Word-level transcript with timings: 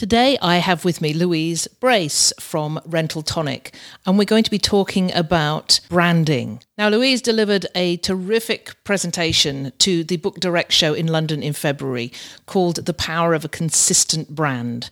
Today, 0.00 0.38
I 0.40 0.56
have 0.56 0.86
with 0.86 1.02
me 1.02 1.12
Louise 1.12 1.66
Brace 1.66 2.32
from 2.40 2.80
Rental 2.86 3.20
Tonic, 3.20 3.74
and 4.06 4.16
we're 4.16 4.24
going 4.24 4.44
to 4.44 4.50
be 4.50 4.58
talking 4.58 5.12
about 5.12 5.78
branding. 5.90 6.62
Now, 6.78 6.88
Louise 6.88 7.20
delivered 7.20 7.66
a 7.74 7.98
terrific 7.98 8.82
presentation 8.82 9.74
to 9.76 10.02
the 10.02 10.16
Book 10.16 10.40
Direct 10.40 10.72
show 10.72 10.94
in 10.94 11.06
London 11.06 11.42
in 11.42 11.52
February 11.52 12.14
called 12.46 12.86
The 12.86 12.94
Power 12.94 13.34
of 13.34 13.44
a 13.44 13.48
Consistent 13.50 14.34
Brand. 14.34 14.88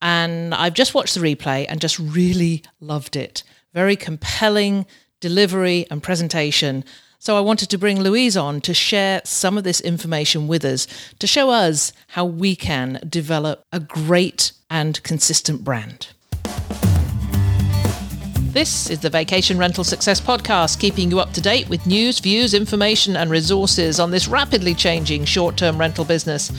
And 0.00 0.54
I've 0.54 0.74
just 0.74 0.94
watched 0.94 1.16
the 1.16 1.20
replay 1.20 1.66
and 1.68 1.80
just 1.80 1.98
really 1.98 2.62
loved 2.78 3.16
it. 3.16 3.42
Very 3.72 3.96
compelling 3.96 4.86
delivery 5.18 5.84
and 5.90 6.00
presentation. 6.00 6.84
So 7.24 7.38
I 7.38 7.40
wanted 7.40 7.70
to 7.70 7.78
bring 7.78 8.02
Louise 8.02 8.36
on 8.36 8.60
to 8.60 8.74
share 8.74 9.22
some 9.24 9.56
of 9.56 9.64
this 9.64 9.80
information 9.80 10.46
with 10.46 10.62
us, 10.62 10.86
to 11.20 11.26
show 11.26 11.48
us 11.48 11.90
how 12.08 12.26
we 12.26 12.54
can 12.54 13.00
develop 13.08 13.64
a 13.72 13.80
great 13.80 14.52
and 14.68 15.02
consistent 15.04 15.64
brand. 15.64 16.08
This 18.52 18.90
is 18.90 19.00
the 19.00 19.08
Vacation 19.08 19.56
Rental 19.56 19.84
Success 19.84 20.20
Podcast, 20.20 20.78
keeping 20.78 21.10
you 21.10 21.18
up 21.18 21.32
to 21.32 21.40
date 21.40 21.66
with 21.70 21.86
news, 21.86 22.18
views, 22.18 22.52
information, 22.52 23.16
and 23.16 23.30
resources 23.30 23.98
on 23.98 24.10
this 24.10 24.28
rapidly 24.28 24.74
changing 24.74 25.24
short 25.24 25.56
term 25.56 25.78
rental 25.78 26.04
business. 26.04 26.52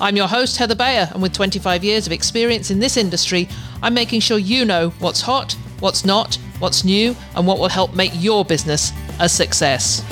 I'm 0.00 0.16
your 0.16 0.26
host, 0.26 0.56
Heather 0.56 0.74
Bayer, 0.74 1.08
and 1.12 1.22
with 1.22 1.32
25 1.32 1.84
years 1.84 2.08
of 2.08 2.12
experience 2.12 2.72
in 2.72 2.80
this 2.80 2.96
industry, 2.96 3.48
I'm 3.84 3.94
making 3.94 4.18
sure 4.22 4.38
you 4.38 4.64
know 4.64 4.90
what's 4.98 5.20
hot, 5.20 5.52
what's 5.78 6.04
not, 6.04 6.38
what's 6.58 6.84
new, 6.84 7.14
and 7.36 7.46
what 7.46 7.58
will 7.58 7.68
help 7.68 7.94
make 7.94 8.12
your 8.14 8.44
business 8.44 8.92
a 9.20 9.28
success. 9.28 10.02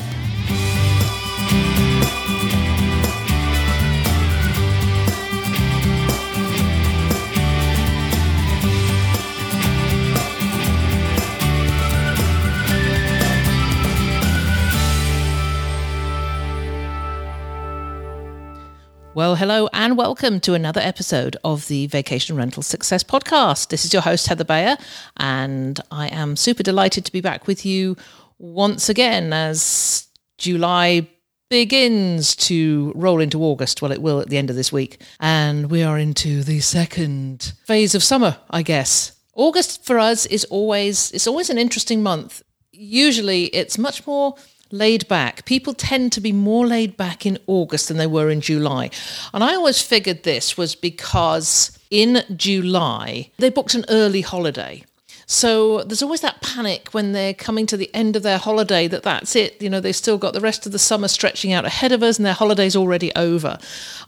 Well, 19.17 19.37
hello 19.37 19.67
and 19.73 19.97
welcome 19.97 20.41
to 20.41 20.53
another 20.53 20.83
episode 20.83 21.39
of 21.43 21.69
the 21.69 21.87
Vacation 21.87 22.37
Rental 22.37 22.63
Success 22.63 23.03
Podcast. 23.03 23.69
This 23.69 23.87
is 23.87 23.95
your 23.95 24.03
host, 24.03 24.27
Heather 24.27 24.45
Bayer, 24.45 24.77
and 25.17 25.81
I 25.91 26.09
am 26.09 26.37
super 26.37 26.63
delighted 26.63 27.07
to 27.07 27.13
be 27.13 27.23
back 27.23 27.47
with 27.47 27.65
you 27.65 27.97
once 28.39 28.91
again 28.91 29.33
as 29.33 30.09
July 30.37 31.09
begins 31.49 32.37
to 32.37 32.93
roll 32.95 33.23
into 33.23 33.43
August. 33.43 33.81
Well, 33.81 33.91
it 33.91 34.03
will 34.03 34.21
at 34.21 34.29
the 34.29 34.37
end 34.37 34.51
of 34.51 34.57
this 34.57 34.71
week. 34.71 35.01
And 35.19 35.71
we 35.71 35.83
are 35.83 35.99
into 35.99 36.43
the 36.43 36.61
second 36.61 37.55
phase 37.65 37.95
of 37.95 38.03
summer, 38.03 38.37
I 38.51 38.61
guess. 38.61 39.13
August 39.33 39.83
for 39.87 39.99
us 39.99 40.27
is 40.27 40.45
always 40.45 41.11
it's 41.13 41.27
always 41.27 41.49
an 41.49 41.57
interesting 41.57 42.03
month. 42.03 42.43
Usually 42.71 43.45
it's 43.45 43.79
much 43.79 44.07
more 44.07 44.35
laid 44.71 45.07
back. 45.09 45.45
People 45.45 45.75
tend 45.75 46.13
to 46.13 46.21
be 46.21 46.33
more 46.33 46.67
laid 46.67 46.97
back 46.97 47.27
in 47.27 47.39
August 47.47 47.89
than 47.89 47.97
they 47.97 48.07
were 48.07 48.31
in 48.31 48.41
July. 48.41 48.91
And 49.33 49.43
I 49.45 49.55
always 49.55 49.83
figured 49.83 50.23
this 50.23 50.57
was 50.57 50.75
because 50.75 51.79
in 51.91 52.23
July 52.37 53.31
they 53.39 53.51
booked 53.51 53.75
an 53.75 53.85
early 53.89 54.21
holiday. 54.21 54.85
So 55.29 55.83
there's 55.83 56.03
always 56.03 56.21
that 56.21 56.41
panic 56.41 56.91
when 56.93 57.11
they're 57.11 57.35
coming 57.35 57.67
to 57.67 57.77
the 57.77 57.93
end 57.93 58.15
of 58.15 58.23
their 58.23 58.39
holiday 58.39 58.87
that 58.87 59.03
that's 59.03 59.35
it. 59.35 59.61
You 59.61 59.69
know, 59.69 59.81
they've 59.81 59.95
still 59.95 60.19
got 60.19 60.35
the 60.35 60.41
rest 60.41 60.67
of 60.67 60.73
the 60.73 60.79
summer 60.79 61.09
stretching 61.09 61.53
out 61.53 61.65
ahead 61.65 61.91
of 61.91 62.03
us 62.03 62.17
and 62.17 62.25
their 62.25 62.33
holiday's 62.33 62.77
already 62.77 63.15
over. 63.17 63.59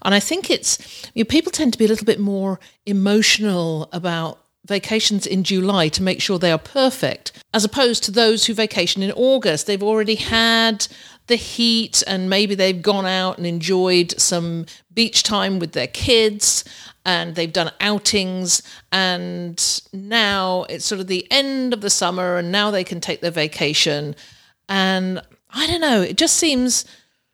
And 0.03 0.15
I 0.15 0.21
think 0.21 0.49
it's, 0.49 1.09
you 1.13 1.23
know, 1.23 1.27
people 1.27 1.51
tend 1.51 1.73
to 1.73 1.79
be 1.79 1.85
a 1.85 1.89
little 1.89 2.05
bit 2.05 2.21
more 2.21 2.61
emotional 2.85 3.89
about 3.91 4.39
vacations 4.65 5.25
in 5.25 5.43
July 5.43 5.87
to 5.89 6.03
make 6.03 6.21
sure 6.21 6.37
they 6.37 6.51
are 6.51 6.57
perfect, 6.57 7.31
as 7.53 7.63
opposed 7.63 8.03
to 8.03 8.11
those 8.11 8.45
who 8.45 8.53
vacation 8.53 9.01
in 9.01 9.11
August. 9.13 9.67
They've 9.67 9.81
already 9.81 10.15
had 10.15 10.87
the 11.27 11.35
heat 11.35 12.03
and 12.07 12.29
maybe 12.29 12.55
they've 12.55 12.81
gone 12.81 13.05
out 13.05 13.37
and 13.37 13.45
enjoyed 13.47 14.19
some 14.19 14.65
beach 14.93 15.23
time 15.23 15.59
with 15.59 15.71
their 15.73 15.87
kids 15.87 16.65
and 17.05 17.35
they've 17.35 17.53
done 17.53 17.71
outings 17.79 18.61
and 18.91 19.81
now 19.93 20.65
it's 20.69 20.85
sort 20.85 20.99
of 20.99 21.07
the 21.07 21.25
end 21.31 21.71
of 21.73 21.81
the 21.81 21.89
summer 21.89 22.37
and 22.37 22.51
now 22.51 22.71
they 22.71 22.83
can 22.83 22.99
take 22.99 23.21
their 23.21 23.31
vacation. 23.31 24.15
And 24.67 25.21
i 25.51 25.65
don't 25.65 25.81
know 25.81 25.99
it 25.99 26.15
just 26.15 26.35
seems 26.35 26.85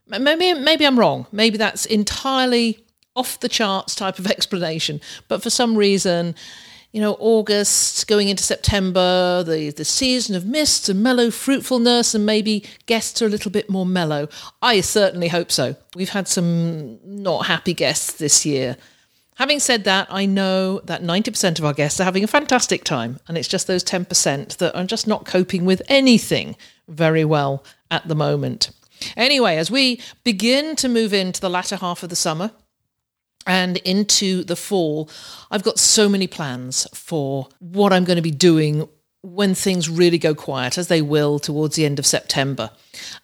maybe 0.08 0.54
maybe 0.54 0.86
i'm 0.86 1.00
wrong. 1.00 1.26
Maybe 1.32 1.58
that's 1.58 1.86
entirely 1.86 2.86
off 3.16 3.40
the 3.40 3.50
charts 3.50 3.96
type 3.96 4.20
of 4.20 4.28
explanation. 4.32 5.02
But 5.28 5.42
for 5.42 5.50
some 5.50 5.76
reason 5.76 6.36
you 6.96 7.02
know, 7.02 7.18
August 7.20 8.08
going 8.08 8.30
into 8.30 8.42
September, 8.42 9.44
the, 9.44 9.70
the 9.72 9.84
season 9.84 10.34
of 10.34 10.46
mists 10.46 10.88
and 10.88 11.04
mellow 11.04 11.30
fruitfulness, 11.30 12.16
and 12.16 12.26
maybe 12.26 12.64
guests 12.86 13.22
are 13.22 13.26
a 13.26 13.30
little 13.30 13.52
bit 13.52 13.70
more 13.70 13.86
mellow. 13.86 14.30
I 14.62 14.80
certainly 14.80 15.28
hope 15.28 15.52
so. 15.52 15.76
We've 15.94 16.08
had 16.08 16.30
some 16.30 16.98
not 17.04 17.48
happy 17.48 17.74
guests 17.74 18.14
this 18.14 18.46
year. 18.46 18.78
Having 19.36 19.60
said 19.60 19.84
that, 19.84 20.08
I 20.10 20.26
know 20.26 20.80
that 20.86 21.04
90% 21.04 21.60
of 21.60 21.66
our 21.66 21.74
guests 21.74 22.00
are 22.00 22.06
having 22.06 22.24
a 22.24 22.28
fantastic 22.28 22.86
time, 22.86 23.20
and 23.28 23.38
it's 23.38 23.50
just 23.50 23.68
those 23.68 23.84
10% 23.84 24.56
that 24.56 24.74
are 24.74 24.86
just 24.86 25.06
not 25.06 25.26
coping 25.26 25.66
with 25.66 25.82
anything 25.90 26.56
very 26.88 27.26
well 27.26 27.62
at 27.92 28.08
the 28.08 28.16
moment. 28.16 28.72
Anyway, 29.18 29.58
as 29.58 29.70
we 29.70 30.00
begin 30.24 30.78
to 30.78 30.88
move 30.88 31.14
into 31.14 31.42
the 31.42 31.50
latter 31.50 31.76
half 31.76 32.04
of 32.04 32.10
the 32.10 32.16
summer, 32.16 32.52
and 33.46 33.78
into 33.78 34.44
the 34.44 34.56
fall, 34.56 35.10
I've 35.52 35.64
got 35.64 35.80
so 35.80 36.10
many 36.10 36.28
plans 36.28 36.88
for 36.94 37.48
what 37.60 37.94
I'm 37.94 38.04
going 38.04 38.16
to 38.18 38.22
be 38.22 38.32
doing 38.32 38.88
when 39.22 39.56
things 39.56 39.90
really 39.90 40.20
go 40.20 40.36
quiet, 40.36 40.78
as 40.78 40.88
they 40.88 41.02
will 41.02 41.40
towards 41.40 41.76
the 41.76 41.86
end 41.86 41.98
of 41.98 42.06
September. 42.06 42.70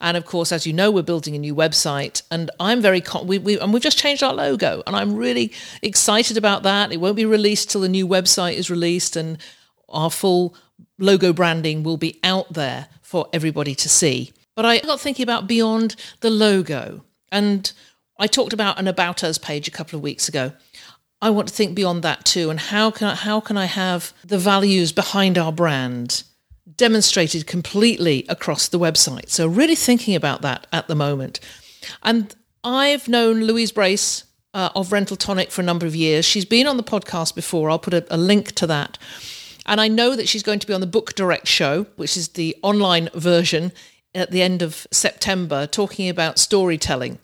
And 0.00 0.16
of 0.16 0.24
course, 0.24 0.50
as 0.50 0.66
you 0.66 0.72
know, 0.72 0.90
we're 0.90 1.02
building 1.02 1.36
a 1.36 1.38
new 1.38 1.54
website, 1.54 2.22
and 2.30 2.50
I'm 2.58 2.82
very 2.82 3.00
con- 3.00 3.26
we, 3.28 3.38
we 3.38 3.58
and 3.58 3.72
we've 3.72 3.82
just 3.82 3.98
changed 3.98 4.22
our 4.22 4.34
logo, 4.34 4.82
and 4.86 4.96
I'm 4.96 5.14
really 5.14 5.52
excited 5.80 6.36
about 6.36 6.64
that. 6.64 6.92
It 6.92 7.00
won't 7.00 7.16
be 7.16 7.24
released 7.24 7.70
till 7.70 7.82
the 7.82 7.88
new 7.88 8.06
website 8.06 8.54
is 8.54 8.68
released, 8.68 9.14
and 9.14 9.38
our 9.88 10.10
full 10.10 10.56
logo 10.98 11.32
branding 11.32 11.84
will 11.84 11.96
be 11.96 12.18
out 12.24 12.52
there 12.52 12.88
for 13.00 13.28
everybody 13.32 13.74
to 13.76 13.88
see. 13.88 14.32
But 14.56 14.64
I 14.66 14.80
got 14.80 15.00
thinking 15.00 15.22
about 15.22 15.46
beyond 15.46 15.94
the 16.20 16.30
logo 16.30 17.04
and 17.30 17.72
I 18.22 18.28
talked 18.28 18.52
about 18.52 18.78
an 18.78 18.86
about 18.86 19.24
us 19.24 19.36
page 19.36 19.66
a 19.66 19.72
couple 19.72 19.96
of 19.96 20.02
weeks 20.04 20.28
ago. 20.28 20.52
I 21.20 21.30
want 21.30 21.48
to 21.48 21.54
think 21.54 21.74
beyond 21.74 22.04
that 22.04 22.24
too, 22.24 22.50
and 22.50 22.60
how 22.60 22.92
can 22.92 23.08
I, 23.08 23.14
how 23.16 23.40
can 23.40 23.56
I 23.56 23.64
have 23.64 24.12
the 24.24 24.38
values 24.38 24.92
behind 24.92 25.36
our 25.36 25.50
brand 25.50 26.22
demonstrated 26.76 27.48
completely 27.48 28.24
across 28.28 28.68
the 28.68 28.78
website? 28.78 29.28
So 29.28 29.48
really 29.48 29.74
thinking 29.74 30.14
about 30.14 30.40
that 30.42 30.68
at 30.72 30.86
the 30.86 30.94
moment. 30.94 31.40
And 32.04 32.32
I've 32.62 33.08
known 33.08 33.42
Louise 33.42 33.72
Brace 33.72 34.22
uh, 34.54 34.68
of 34.76 34.92
Rental 34.92 35.16
Tonic 35.16 35.50
for 35.50 35.60
a 35.60 35.64
number 35.64 35.84
of 35.84 35.96
years. 35.96 36.24
She's 36.24 36.44
been 36.44 36.68
on 36.68 36.76
the 36.76 36.84
podcast 36.84 37.34
before. 37.34 37.70
I'll 37.70 37.80
put 37.80 37.92
a, 37.92 38.06
a 38.08 38.16
link 38.16 38.52
to 38.52 38.68
that. 38.68 38.98
And 39.66 39.80
I 39.80 39.88
know 39.88 40.14
that 40.14 40.28
she's 40.28 40.44
going 40.44 40.60
to 40.60 40.66
be 40.68 40.74
on 40.74 40.80
the 40.80 40.86
Book 40.86 41.16
Direct 41.16 41.48
show, 41.48 41.86
which 41.96 42.16
is 42.16 42.28
the 42.28 42.56
online 42.62 43.08
version 43.14 43.72
at 44.14 44.30
the 44.30 44.42
end 44.42 44.62
of 44.62 44.86
September, 44.92 45.66
talking 45.66 46.08
about 46.08 46.38
storytelling. 46.38 47.18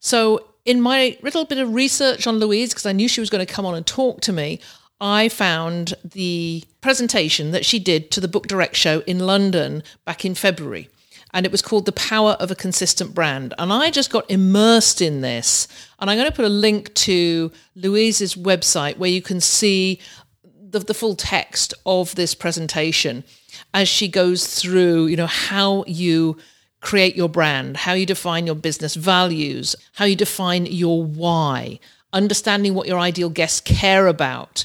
So, 0.00 0.46
in 0.64 0.80
my 0.80 1.16
little 1.22 1.44
bit 1.44 1.58
of 1.58 1.72
research 1.72 2.26
on 2.26 2.38
Louise, 2.38 2.70
because 2.70 2.86
I 2.86 2.92
knew 2.92 3.08
she 3.08 3.20
was 3.20 3.30
going 3.30 3.44
to 3.44 3.52
come 3.52 3.64
on 3.64 3.74
and 3.74 3.86
talk 3.86 4.20
to 4.22 4.32
me, 4.32 4.60
I 5.00 5.28
found 5.28 5.94
the 6.04 6.64
presentation 6.80 7.52
that 7.52 7.64
she 7.64 7.78
did 7.78 8.10
to 8.10 8.20
the 8.20 8.28
Book 8.28 8.46
Direct 8.46 8.76
show 8.76 9.00
in 9.00 9.20
London 9.20 9.82
back 10.04 10.24
in 10.24 10.34
February. 10.34 10.88
And 11.32 11.46
it 11.46 11.52
was 11.52 11.62
called 11.62 11.86
The 11.86 11.92
Power 11.92 12.32
of 12.32 12.50
a 12.50 12.56
Consistent 12.56 13.14
Brand. 13.14 13.54
And 13.56 13.72
I 13.72 13.90
just 13.90 14.10
got 14.10 14.30
immersed 14.30 15.00
in 15.00 15.20
this. 15.20 15.68
And 15.98 16.10
I'm 16.10 16.18
going 16.18 16.28
to 16.28 16.36
put 16.36 16.44
a 16.44 16.48
link 16.48 16.92
to 16.94 17.52
Louise's 17.76 18.34
website 18.34 18.98
where 18.98 19.10
you 19.10 19.22
can 19.22 19.40
see 19.40 20.00
the, 20.44 20.80
the 20.80 20.94
full 20.94 21.14
text 21.14 21.72
of 21.86 22.14
this 22.16 22.34
presentation 22.34 23.24
as 23.72 23.88
she 23.88 24.08
goes 24.08 24.60
through, 24.60 25.06
you 25.06 25.16
know, 25.16 25.26
how 25.26 25.84
you 25.86 26.36
create 26.80 27.16
your 27.16 27.28
brand, 27.28 27.76
how 27.76 27.92
you 27.92 28.06
define 28.06 28.46
your 28.46 28.54
business 28.54 28.94
values, 28.94 29.76
how 29.94 30.04
you 30.04 30.16
define 30.16 30.66
your 30.66 31.02
why, 31.04 31.78
understanding 32.12 32.74
what 32.74 32.88
your 32.88 32.98
ideal 32.98 33.30
guests 33.30 33.60
care 33.60 34.06
about, 34.06 34.64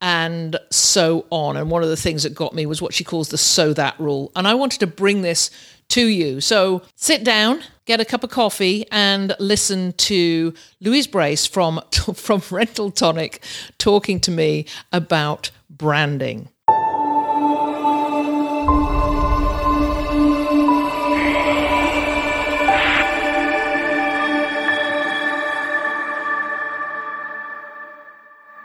and 0.00 0.56
so 0.70 1.26
on. 1.30 1.56
And 1.56 1.70
one 1.70 1.82
of 1.82 1.90
the 1.90 1.96
things 1.96 2.22
that 2.22 2.34
got 2.34 2.54
me 2.54 2.64
was 2.66 2.80
what 2.80 2.94
she 2.94 3.04
calls 3.04 3.28
the 3.28 3.38
so 3.38 3.72
that 3.74 3.98
rule. 4.00 4.32
And 4.34 4.48
I 4.48 4.54
wanted 4.54 4.80
to 4.80 4.86
bring 4.86 5.22
this 5.22 5.50
to 5.90 6.06
you. 6.06 6.40
So 6.40 6.82
sit 6.96 7.24
down, 7.24 7.62
get 7.84 8.00
a 8.00 8.04
cup 8.04 8.24
of 8.24 8.30
coffee, 8.30 8.86
and 8.90 9.34
listen 9.38 9.92
to 9.94 10.54
Louise 10.80 11.06
Brace 11.06 11.46
from, 11.46 11.80
from 12.14 12.42
Rental 12.50 12.90
Tonic 12.90 13.42
talking 13.78 14.20
to 14.20 14.30
me 14.30 14.66
about 14.92 15.50
branding. 15.68 16.48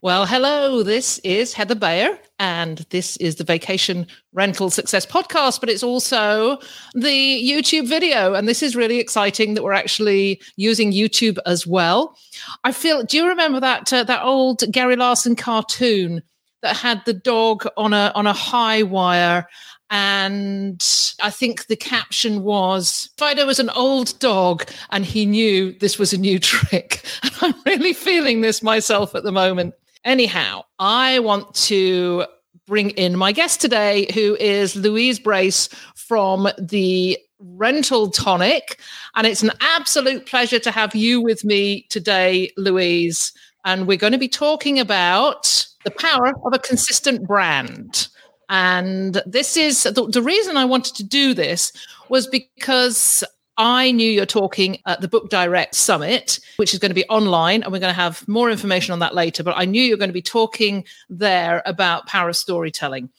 Well, 0.06 0.28
hello, 0.28 0.84
this 0.84 1.18
is 1.24 1.54
Heather 1.54 1.74
Bayer, 1.74 2.20
and 2.38 2.86
this 2.92 3.18
is 3.18 3.38
the 3.38 3.44
Vacation 3.44 4.06
Rental 4.34 4.70
Success 4.70 5.04
Podcast, 5.04 5.60
but 5.60 5.68
it's 5.68 5.82
also 5.82 6.60
the 6.94 7.44
YouTube 7.44 7.88
video. 7.88 8.36
And 8.36 8.48
this 8.48 8.62
is 8.62 8.76
really 8.76 9.00
exciting 9.00 9.56
that 9.56 9.64
we're 9.64 9.74
actually 9.74 10.40
using 10.58 10.92
YouTube 10.92 11.40
as 11.48 11.66
well. 11.66 12.16
I 12.64 12.72
feel, 12.72 13.02
do 13.02 13.18
you 13.18 13.28
remember 13.28 13.60
that, 13.62 13.92
uh, 13.92 14.04
that 14.04 14.22
old 14.22 14.62
Gary 14.72 14.96
Larson 14.96 15.36
cartoon 15.36 16.22
that 16.62 16.76
had 16.76 17.04
the 17.06 17.14
dog 17.14 17.66
on 17.76 17.92
a, 17.92 18.12
on 18.14 18.28
a 18.28 18.34
high 18.34 18.84
wire? 18.84 19.48
And 19.90 20.86
I 21.20 21.32
think 21.32 21.66
the 21.66 21.76
caption 21.76 22.44
was 22.44 23.10
Fido 23.18 23.48
was 23.48 23.60
an 23.60 23.72
old 23.72 24.20
dog 24.20 24.70
and 24.92 25.04
he 25.04 25.26
knew 25.26 25.74
this 25.80 25.98
was 25.98 26.14
a 26.14 26.20
new 26.20 26.38
trick. 26.54 27.04
I'm 27.42 27.56
really 27.66 27.94
feeling 27.94 28.42
this 28.42 28.62
myself 28.62 29.16
at 29.16 29.24
the 29.24 29.32
moment. 29.32 29.74
Anyhow, 30.06 30.66
I 30.78 31.18
want 31.20 31.54
to 31.56 32.26
bring 32.68 32.92
in 32.92 33.18
my 33.18 33.32
guest 33.32 33.60
today, 33.60 34.08
who 34.14 34.36
is 34.36 34.76
Louise 34.76 35.20
Brace 35.20 35.68
from 35.96 36.48
the 36.60 37.18
Rental 37.40 38.12
Tonic. 38.12 38.80
And 39.16 39.26
it's 39.26 39.42
an 39.42 39.52
absolute 39.62 40.28
pleasure 40.28 40.60
to 40.60 40.72
have 40.72 40.96
you 40.96 41.22
with 41.22 41.44
me 41.44 41.88
today, 41.90 42.52
Louise. 42.56 43.34
And 43.66 43.88
we're 43.88 43.98
going 43.98 44.14
to 44.14 44.20
be 44.20 44.28
talking 44.28 44.80
about 44.80 45.66
the 45.84 45.92
power 45.92 46.34
of 46.46 46.54
a 46.54 46.60
consistent 46.60 47.28
brand. 47.28 48.08
And 48.48 49.24
this 49.26 49.58
is 49.58 49.84
the, 49.84 50.08
the 50.08 50.22
reason 50.22 50.56
I 50.56 50.66
wanted 50.66 50.96
to 50.98 51.04
do 51.04 51.34
this 51.34 51.72
was 52.10 52.28
because 52.28 53.24
I 53.58 53.92
knew 53.92 54.10
you're 54.10 54.26
talking 54.26 54.80
at 54.86 55.02
the 55.02 55.08
Book 55.08 55.30
Direct 55.30 55.76
Summit, 55.76 56.40
which 56.58 56.74
is 56.74 56.80
going 56.80 56.90
to 56.90 56.96
be 56.96 57.06
online, 57.06 57.64
and 57.64 57.72
we're 57.72 57.80
going 57.80 57.94
to 57.94 58.00
have 58.00 58.28
more 58.28 58.50
information 58.50 58.92
on 58.92 59.00
that 59.00 59.16
later. 59.16 59.44
But 59.44 59.56
I 59.58 59.66
knew 59.66 59.82
you 59.82 59.94
were 59.94 59.98
going 59.98 60.10
to 60.10 60.14
be 60.14 60.22
talking 60.22 60.84
there 61.10 61.62
about 61.66 62.08
power 62.08 62.34
storytelling. 62.34 63.10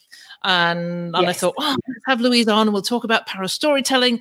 And, 0.45 1.17
and 1.17 1.27
yes. 1.27 1.29
I 1.29 1.33
thought, 1.33 1.55
oh, 1.59 1.77
let's 1.89 2.01
have 2.07 2.21
Louise 2.21 2.49
on 2.49 2.69
and 2.69 2.73
we'll 2.73 2.83
talk 2.83 3.05
about 3.05 3.27
power 3.27 3.49
storytelling. 3.49 4.21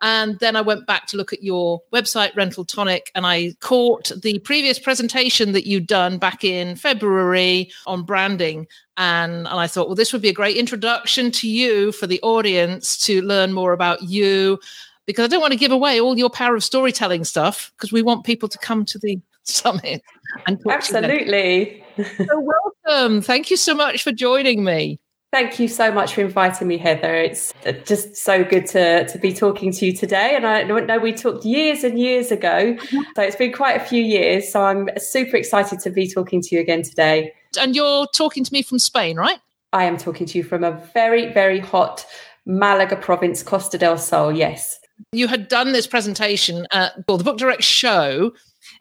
And 0.00 0.38
then 0.38 0.54
I 0.54 0.60
went 0.60 0.86
back 0.86 1.06
to 1.08 1.16
look 1.16 1.32
at 1.32 1.42
your 1.42 1.82
website, 1.92 2.34
Rental 2.36 2.64
Tonic, 2.64 3.10
and 3.16 3.26
I 3.26 3.54
caught 3.60 4.12
the 4.22 4.38
previous 4.38 4.78
presentation 4.78 5.52
that 5.52 5.66
you'd 5.66 5.88
done 5.88 6.18
back 6.18 6.44
in 6.44 6.76
February 6.76 7.72
on 7.84 8.04
branding. 8.04 8.68
And, 8.96 9.48
and 9.48 9.48
I 9.48 9.66
thought, 9.66 9.88
well, 9.88 9.96
this 9.96 10.12
would 10.12 10.22
be 10.22 10.28
a 10.28 10.34
great 10.34 10.56
introduction 10.56 11.32
to 11.32 11.48
you 11.48 11.90
for 11.90 12.06
the 12.06 12.20
audience 12.22 12.96
to 13.06 13.22
learn 13.22 13.52
more 13.52 13.72
about 13.72 14.02
you 14.02 14.60
because 15.08 15.24
I 15.24 15.28
don't 15.28 15.40
want 15.40 15.54
to 15.54 15.58
give 15.58 15.72
away 15.72 15.98
all 15.98 16.18
your 16.18 16.28
power 16.28 16.54
of 16.54 16.62
storytelling 16.62 17.24
stuff 17.24 17.72
because 17.74 17.90
we 17.90 18.02
want 18.02 18.24
people 18.24 18.46
to 18.46 18.58
come 18.58 18.84
to 18.84 18.98
the 18.98 19.18
summit 19.42 20.02
and 20.46 20.60
Absolutely. 20.68 21.82
so 21.96 22.52
welcome. 22.86 23.22
Thank 23.22 23.50
you 23.50 23.56
so 23.56 23.74
much 23.74 24.02
for 24.02 24.12
joining 24.12 24.62
me. 24.62 25.00
Thank 25.32 25.58
you 25.58 25.66
so 25.66 25.90
much 25.90 26.14
for 26.14 26.20
inviting 26.20 26.68
me, 26.68 26.76
Heather. 26.76 27.14
It's 27.14 27.54
just 27.86 28.16
so 28.16 28.44
good 28.44 28.66
to, 28.66 29.06
to 29.08 29.18
be 29.18 29.32
talking 29.32 29.72
to 29.72 29.86
you 29.86 29.94
today. 29.94 30.36
And 30.36 30.46
I 30.46 30.62
know 30.62 30.98
we 30.98 31.12
talked 31.12 31.44
years 31.44 31.84
and 31.84 31.98
years 31.98 32.30
ago. 32.30 32.74
Mm-hmm. 32.74 33.00
So 33.16 33.22
it's 33.22 33.36
been 33.36 33.52
quite 33.52 33.80
a 33.80 33.84
few 33.84 34.02
years. 34.02 34.52
So 34.52 34.62
I'm 34.62 34.90
super 34.98 35.36
excited 35.36 35.80
to 35.80 35.90
be 35.90 36.06
talking 36.06 36.42
to 36.42 36.54
you 36.54 36.60
again 36.60 36.82
today. 36.82 37.32
And 37.58 37.74
you're 37.74 38.06
talking 38.14 38.44
to 38.44 38.52
me 38.52 38.62
from 38.62 38.78
Spain, 38.78 39.16
right? 39.16 39.38
I 39.72 39.84
am 39.84 39.96
talking 39.96 40.26
to 40.26 40.38
you 40.38 40.44
from 40.44 40.64
a 40.64 40.72
very, 40.92 41.32
very 41.32 41.60
hot 41.60 42.06
Malaga 42.44 42.96
province, 42.96 43.42
Costa 43.42 43.78
del 43.78 43.98
Sol. 43.98 44.32
Yes. 44.32 44.78
You 45.12 45.28
had 45.28 45.48
done 45.48 45.72
this 45.72 45.86
presentation 45.86 46.66
at 46.70 46.94
well, 47.06 47.18
the 47.18 47.24
Book 47.24 47.38
Direct 47.38 47.62
show 47.62 48.32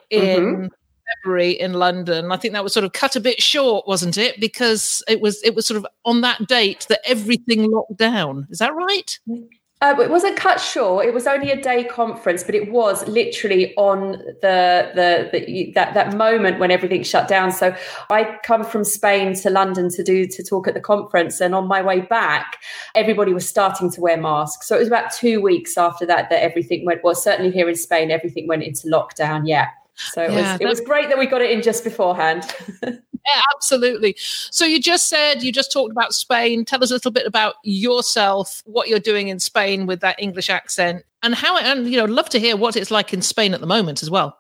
in 0.09 0.21
mm-hmm. 0.43 0.65
February 1.23 1.51
in 1.51 1.73
London. 1.73 2.31
I 2.31 2.37
think 2.37 2.53
that 2.53 2.63
was 2.63 2.73
sort 2.73 2.83
of 2.83 2.93
cut 2.93 3.15
a 3.15 3.19
bit 3.19 3.41
short, 3.41 3.87
wasn't 3.87 4.17
it? 4.17 4.39
Because 4.39 5.03
it 5.07 5.21
was 5.21 5.41
it 5.43 5.55
was 5.55 5.65
sort 5.65 5.77
of 5.77 5.87
on 6.05 6.21
that 6.21 6.47
date 6.47 6.85
that 6.89 7.01
everything 7.05 7.69
locked 7.69 7.97
down. 7.97 8.47
Is 8.49 8.59
that 8.59 8.75
right? 8.75 9.19
Uh, 9.79 9.95
it 9.99 10.09
wasn't 10.09 10.35
cut 10.35 10.59
short. 10.59 11.05
It 11.05 11.13
was 11.13 11.27
only 11.27 11.51
a 11.51 11.61
day 11.61 11.83
conference, 11.83 12.43
but 12.43 12.55
it 12.55 12.71
was 12.71 13.07
literally 13.07 13.75
on 13.75 14.13
the, 14.41 14.91
the 14.95 15.29
the, 15.31 15.71
that 15.75 15.93
that 15.93 16.15
moment 16.15 16.59
when 16.59 16.71
everything 16.71 17.03
shut 17.03 17.27
down. 17.27 17.51
So 17.51 17.75
I 18.09 18.39
come 18.43 18.63
from 18.63 18.83
Spain 18.83 19.35
to 19.35 19.51
London 19.51 19.89
to 19.89 20.03
do 20.03 20.25
to 20.25 20.43
talk 20.43 20.67
at 20.67 20.73
the 20.73 20.81
conference, 20.81 21.39
and 21.41 21.53
on 21.53 21.67
my 21.67 21.83
way 21.83 22.01
back, 22.01 22.57
everybody 22.95 23.33
was 23.33 23.47
starting 23.47 23.91
to 23.91 24.01
wear 24.01 24.17
masks. 24.17 24.67
So 24.67 24.75
it 24.75 24.79
was 24.79 24.87
about 24.87 25.11
two 25.11 25.41
weeks 25.41 25.77
after 25.77 26.07
that 26.07 26.31
that 26.31 26.41
everything 26.41 26.83
went. 26.83 27.03
Well, 27.03 27.13
certainly 27.13 27.51
here 27.51 27.69
in 27.69 27.75
Spain, 27.75 28.09
everything 28.09 28.47
went 28.47 28.63
into 28.63 28.87
lockdown. 28.87 29.43
Yeah. 29.45 29.67
So 29.93 30.23
it 30.23 30.31
yeah, 30.31 30.53
was 30.53 30.61
it 30.61 30.67
was 30.67 30.81
great 30.81 31.09
that 31.09 31.19
we 31.19 31.27
got 31.27 31.41
it 31.41 31.51
in 31.51 31.61
just 31.61 31.83
beforehand. 31.83 32.51
yeah, 33.27 33.41
absolutely. 33.55 34.15
So 34.17 34.65
you 34.65 34.79
just 34.79 35.09
said 35.09 35.43
you 35.43 35.51
just 35.51 35.71
talked 35.71 35.91
about 35.91 36.13
Spain. 36.13 36.65
Tell 36.65 36.83
us 36.83 36.91
a 36.91 36.93
little 36.93 37.11
bit 37.11 37.25
about 37.25 37.55
yourself, 37.63 38.61
what 38.65 38.87
you're 38.87 38.99
doing 38.99 39.27
in 39.27 39.39
Spain 39.39 39.85
with 39.85 39.99
that 40.01 40.19
English 40.19 40.49
accent, 40.49 41.03
and 41.23 41.35
how. 41.35 41.57
And 41.57 41.89
you 41.89 41.97
know, 41.97 42.05
love 42.05 42.29
to 42.29 42.39
hear 42.39 42.55
what 42.55 42.75
it's 42.75 42.91
like 42.91 43.13
in 43.13 43.21
Spain 43.21 43.53
at 43.53 43.61
the 43.61 43.67
moment 43.67 44.01
as 44.01 44.09
well. 44.09 44.37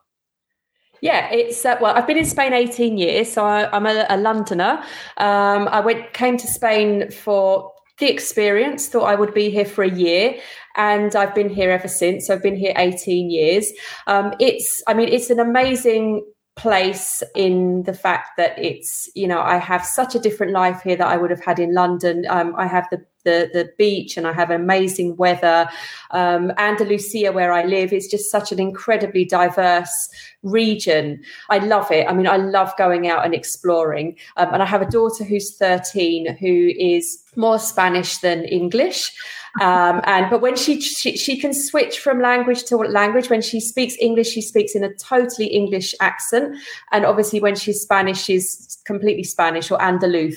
Yeah, 1.01 1.29
it's 1.31 1.63
uh, 1.65 1.77
well. 1.79 1.95
I've 1.95 2.07
been 2.07 2.17
in 2.17 2.25
Spain 2.25 2.53
eighteen 2.53 2.97
years, 2.97 3.31
so 3.31 3.45
I, 3.45 3.75
am 3.75 3.85
a, 3.85 4.05
a, 4.09 4.17
Londoner. 4.17 4.83
Um, 5.17 5.67
I 5.67 5.79
went 5.79 6.13
came 6.13 6.37
to 6.37 6.47
Spain 6.47 7.11
for 7.11 7.71
the 7.99 8.09
experience. 8.09 8.87
Thought 8.87 9.05
I 9.05 9.15
would 9.15 9.33
be 9.33 9.49
here 9.49 9.65
for 9.65 9.83
a 9.83 9.91
year, 9.91 10.39
and 10.75 11.15
I've 11.15 11.35
been 11.35 11.49
here 11.49 11.71
ever 11.71 11.87
since. 11.87 12.29
I've 12.29 12.41
been 12.41 12.55
here 12.55 12.73
18 12.77 13.29
years. 13.29 13.71
Um, 14.05 14.33
it's, 14.39 14.81
I 14.87 14.93
mean, 14.93 15.09
it's 15.09 15.29
an 15.29 15.39
amazing 15.39 16.23
place 16.57 17.23
in 17.35 17.83
the 17.83 17.93
fact 17.93 18.31
that 18.37 18.57
it's 18.57 19.09
you 19.15 19.27
know 19.27 19.39
I 19.39 19.57
have 19.57 19.85
such 19.85 20.15
a 20.15 20.19
different 20.19 20.51
life 20.51 20.81
here 20.81 20.97
that 20.97 21.07
I 21.07 21.15
would 21.15 21.31
have 21.31 21.43
had 21.43 21.59
in 21.59 21.73
London. 21.73 22.25
Um, 22.29 22.55
I 22.57 22.67
have 22.67 22.87
the, 22.91 22.97
the 23.23 23.49
the 23.53 23.69
beach 23.77 24.17
and 24.17 24.27
I 24.27 24.33
have 24.33 24.49
amazing 24.49 25.15
weather. 25.15 25.69
Um, 26.11 26.51
Andalusia, 26.57 27.31
where 27.31 27.53
I 27.53 27.63
live, 27.63 27.93
is 27.93 28.07
just 28.07 28.31
such 28.31 28.51
an 28.51 28.59
incredibly 28.59 29.23
diverse 29.23 30.09
region. 30.43 31.21
I 31.49 31.59
love 31.59 31.91
it. 31.91 32.07
I 32.09 32.13
mean, 32.13 32.27
I 32.27 32.37
love 32.37 32.73
going 32.77 33.07
out 33.07 33.23
and 33.23 33.33
exploring. 33.33 34.17
Um, 34.35 34.53
and 34.53 34.63
I 34.63 34.65
have 34.65 34.81
a 34.81 34.89
daughter 34.89 35.23
who's 35.23 35.55
13 35.55 36.37
who 36.37 36.71
is 36.77 37.23
more 37.35 37.59
Spanish 37.59 38.17
than 38.17 38.43
English. 38.45 39.13
Um, 39.61 40.01
and 40.03 40.29
but 40.29 40.41
when 40.41 40.55
she, 40.55 40.79
she, 40.81 41.17
she 41.17 41.39
can 41.39 41.53
switch 41.53 41.99
from 41.99 42.21
language 42.21 42.63
to 42.65 42.77
language. 42.77 43.29
When 43.29 43.41
she 43.41 43.59
speaks 43.59 43.95
English, 43.99 44.29
she 44.29 44.41
speaks 44.41 44.75
in 44.75 44.83
a 44.83 44.93
totally 44.95 45.47
English 45.47 45.95
accent, 45.99 46.57
and 46.91 47.05
obviously 47.05 47.39
when 47.39 47.55
she's 47.55 47.81
Spanish, 47.81 48.21
she's 48.23 48.77
completely 48.85 49.23
Spanish 49.23 49.69
or 49.69 49.77
Andalus. 49.79 50.35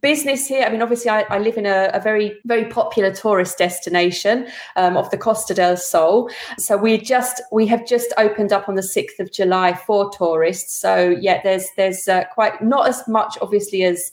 Business 0.00 0.46
here. 0.46 0.64
I 0.64 0.70
mean, 0.70 0.82
obviously, 0.82 1.10
I, 1.10 1.24
I 1.30 1.38
live 1.38 1.56
in 1.56 1.66
a, 1.66 1.90
a, 1.94 2.00
very 2.00 2.38
very 2.44 2.64
popular 2.64 3.12
tourist 3.12 3.58
destination 3.58 4.48
um, 4.76 4.96
of 4.96 5.10
the 5.10 5.18
Costa 5.18 5.54
del 5.54 5.76
Sol. 5.76 6.30
So 6.58 6.76
we 6.76 6.98
just 6.98 7.42
we 7.52 7.66
have 7.66 7.86
just 7.86 8.12
opened 8.18 8.52
up 8.52 8.68
on 8.68 8.74
the 8.74 8.82
sixth 8.82 9.20
of 9.20 9.32
July 9.32 9.74
for 9.74 10.10
tourists. 10.10 10.78
So 10.80 11.16
yeah, 11.20 11.40
there's 11.42 11.66
there's 11.76 12.08
uh, 12.08 12.24
quite 12.34 12.62
not 12.62 12.88
as 12.88 13.06
much 13.06 13.38
obviously 13.40 13.84
as 13.84 14.12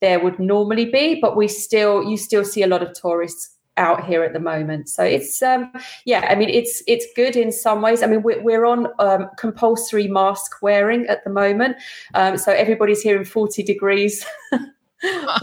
there 0.00 0.22
would 0.22 0.38
normally 0.38 0.86
be, 0.86 1.18
but 1.20 1.36
we 1.36 1.48
still 1.48 2.02
you 2.04 2.16
still 2.16 2.44
see 2.44 2.62
a 2.62 2.66
lot 2.66 2.82
of 2.82 2.92
tourists 2.94 3.56
out 3.80 4.04
here 4.04 4.22
at 4.22 4.32
the 4.32 4.38
moment. 4.38 4.88
So 4.88 5.02
it's 5.02 5.42
um, 5.42 5.72
yeah, 6.04 6.26
I 6.28 6.36
mean 6.36 6.50
it's 6.50 6.82
it's 6.86 7.06
good 7.16 7.34
in 7.34 7.50
some 7.50 7.82
ways. 7.82 8.02
I 8.02 8.06
mean 8.06 8.22
we're, 8.22 8.40
we're 8.42 8.66
on 8.66 8.86
um, 9.00 9.28
compulsory 9.36 10.06
mask 10.06 10.62
wearing 10.62 11.06
at 11.06 11.24
the 11.24 11.30
moment, 11.30 11.76
um, 12.14 12.36
so 12.36 12.52
everybody's 12.52 13.00
here 13.00 13.18
in 13.18 13.24
forty 13.24 13.62
degrees, 13.62 14.24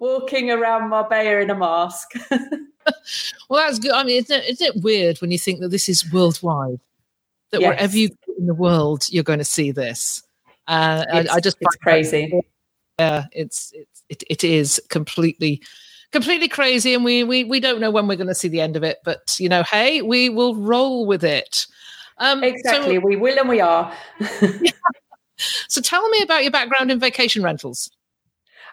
walking 0.00 0.50
around 0.50 0.88
Marbella 0.88 1.40
in 1.40 1.50
a 1.50 1.54
mask. 1.54 2.12
well, 2.30 3.66
that's 3.66 3.78
good. 3.78 3.90
I 3.90 4.04
mean, 4.04 4.18
isn't 4.18 4.36
it, 4.42 4.48
isn't 4.48 4.76
it 4.76 4.82
weird 4.82 5.18
when 5.18 5.30
you 5.30 5.38
think 5.38 5.60
that 5.60 5.68
this 5.68 5.88
is 5.88 6.10
worldwide? 6.12 6.80
That 7.50 7.60
yes. 7.60 7.68
wherever 7.68 7.96
you 7.96 8.08
go 8.08 8.34
in 8.38 8.46
the 8.46 8.54
world, 8.54 9.04
you're 9.10 9.24
going 9.24 9.40
to 9.40 9.44
see 9.44 9.72
this. 9.72 10.22
Uh, 10.68 11.04
I, 11.12 11.26
I, 11.32 11.40
just 11.40 11.58
it's 11.60 11.76
crazy. 11.76 12.32
Yeah, 12.98 13.24
it's, 13.32 13.72
it's 13.74 14.04
it, 14.08 14.22
it 14.30 14.44
is 14.44 14.80
completely 14.88 15.60
completely 16.12 16.48
crazy 16.48 16.94
and 16.94 17.04
we 17.04 17.24
we, 17.24 17.44
we 17.44 17.60
don't 17.60 17.80
know 17.80 17.90
when 17.90 18.06
we're 18.06 18.16
going 18.16 18.26
to 18.28 18.34
see 18.34 18.48
the 18.48 18.60
end 18.60 18.76
of 18.76 18.82
it 18.82 18.98
but 19.04 19.36
you 19.40 19.48
know 19.48 19.62
hey 19.64 20.02
we 20.02 20.28
will 20.28 20.54
roll 20.54 21.06
with 21.06 21.24
it. 21.24 21.66
Um, 22.18 22.44
exactly 22.44 22.96
so, 22.96 23.00
we 23.00 23.16
will 23.16 23.38
and 23.38 23.48
we 23.48 23.60
are. 23.60 23.92
So 25.68 25.80
tell 25.80 26.08
me 26.10 26.22
about 26.22 26.42
your 26.42 26.52
background 26.52 26.92
in 26.92 27.00
vacation 27.00 27.42
rentals 27.42 27.90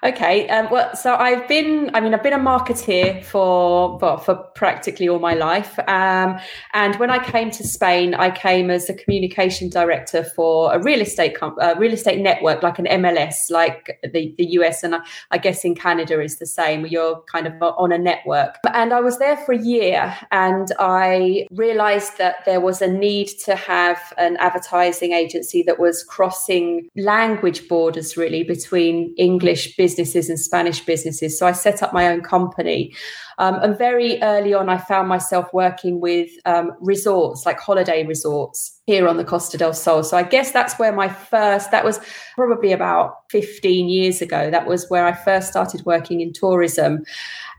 Okay. 0.01 0.47
Um, 0.47 0.69
well, 0.71 0.95
so 0.95 1.13
I've 1.15 1.45
been, 1.49 1.91
I 1.93 1.99
mean, 1.99 2.13
I've 2.13 2.23
been 2.23 2.31
a 2.31 2.39
marketeer 2.39 3.21
for, 3.25 3.99
for 3.99 4.35
practically 4.55 5.09
all 5.09 5.19
my 5.19 5.33
life. 5.33 5.77
Um, 5.89 6.39
and 6.73 6.95
when 6.95 7.09
I 7.09 7.21
came 7.21 7.51
to 7.51 7.67
Spain, 7.67 8.13
I 8.13 8.31
came 8.31 8.69
as 8.69 8.89
a 8.89 8.93
communication 8.93 9.69
director 9.69 10.23
for 10.23 10.73
a 10.73 10.81
real 10.81 11.01
estate, 11.01 11.35
com- 11.37 11.57
a 11.59 11.77
real 11.77 11.91
estate 11.91 12.21
network, 12.21 12.63
like 12.63 12.79
an 12.79 12.85
MLS, 12.85 13.49
like 13.49 13.99
the, 14.01 14.33
the 14.37 14.45
US. 14.51 14.83
And 14.83 14.95
I, 14.95 14.99
I 15.31 15.37
guess 15.37 15.65
in 15.65 15.75
Canada 15.75 16.21
is 16.21 16.39
the 16.39 16.47
same, 16.47 16.81
where 16.81 16.91
you're 16.91 17.21
kind 17.29 17.45
of 17.45 17.61
on 17.61 17.91
a 17.91 17.97
network. 17.97 18.55
And 18.73 18.93
I 18.93 19.01
was 19.01 19.19
there 19.19 19.35
for 19.35 19.51
a 19.51 19.61
year 19.61 20.15
and 20.31 20.71
I 20.79 21.45
realized 21.51 22.17
that 22.19 22.45
there 22.45 22.61
was 22.61 22.81
a 22.81 22.87
need 22.87 23.27
to 23.43 23.53
have 23.55 24.13
an 24.17 24.37
advertising 24.37 25.11
agency 25.11 25.61
that 25.63 25.77
was 25.77 26.05
crossing 26.05 26.87
language 26.95 27.67
borders 27.67 28.15
really 28.15 28.43
between 28.43 29.13
English 29.17 29.75
business 29.75 29.88
businesses 29.89 30.29
and 30.29 30.39
Spanish 30.39 30.85
businesses. 30.85 31.37
So 31.39 31.47
I 31.47 31.51
set 31.51 31.81
up 31.81 31.93
my 31.93 32.07
own 32.07 32.21
company. 32.21 32.93
Um, 33.39 33.55
and 33.55 33.77
very 33.77 34.21
early 34.21 34.53
on, 34.53 34.69
I 34.69 34.77
found 34.77 35.07
myself 35.07 35.47
working 35.53 35.99
with 35.99 36.29
um, 36.45 36.73
resorts, 36.79 37.45
like 37.45 37.59
holiday 37.59 38.05
resorts 38.05 38.79
here 38.85 39.07
on 39.07 39.17
the 39.17 39.23
Costa 39.23 39.57
del 39.57 39.73
Sol. 39.73 40.03
So 40.03 40.17
I 40.17 40.23
guess 40.23 40.51
that's 40.51 40.77
where 40.77 40.91
my 40.91 41.09
first, 41.09 41.71
that 41.71 41.83
was 41.83 41.99
probably 42.35 42.71
about 42.71 43.13
15 43.31 43.87
years 43.89 44.21
ago. 44.21 44.51
That 44.51 44.67
was 44.67 44.89
where 44.89 45.05
I 45.05 45.13
first 45.13 45.49
started 45.49 45.85
working 45.85 46.21
in 46.21 46.33
tourism. 46.33 47.03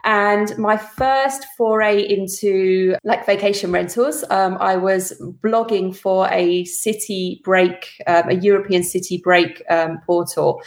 And 0.04 0.56
my 0.58 0.76
first 0.76 1.46
foray 1.56 2.00
into 2.00 2.94
like 3.02 3.26
vacation 3.26 3.72
rentals, 3.72 4.24
um, 4.30 4.56
I 4.60 4.76
was 4.76 5.12
blogging 5.42 5.96
for 5.96 6.28
a 6.30 6.64
city 6.64 7.40
break, 7.44 8.00
um, 8.06 8.28
a 8.28 8.34
European 8.34 8.82
city 8.82 9.18
break 9.18 9.62
um, 9.68 9.98
portal. 10.06 10.62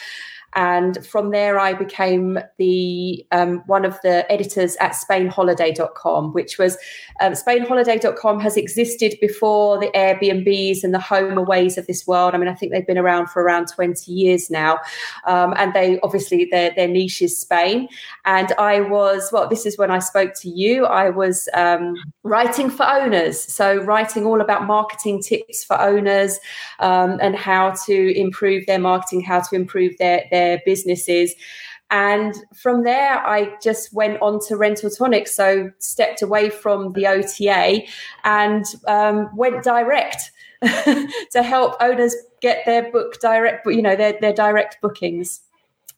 And 0.56 1.06
from 1.06 1.32
there, 1.32 1.60
I 1.60 1.74
became 1.74 2.40
the 2.58 3.26
um, 3.32 3.64
one 3.66 3.86
of 3.86 3.98
the 4.04 4.30
editors 4.32 4.76
at 4.78 4.92
SpainHoliday.com, 4.92 6.34
which 6.34 6.58
was 6.58 6.78
um, 7.22 7.34
SpainHoliday.com 7.34 8.40
has 8.40 8.58
existed 8.58 9.16
before 9.20 9.80
the 9.80 9.90
Airbnbs 9.96 10.84
and 10.84 10.94
the 10.94 11.00
HomeAways 11.00 11.78
of 11.78 11.88
this 11.88 12.06
world. 12.06 12.36
I 12.36 12.38
mean, 12.38 12.50
I 12.50 12.54
think 12.54 12.72
they've 12.72 12.86
been 12.86 12.98
around 12.98 13.28
for 13.30 13.42
around 13.42 13.68
20 13.68 14.12
years 14.12 14.50
now. 14.50 14.80
Um, 15.26 15.54
and 15.58 15.74
they 15.74 16.00
obviously, 16.02 16.46
their, 16.46 16.72
their 16.76 16.88
niche 16.88 17.22
is 17.22 17.38
Spain. 17.38 17.88
And 18.26 18.52
I 18.60 18.82
was, 18.82 19.30
well, 19.32 19.50
this 19.50 19.66
is 19.66 19.78
when 19.78 19.92
I 19.92 20.00
spoke 20.00 20.34
to 20.42 20.50
you, 20.50 20.86
I 20.86 21.10
was 21.10 21.50
um, 21.54 21.96
writing 22.24 22.70
for 22.70 22.86
owners. 22.86 23.42
So, 23.42 23.78
writing 23.84 24.26
all 24.26 24.42
about 24.42 24.66
marketing 24.66 25.22
tips 25.22 25.64
for 25.64 25.80
owners 25.80 26.40
um, 26.80 27.18
and 27.22 27.36
how 27.36 27.74
to 27.86 28.20
improve 28.20 28.66
their 28.66 28.80
marketing, 28.80 29.22
how 29.22 29.42
to 29.42 29.56
improve 29.56 29.98
their, 29.98 30.26
their 30.32 30.43
businesses. 30.66 31.34
And 31.94 32.34
from 32.56 32.84
there, 32.84 33.20
I 33.26 33.56
just 33.62 33.94
went 33.94 34.20
on 34.22 34.40
to 34.48 34.58
Rental 34.58 34.90
Tonic. 34.90 35.28
So 35.28 35.72
stepped 35.78 36.24
away 36.24 36.50
from 36.50 36.94
the 36.94 37.06
OTA 37.06 37.84
and 38.24 38.66
um, 38.88 39.30
went 39.36 39.64
direct 39.64 40.32
to 40.62 41.44
help 41.44 41.76
owners 41.82 42.16
get 42.42 42.66
their 42.66 42.92
book 42.92 43.20
direct, 43.20 43.66
you 43.68 43.82
know, 43.82 43.96
their, 43.96 44.18
their 44.20 44.34
direct 44.34 44.82
bookings. 44.82 45.42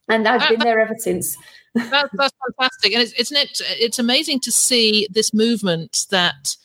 And 0.10 0.28
I've 0.28 0.50
been 0.50 0.60
there 0.60 0.80
ever 0.80 0.96
since. 0.98 1.38
that's, 1.74 2.10
that's 2.14 2.34
fantastic, 2.58 2.94
and 2.94 3.02
it's 3.02 3.14
it's 3.14 3.32
it, 3.32 3.62
it's 3.80 4.00
amazing 4.00 4.40
to 4.42 4.52
see 4.52 5.08
this 5.12 5.34
movement 5.34 6.06
that 6.12 6.56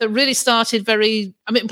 that 0.00 0.10
really 0.10 0.34
started 0.34 0.84
very. 0.84 1.34
I 1.46 1.52
mean, 1.52 1.68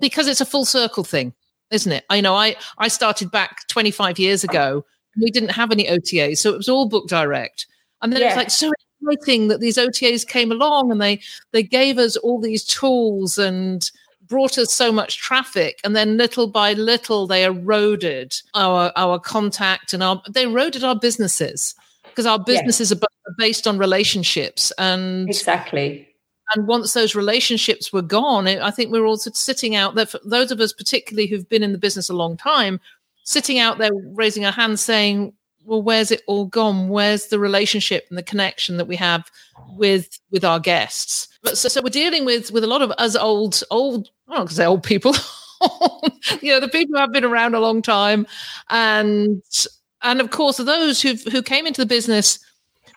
because 0.00 0.26
it's 0.26 0.40
a 0.40 0.44
full 0.44 0.64
circle 0.64 1.04
thing, 1.04 1.34
isn't 1.70 1.90
it? 1.90 2.04
I 2.10 2.20
know 2.20 2.34
I 2.34 2.56
I 2.78 2.88
started 2.88 3.30
back 3.30 3.66
25 3.68 4.18
years 4.18 4.42
ago 4.44 4.84
we 5.20 5.30
didn't 5.30 5.50
have 5.50 5.70
any 5.70 5.84
OTAs, 5.84 6.38
so 6.38 6.52
it 6.52 6.56
was 6.56 6.68
all 6.68 6.88
book 6.88 7.08
direct. 7.08 7.66
And 8.02 8.12
then 8.12 8.20
yeah. 8.20 8.28
it's 8.28 8.36
like 8.36 8.50
so 8.50 8.70
exciting 9.00 9.48
that 9.48 9.60
these 9.60 9.76
OTAs 9.76 10.26
came 10.26 10.50
along 10.52 10.90
and 10.90 11.00
they 11.00 11.20
they 11.52 11.62
gave 11.62 11.98
us 11.98 12.16
all 12.16 12.40
these 12.40 12.64
tools 12.64 13.38
and 13.38 13.90
brought 14.22 14.58
us 14.58 14.72
so 14.72 14.92
much 14.92 15.18
traffic. 15.18 15.80
And 15.84 15.94
then 15.94 16.16
little 16.16 16.46
by 16.46 16.72
little 16.74 17.26
they 17.26 17.44
eroded 17.44 18.34
our 18.54 18.92
our 18.96 19.18
contact 19.18 19.92
and 19.92 20.02
our 20.02 20.22
they 20.28 20.44
eroded 20.44 20.84
our 20.84 20.96
businesses 20.96 21.74
because 22.04 22.26
our 22.26 22.38
businesses 22.38 22.92
are 22.92 22.98
based 23.38 23.66
on 23.66 23.78
relationships. 23.78 24.72
And 24.78 25.28
exactly. 25.28 26.08
and 26.54 26.66
once 26.66 26.92
those 26.92 27.14
relationships 27.14 27.92
were 27.92 28.02
gone 28.02 28.46
i 28.46 28.70
think 28.70 28.92
we're 28.92 29.04
all 29.04 29.16
sitting 29.16 29.74
out 29.74 29.96
there. 29.96 30.06
For 30.06 30.20
those 30.24 30.52
of 30.52 30.60
us 30.60 30.72
particularly 30.72 31.26
who've 31.26 31.48
been 31.48 31.62
in 31.62 31.72
the 31.72 31.78
business 31.78 32.08
a 32.08 32.14
long 32.14 32.36
time 32.36 32.80
sitting 33.26 33.58
out 33.58 33.78
there 33.78 33.90
raising 34.14 34.46
our 34.46 34.52
hands 34.52 34.80
saying, 34.80 35.34
well, 35.64 35.82
where's 35.82 36.12
it 36.12 36.22
all 36.28 36.46
gone? 36.46 36.88
Where's 36.88 37.26
the 37.26 37.40
relationship 37.40 38.06
and 38.08 38.16
the 38.16 38.22
connection 38.22 38.76
that 38.76 38.86
we 38.86 38.96
have 38.96 39.30
with 39.76 40.18
with 40.30 40.44
our 40.44 40.60
guests? 40.60 41.28
But 41.42 41.58
so, 41.58 41.68
so 41.68 41.82
we're 41.82 41.90
dealing 41.90 42.24
with 42.24 42.52
with 42.52 42.64
a 42.64 42.68
lot 42.68 42.82
of 42.82 42.92
us 42.92 43.16
old 43.16 43.62
old 43.70 44.08
I 44.28 44.36
don't 44.36 44.50
say 44.50 44.64
old 44.64 44.84
people, 44.84 45.12
you 46.40 46.52
know, 46.52 46.60
the 46.60 46.70
people 46.70 46.94
who 46.94 47.00
have 47.00 47.12
been 47.12 47.24
around 47.24 47.54
a 47.54 47.60
long 47.60 47.82
time, 47.82 48.26
and 48.70 49.42
and 50.02 50.20
of 50.20 50.30
course 50.30 50.58
those 50.58 51.02
who 51.02 51.14
who 51.30 51.42
came 51.42 51.66
into 51.66 51.80
the 51.80 51.86
business 51.86 52.38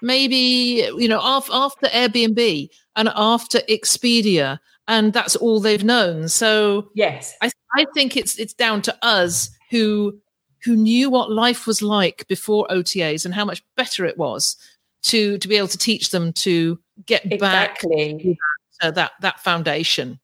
maybe 0.01 0.87
you 0.95 1.07
know 1.07 1.19
after 1.21 1.51
after 1.53 1.87
Airbnb 1.87 2.69
and 2.95 3.09
after 3.15 3.59
Expedia, 3.61 4.59
and 4.87 5.11
that's 5.11 5.35
all 5.35 5.59
they've 5.59 5.83
known. 5.83 6.27
So 6.29 6.91
yes, 6.93 7.35
I 7.41 7.49
I 7.75 7.85
think 7.95 8.15
it's 8.15 8.37
it's 8.37 8.53
down 8.53 8.83
to 8.83 8.97
us 9.03 9.49
who 9.69 10.19
who 10.63 10.75
knew 10.75 11.09
what 11.09 11.31
life 11.31 11.65
was 11.65 11.81
like 11.81 12.27
before 12.27 12.67
OTAs 12.69 13.25
and 13.25 13.33
how 13.33 13.45
much 13.45 13.63
better 13.75 14.05
it 14.05 14.17
was 14.17 14.57
to 15.03 15.37
to 15.37 15.47
be 15.47 15.55
able 15.55 15.67
to 15.67 15.77
teach 15.77 16.11
them 16.11 16.33
to 16.33 16.79
get 17.05 17.25
exactly. 17.31 18.13
back 18.13 18.37
that, 18.81 18.87
uh, 18.87 18.91
that 18.91 19.11
that 19.21 19.39
foundation. 19.39 20.19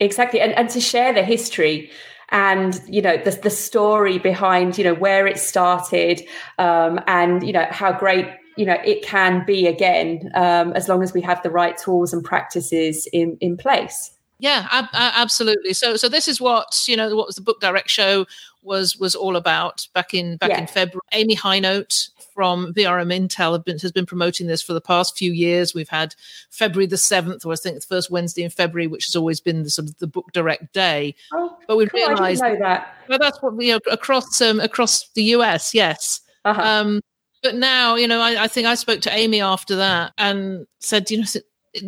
Exactly, 0.00 0.40
and 0.40 0.52
and 0.52 0.68
to 0.70 0.80
share 0.80 1.12
the 1.12 1.22
history 1.22 1.90
and 2.30 2.80
you 2.86 3.00
know 3.00 3.16
the 3.16 3.30
the 3.30 3.50
story 3.50 4.18
behind 4.18 4.76
you 4.76 4.84
know 4.84 4.94
where 4.94 5.26
it 5.26 5.38
started 5.38 6.22
um, 6.58 7.00
and 7.06 7.42
you 7.42 7.52
know 7.52 7.66
how 7.70 7.92
great 7.92 8.26
you 8.56 8.66
know 8.66 8.76
it 8.84 9.02
can 9.02 9.44
be 9.46 9.66
again 9.66 10.30
um, 10.34 10.72
as 10.74 10.88
long 10.88 11.02
as 11.02 11.12
we 11.12 11.20
have 11.22 11.42
the 11.42 11.50
right 11.50 11.76
tools 11.78 12.12
and 12.12 12.24
practices 12.24 13.08
in 13.12 13.36
in 13.40 13.56
place. 13.56 14.10
Yeah, 14.38 14.68
ab- 14.70 14.88
absolutely. 14.92 15.74
So, 15.74 15.96
so 15.96 16.08
this 16.08 16.28
is 16.28 16.40
what 16.40 16.84
you 16.86 16.96
know. 16.96 17.14
What 17.16 17.26
was 17.26 17.36
the 17.36 17.42
book 17.42 17.60
direct 17.60 17.90
show 17.90 18.26
was 18.62 18.96
was 18.96 19.14
all 19.14 19.36
about 19.36 19.86
back 19.94 20.14
in 20.14 20.36
back 20.36 20.50
yeah. 20.50 20.60
in 20.60 20.66
February. 20.66 21.02
Amy 21.12 21.34
Hinote 21.34 22.10
from 22.38 22.72
VRM 22.72 23.12
Intel 23.12 23.54
have 23.54 23.64
been, 23.64 23.80
has 23.80 23.90
been 23.90 24.06
promoting 24.06 24.46
this 24.46 24.62
for 24.62 24.72
the 24.72 24.80
past 24.80 25.18
few 25.18 25.32
years. 25.32 25.74
We've 25.74 25.88
had 25.88 26.14
February 26.50 26.86
the 26.86 26.96
seventh, 26.96 27.44
or 27.44 27.52
I 27.52 27.56
think 27.56 27.80
the 27.80 27.86
first 27.86 28.12
Wednesday 28.12 28.44
in 28.44 28.50
February, 28.50 28.86
which 28.86 29.06
has 29.06 29.16
always 29.16 29.40
been 29.40 29.64
the 29.64 29.70
sort 29.70 29.88
of 29.88 29.98
the 29.98 30.06
book 30.06 30.30
direct 30.32 30.72
day. 30.72 31.16
Oh, 31.32 31.58
but 31.66 31.76
we 31.76 31.86
cool. 31.86 32.06
realised 32.06 32.42
that. 32.42 32.94
Well, 33.08 33.18
that's 33.18 33.42
what 33.42 33.60
you 33.60 33.72
know 33.72 33.80
across 33.90 34.40
um, 34.40 34.60
across 34.60 35.08
the 35.14 35.24
US. 35.34 35.74
Yes. 35.74 36.20
Uh-huh. 36.44 36.62
Um, 36.62 37.00
but 37.42 37.56
now, 37.56 37.96
you 37.96 38.06
know, 38.08 38.20
I, 38.20 38.44
I, 38.44 38.48
think 38.48 38.66
I 38.66 38.74
spoke 38.74 39.00
to 39.02 39.14
Amy 39.14 39.40
after 39.40 39.76
that 39.76 40.12
and 40.18 40.66
said, 40.80 41.10
you 41.10 41.18
know, 41.18 41.24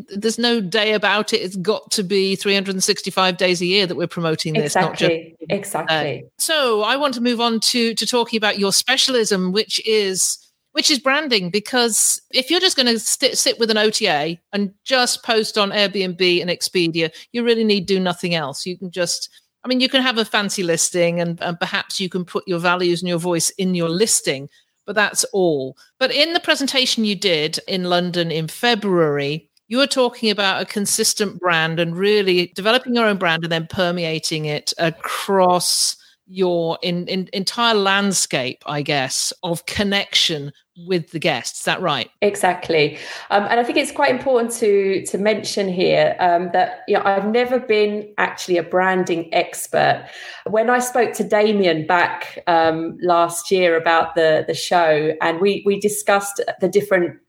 there's 0.09 0.39
no 0.39 0.61
day 0.61 0.93
about 0.93 1.33
it. 1.33 1.39
It's 1.39 1.57
got 1.57 1.91
to 1.93 2.03
be 2.03 2.37
365 2.37 3.37
days 3.37 3.61
a 3.61 3.67
year 3.67 3.87
that 3.87 3.97
we're 3.97 4.07
promoting 4.07 4.55
this, 4.55 4.77
exactly. 4.77 4.91
not 4.91 5.39
just 5.49 5.51
exactly. 5.51 6.25
So 6.39 6.83
I 6.83 6.97
want 6.97 7.15
to 7.15 7.21
move 7.21 7.41
on 7.41 7.61
to 7.61 7.95
to 7.95 8.07
talking 8.07 8.37
about 8.37 8.59
your 8.59 8.73
specialism, 8.73 9.53
which 9.53 9.85
is 9.87 10.39
which 10.73 10.91
is 10.91 10.99
branding. 10.99 11.51
Because 11.51 12.21
if 12.33 12.51
you're 12.51 12.61
just 12.61 12.77
going 12.77 12.87
to 12.87 12.99
st- 12.99 13.37
sit 13.37 13.59
with 13.59 13.71
an 13.71 13.79
OTA 13.79 14.39
and 14.53 14.73
just 14.85 15.25
post 15.25 15.59
on 15.59 15.71
Airbnb 15.71 16.41
and 16.41 16.51
Expedia, 16.51 17.13
you 17.33 17.45
really 17.45 17.65
need 17.65 17.87
do 17.87 18.01
nothing 18.01 18.35
else. 18.35 18.67
You 18.67 18.79
can 18.79 18.91
just 18.91 19.29
I 19.65 19.69
mean, 19.69 19.81
you 19.81 19.89
can 19.89 20.03
have 20.03 20.19
a 20.19 20.25
fancy 20.25 20.63
listing 20.63 21.21
and, 21.21 21.41
and 21.43 21.59
perhaps 21.59 22.01
you 22.01 22.09
can 22.09 22.25
put 22.25 22.49
your 22.49 22.59
values 22.59 23.03
and 23.03 23.09
your 23.09 23.19
voice 23.19 23.51
in 23.51 23.75
your 23.75 23.91
listing, 23.91 24.49
but 24.87 24.95
that's 24.95 25.25
all. 25.33 25.77
But 25.99 26.13
in 26.13 26.33
the 26.33 26.41
presentation 26.41 27.05
you 27.05 27.15
did 27.15 27.59
in 27.69 27.85
London 27.85 28.31
in 28.31 28.49
February, 28.49 29.50
you 29.71 29.79
were 29.79 29.87
talking 29.87 30.31
about 30.31 30.61
a 30.61 30.67
consistent 30.67 31.39
brand 31.39 31.79
and 31.79 31.97
really 31.97 32.53
developing 32.57 32.93
your 32.93 33.07
own 33.07 33.19
brand 33.19 33.45
and 33.45 33.53
then 33.53 33.69
permeating 33.71 34.47
it 34.47 34.75
across 34.79 35.97
your 36.27 36.77
in, 36.83 37.07
in, 37.07 37.29
entire 37.33 37.75
landscape, 37.75 38.65
I 38.67 38.83
guess, 38.83 39.33
of 39.45 39.67
connection 39.67 40.53
with 40.87 41.13
the 41.13 41.21
guests. 41.21 41.61
Is 41.61 41.65
that 41.67 41.81
right? 41.81 42.11
Exactly. 42.21 42.99
Um, 43.31 43.47
and 43.49 43.61
I 43.61 43.65
think 43.65 43.79
it's 43.79 43.93
quite 43.93 44.11
important 44.11 44.53
to 44.55 45.05
to 45.07 45.19
mention 45.19 45.69
here 45.69 46.17
um, 46.19 46.51
that 46.53 46.81
you 46.89 46.97
know 46.97 47.03
I've 47.05 47.27
never 47.27 47.61
been 47.61 48.13
actually 48.19 48.57
a 48.57 48.65
branding 48.65 49.33
expert. 49.33 50.09
When 50.47 50.69
I 50.69 50.81
spoke 50.81 51.13
to 51.15 51.25
Damien 51.25 51.87
back 51.87 52.43
um, 52.49 52.99
last 53.03 53.53
year 53.53 53.77
about 53.77 54.17
the 54.17 54.45
the 54.49 54.55
show, 54.55 55.15
and 55.21 55.41
we 55.41 55.63
we 55.65 55.79
discussed 55.79 56.41
the 56.61 56.69
different 56.69 57.21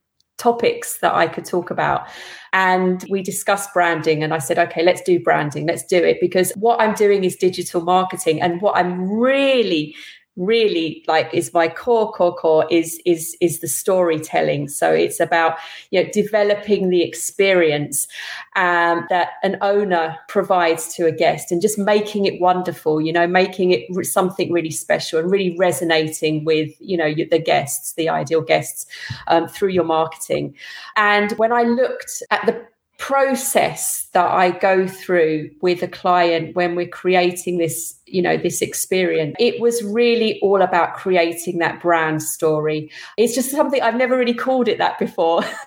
topics 0.42 0.98
that 0.98 1.14
I 1.14 1.26
could 1.28 1.44
talk 1.44 1.70
about. 1.70 2.08
And 2.52 3.04
we 3.08 3.22
discussed 3.22 3.72
branding, 3.72 4.22
and 4.22 4.34
I 4.34 4.38
said, 4.38 4.58
okay, 4.58 4.82
let's 4.82 5.00
do 5.02 5.18
branding, 5.18 5.66
let's 5.66 5.84
do 5.84 5.96
it. 5.96 6.18
Because 6.20 6.52
what 6.56 6.80
I'm 6.80 6.94
doing 6.94 7.24
is 7.24 7.36
digital 7.36 7.80
marketing. 7.80 8.42
And 8.42 8.60
what 8.60 8.76
I'm 8.76 9.08
really 9.08 9.94
really 10.36 11.04
like 11.06 11.28
is 11.34 11.52
my 11.52 11.68
core 11.68 12.10
core 12.12 12.34
core 12.34 12.66
is 12.70 13.00
is 13.04 13.36
is 13.40 13.60
the 13.60 13.68
storytelling. 13.68 14.68
So 14.68 14.90
it's 14.90 15.20
about 15.20 15.58
you 15.90 16.02
know 16.02 16.10
developing 16.10 16.88
the 16.88 17.02
experience 17.02 18.08
um, 18.56 19.06
that 19.10 19.32
an 19.42 19.58
owner 19.60 20.16
provides 20.28 20.94
to 20.94 21.06
a 21.06 21.12
guest 21.12 21.52
and 21.52 21.60
just 21.60 21.78
making 21.78 22.24
it 22.24 22.40
wonderful 22.40 23.00
you 23.00 23.12
know 23.12 23.26
making 23.26 23.72
it 23.72 24.06
something 24.06 24.50
really 24.50 24.70
special 24.70 25.18
and 25.18 25.30
really 25.30 25.54
resonating 25.58 26.44
with 26.44 26.70
you 26.80 26.96
know 26.96 27.12
the 27.14 27.38
guests 27.38 27.92
the 27.94 28.08
ideal 28.08 28.40
guests 28.40 28.86
um, 29.26 29.46
through 29.48 29.70
your 29.70 29.84
marketing. 29.84 30.54
And 30.96 31.32
when 31.32 31.52
i 31.52 31.62
looked 31.62 32.22
at 32.30 32.46
the 32.46 32.66
process 32.98 34.01
that 34.12 34.30
I 34.30 34.50
go 34.50 34.86
through 34.86 35.50
with 35.62 35.82
a 35.82 35.88
client 35.88 36.54
when 36.54 36.74
we're 36.74 36.86
creating 36.86 37.56
this, 37.56 37.98
you 38.04 38.20
know, 38.20 38.36
this 38.36 38.60
experience. 38.60 39.34
It 39.38 39.58
was 39.58 39.82
really 39.82 40.38
all 40.40 40.60
about 40.60 40.94
creating 40.94 41.58
that 41.60 41.80
brand 41.80 42.22
story. 42.22 42.90
It's 43.16 43.34
just 43.34 43.50
something 43.50 43.80
I've 43.80 43.96
never 43.96 44.18
really 44.18 44.34
called 44.34 44.68
it 44.68 44.76
that 44.76 44.98
before. 44.98 45.42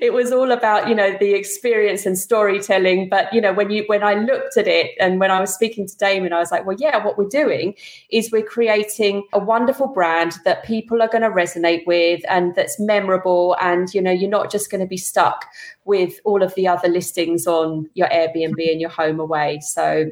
it 0.00 0.14
was 0.14 0.32
all 0.32 0.52
about, 0.52 0.88
you 0.88 0.94
know, 0.94 1.14
the 1.20 1.34
experience 1.34 2.06
and 2.06 2.18
storytelling. 2.18 3.10
But, 3.10 3.30
you 3.30 3.42
know, 3.42 3.52
when 3.52 3.70
you 3.70 3.84
when 3.88 4.02
I 4.02 4.14
looked 4.14 4.56
at 4.56 4.66
it 4.66 4.92
and 4.98 5.20
when 5.20 5.30
I 5.30 5.38
was 5.38 5.52
speaking 5.52 5.86
to 5.86 5.96
Damon, 5.98 6.32
I 6.32 6.38
was 6.38 6.50
like, 6.50 6.64
well, 6.64 6.78
yeah, 6.80 7.04
what 7.04 7.18
we're 7.18 7.28
doing 7.28 7.74
is 8.08 8.32
we're 8.32 8.42
creating 8.42 9.24
a 9.34 9.38
wonderful 9.38 9.88
brand 9.88 10.38
that 10.46 10.64
people 10.64 11.02
are 11.02 11.08
going 11.08 11.22
to 11.22 11.30
resonate 11.30 11.86
with 11.86 12.22
and 12.30 12.54
that's 12.54 12.80
memorable. 12.80 13.54
And, 13.60 13.92
you 13.92 14.00
know, 14.00 14.10
you're 14.10 14.30
not 14.30 14.50
just 14.50 14.70
going 14.70 14.80
to 14.80 14.86
be 14.86 14.96
stuck 14.96 15.44
with 15.84 16.20
all 16.24 16.42
of 16.42 16.54
the 16.54 16.68
other 16.68 16.88
listings 16.88 17.46
on 17.46 17.81
your 17.94 18.08
Airbnb 18.08 18.70
and 18.70 18.80
your 18.80 18.90
HomeAway. 18.90 19.62
So 19.62 20.10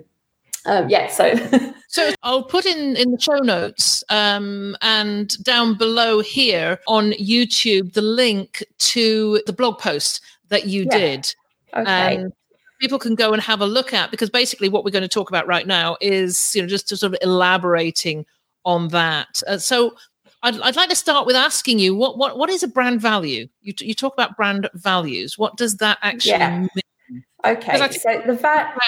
um, 0.67 0.89
yeah, 0.89 1.09
so 1.09 1.35
so 1.89 2.13
I'll 2.23 2.43
put 2.43 2.67
in 2.67 2.97
in 2.97 3.13
the 3.13 3.21
show 3.21 3.39
notes 3.39 4.05
um, 4.11 4.77
and 4.83 5.43
down 5.43 5.77
below 5.77 6.21
here 6.21 6.79
on 6.87 7.13
YouTube 7.13 7.95
the 7.95 8.03
link 8.03 8.63
to 8.79 9.43
the 9.47 9.53
blog 9.53 9.79
post 9.79 10.21
that 10.49 10.67
you 10.67 10.87
yeah. 10.91 10.99
did. 10.99 11.35
Okay. 11.75 12.17
And 12.17 12.33
people 12.81 12.99
can 12.99 13.15
go 13.15 13.33
and 13.33 13.43
have 13.43 13.61
a 13.61 13.67
look 13.67 13.95
at 13.95 14.11
because 14.11 14.31
basically 14.31 14.69
what 14.69 14.85
we're 14.85 14.91
going 14.91 15.03
to 15.03 15.09
talk 15.09 15.31
about 15.31 15.47
right 15.47 15.67
now 15.67 15.97
is 16.01 16.55
you 16.55 16.63
know 16.63 16.69
just 16.69 16.89
to 16.89 16.97
sort 16.97 17.15
of 17.15 17.19
elaborating 17.23 18.27
on 18.65 18.89
that. 18.89 19.43
Uh, 19.47 19.57
so 19.57 19.97
I'd, 20.43 20.61
I'd 20.61 20.77
like 20.77 20.89
to 20.89 20.97
start 20.97 21.27
with 21.27 21.37
asking 21.37 21.79
you 21.79 21.95
what 21.95 22.19
what 22.19 22.37
what 22.37 22.51
is 22.51 22.63
a 22.63 22.69
brand 22.69 23.01
value? 23.01 23.49
You 23.63 23.73
you 23.79 23.95
talk 23.95 24.13
about 24.13 24.37
brand 24.37 24.69
values. 24.75 25.39
What 25.39 25.57
does 25.57 25.77
that 25.77 25.99
actually 26.03 26.33
yeah. 26.33 26.59
mean? 26.61 26.69
Okay, 27.47 27.91
so 27.91 28.23
the 28.27 28.37
fact 28.37 28.79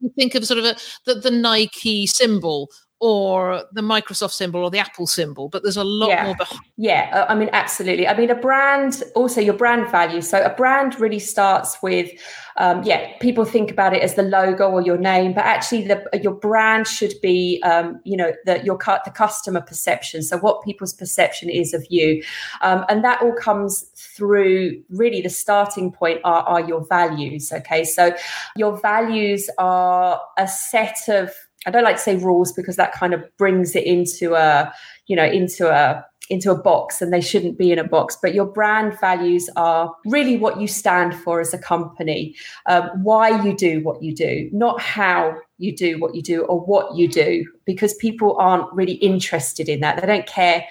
you 0.00 0.10
think 0.16 0.34
of 0.34 0.44
sort 0.44 0.58
of 0.58 0.64
a, 0.64 0.76
the, 1.06 1.14
the 1.14 1.30
Nike 1.30 2.06
symbol 2.06 2.68
or 3.02 3.64
the 3.72 3.80
Microsoft 3.80 4.30
symbol 4.30 4.62
or 4.62 4.70
the 4.70 4.78
Apple 4.78 5.08
symbol, 5.08 5.48
but 5.48 5.64
there's 5.64 5.76
a 5.76 5.82
lot 5.82 6.08
yeah. 6.08 6.24
more 6.24 6.36
behind. 6.36 6.60
Yeah, 6.76 7.10
uh, 7.12 7.32
I 7.32 7.34
mean, 7.34 7.50
absolutely. 7.52 8.06
I 8.06 8.16
mean, 8.16 8.30
a 8.30 8.36
brand, 8.36 9.02
also 9.16 9.40
your 9.40 9.54
brand 9.54 9.90
value. 9.90 10.20
So 10.20 10.40
a 10.40 10.50
brand 10.50 11.00
really 11.00 11.18
starts 11.18 11.82
with, 11.82 12.08
um, 12.58 12.84
yeah, 12.84 13.18
people 13.18 13.44
think 13.44 13.72
about 13.72 13.92
it 13.92 14.02
as 14.04 14.14
the 14.14 14.22
logo 14.22 14.70
or 14.70 14.82
your 14.82 14.98
name, 14.98 15.32
but 15.32 15.44
actually, 15.44 15.88
the, 15.88 16.08
your 16.22 16.34
brand 16.34 16.86
should 16.86 17.14
be, 17.20 17.60
um, 17.64 18.00
you 18.04 18.16
know, 18.16 18.32
the, 18.46 18.62
your 18.62 18.78
the 19.04 19.10
customer 19.10 19.60
perception. 19.60 20.22
So 20.22 20.38
what 20.38 20.62
people's 20.62 20.94
perception 20.94 21.50
is 21.50 21.74
of 21.74 21.84
you, 21.90 22.22
um, 22.60 22.84
and 22.88 23.02
that 23.02 23.20
all 23.20 23.34
comes 23.34 23.82
through. 23.96 24.80
Really, 24.90 25.22
the 25.22 25.28
starting 25.28 25.90
point 25.90 26.20
are, 26.22 26.44
are 26.44 26.60
your 26.60 26.86
values. 26.86 27.52
Okay, 27.52 27.82
so 27.82 28.14
your 28.54 28.80
values 28.80 29.50
are 29.58 30.20
a 30.38 30.46
set 30.46 30.98
of 31.08 31.32
I 31.66 31.70
don't 31.70 31.84
like 31.84 31.96
to 31.96 32.02
say 32.02 32.16
rules 32.16 32.52
because 32.52 32.76
that 32.76 32.92
kind 32.92 33.14
of 33.14 33.24
brings 33.36 33.76
it 33.76 33.84
into 33.84 34.34
a, 34.34 34.72
you 35.06 35.16
know, 35.16 35.24
into 35.24 35.70
a 35.70 36.04
into 36.30 36.52
a 36.52 36.56
box 36.56 37.02
and 37.02 37.12
they 37.12 37.20
shouldn't 37.20 37.58
be 37.58 37.72
in 37.72 37.80
a 37.80 37.84
box 37.84 38.16
but 38.22 38.32
your 38.32 38.44
brand 38.44 38.98
values 39.00 39.50
are 39.56 39.92
really 40.06 40.38
what 40.38 40.60
you 40.60 40.68
stand 40.68 41.14
for 41.16 41.40
as 41.40 41.52
a 41.52 41.58
company 41.58 42.34
um, 42.66 42.88
why 43.02 43.42
you 43.44 43.54
do 43.54 43.82
what 43.82 44.00
you 44.00 44.14
do 44.14 44.48
not 44.52 44.80
how 44.80 45.36
you 45.62 45.74
do 45.74 45.98
what 45.98 46.14
you 46.14 46.22
do 46.22 46.42
or 46.44 46.60
what 46.60 46.96
you 46.96 47.08
do 47.08 47.44
because 47.64 47.94
people 47.94 48.36
aren't 48.38 48.70
really 48.72 48.94
interested 48.94 49.68
in 49.68 49.80
that. 49.80 50.00
They 50.00 50.06
don't 50.06 50.26
care 50.26 50.64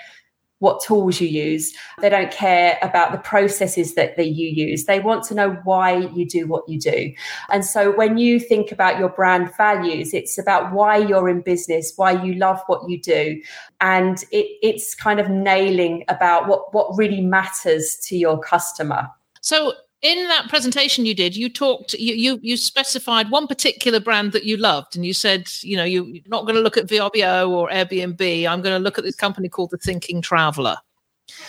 what 0.61 0.81
tools 0.81 1.19
you 1.19 1.27
use. 1.27 1.73
They 2.01 2.09
don't 2.09 2.31
care 2.31 2.77
about 2.83 3.11
the 3.11 3.17
processes 3.17 3.95
that, 3.95 4.15
that 4.15 4.29
you 4.29 4.47
use. 4.47 4.85
They 4.85 4.99
want 4.99 5.23
to 5.25 5.33
know 5.33 5.59
why 5.63 5.97
you 5.97 6.23
do 6.23 6.47
what 6.47 6.69
you 6.69 6.79
do. 6.79 7.11
And 7.49 7.65
so 7.65 7.91
when 7.95 8.19
you 8.19 8.39
think 8.39 8.71
about 8.71 8.99
your 8.99 9.09
brand 9.09 9.49
values, 9.57 10.13
it's 10.13 10.37
about 10.37 10.71
why 10.71 10.97
you're 10.97 11.27
in 11.29 11.41
business, 11.41 11.93
why 11.95 12.23
you 12.23 12.35
love 12.35 12.61
what 12.67 12.87
you 12.87 13.01
do. 13.01 13.41
And 13.81 14.23
it, 14.31 14.45
it's 14.61 14.93
kind 14.93 15.19
of 15.19 15.29
nailing 15.29 16.05
about 16.09 16.47
what, 16.47 16.71
what 16.75 16.95
really 16.95 17.21
matters 17.21 17.97
to 18.03 18.15
your 18.15 18.39
customer. 18.39 19.09
So 19.41 19.73
in 20.01 20.27
that 20.29 20.49
presentation 20.49 21.05
you 21.05 21.13
did, 21.13 21.35
you 21.35 21.47
talked, 21.47 21.93
you, 21.93 22.15
you, 22.15 22.39
you 22.41 22.57
specified 22.57 23.29
one 23.29 23.47
particular 23.47 23.99
brand 23.99 24.31
that 24.31 24.45
you 24.45 24.57
loved, 24.57 24.95
and 24.95 25.05
you 25.05 25.13
said, 25.13 25.47
you 25.61 25.77
know, 25.77 25.83
you're 25.83 26.05
not 26.27 26.43
going 26.45 26.55
to 26.55 26.61
look 26.61 26.77
at 26.77 26.87
VRBO 26.87 27.49
or 27.49 27.69
Airbnb. 27.69 28.47
I'm 28.47 28.61
going 28.61 28.75
to 28.75 28.83
look 28.83 28.97
at 28.97 29.03
this 29.03 29.15
company 29.15 29.47
called 29.47 29.71
the 29.71 29.77
Thinking 29.77 30.21
Traveller. 30.21 30.77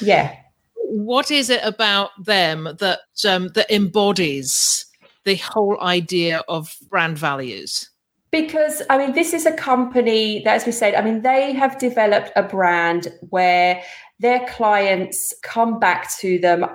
Yeah. 0.00 0.36
What 0.74 1.30
is 1.30 1.48
it 1.48 1.62
about 1.64 2.10
them 2.22 2.68
that 2.78 3.00
um, 3.26 3.48
that 3.54 3.70
embodies 3.70 4.84
the 5.24 5.36
whole 5.36 5.80
idea 5.80 6.42
of 6.48 6.76
brand 6.90 7.16
values? 7.16 7.88
Because 8.30 8.82
I 8.90 8.98
mean, 8.98 9.12
this 9.12 9.32
is 9.32 9.46
a 9.46 9.52
company 9.52 10.42
that, 10.44 10.56
as 10.56 10.66
we 10.66 10.72
said, 10.72 10.94
I 10.94 11.02
mean, 11.02 11.22
they 11.22 11.52
have 11.52 11.78
developed 11.78 12.32
a 12.36 12.42
brand 12.42 13.08
where 13.30 13.82
their 14.20 14.46
clients 14.48 15.34
come 15.42 15.78
back 15.78 16.14
to 16.18 16.38
them 16.38 16.66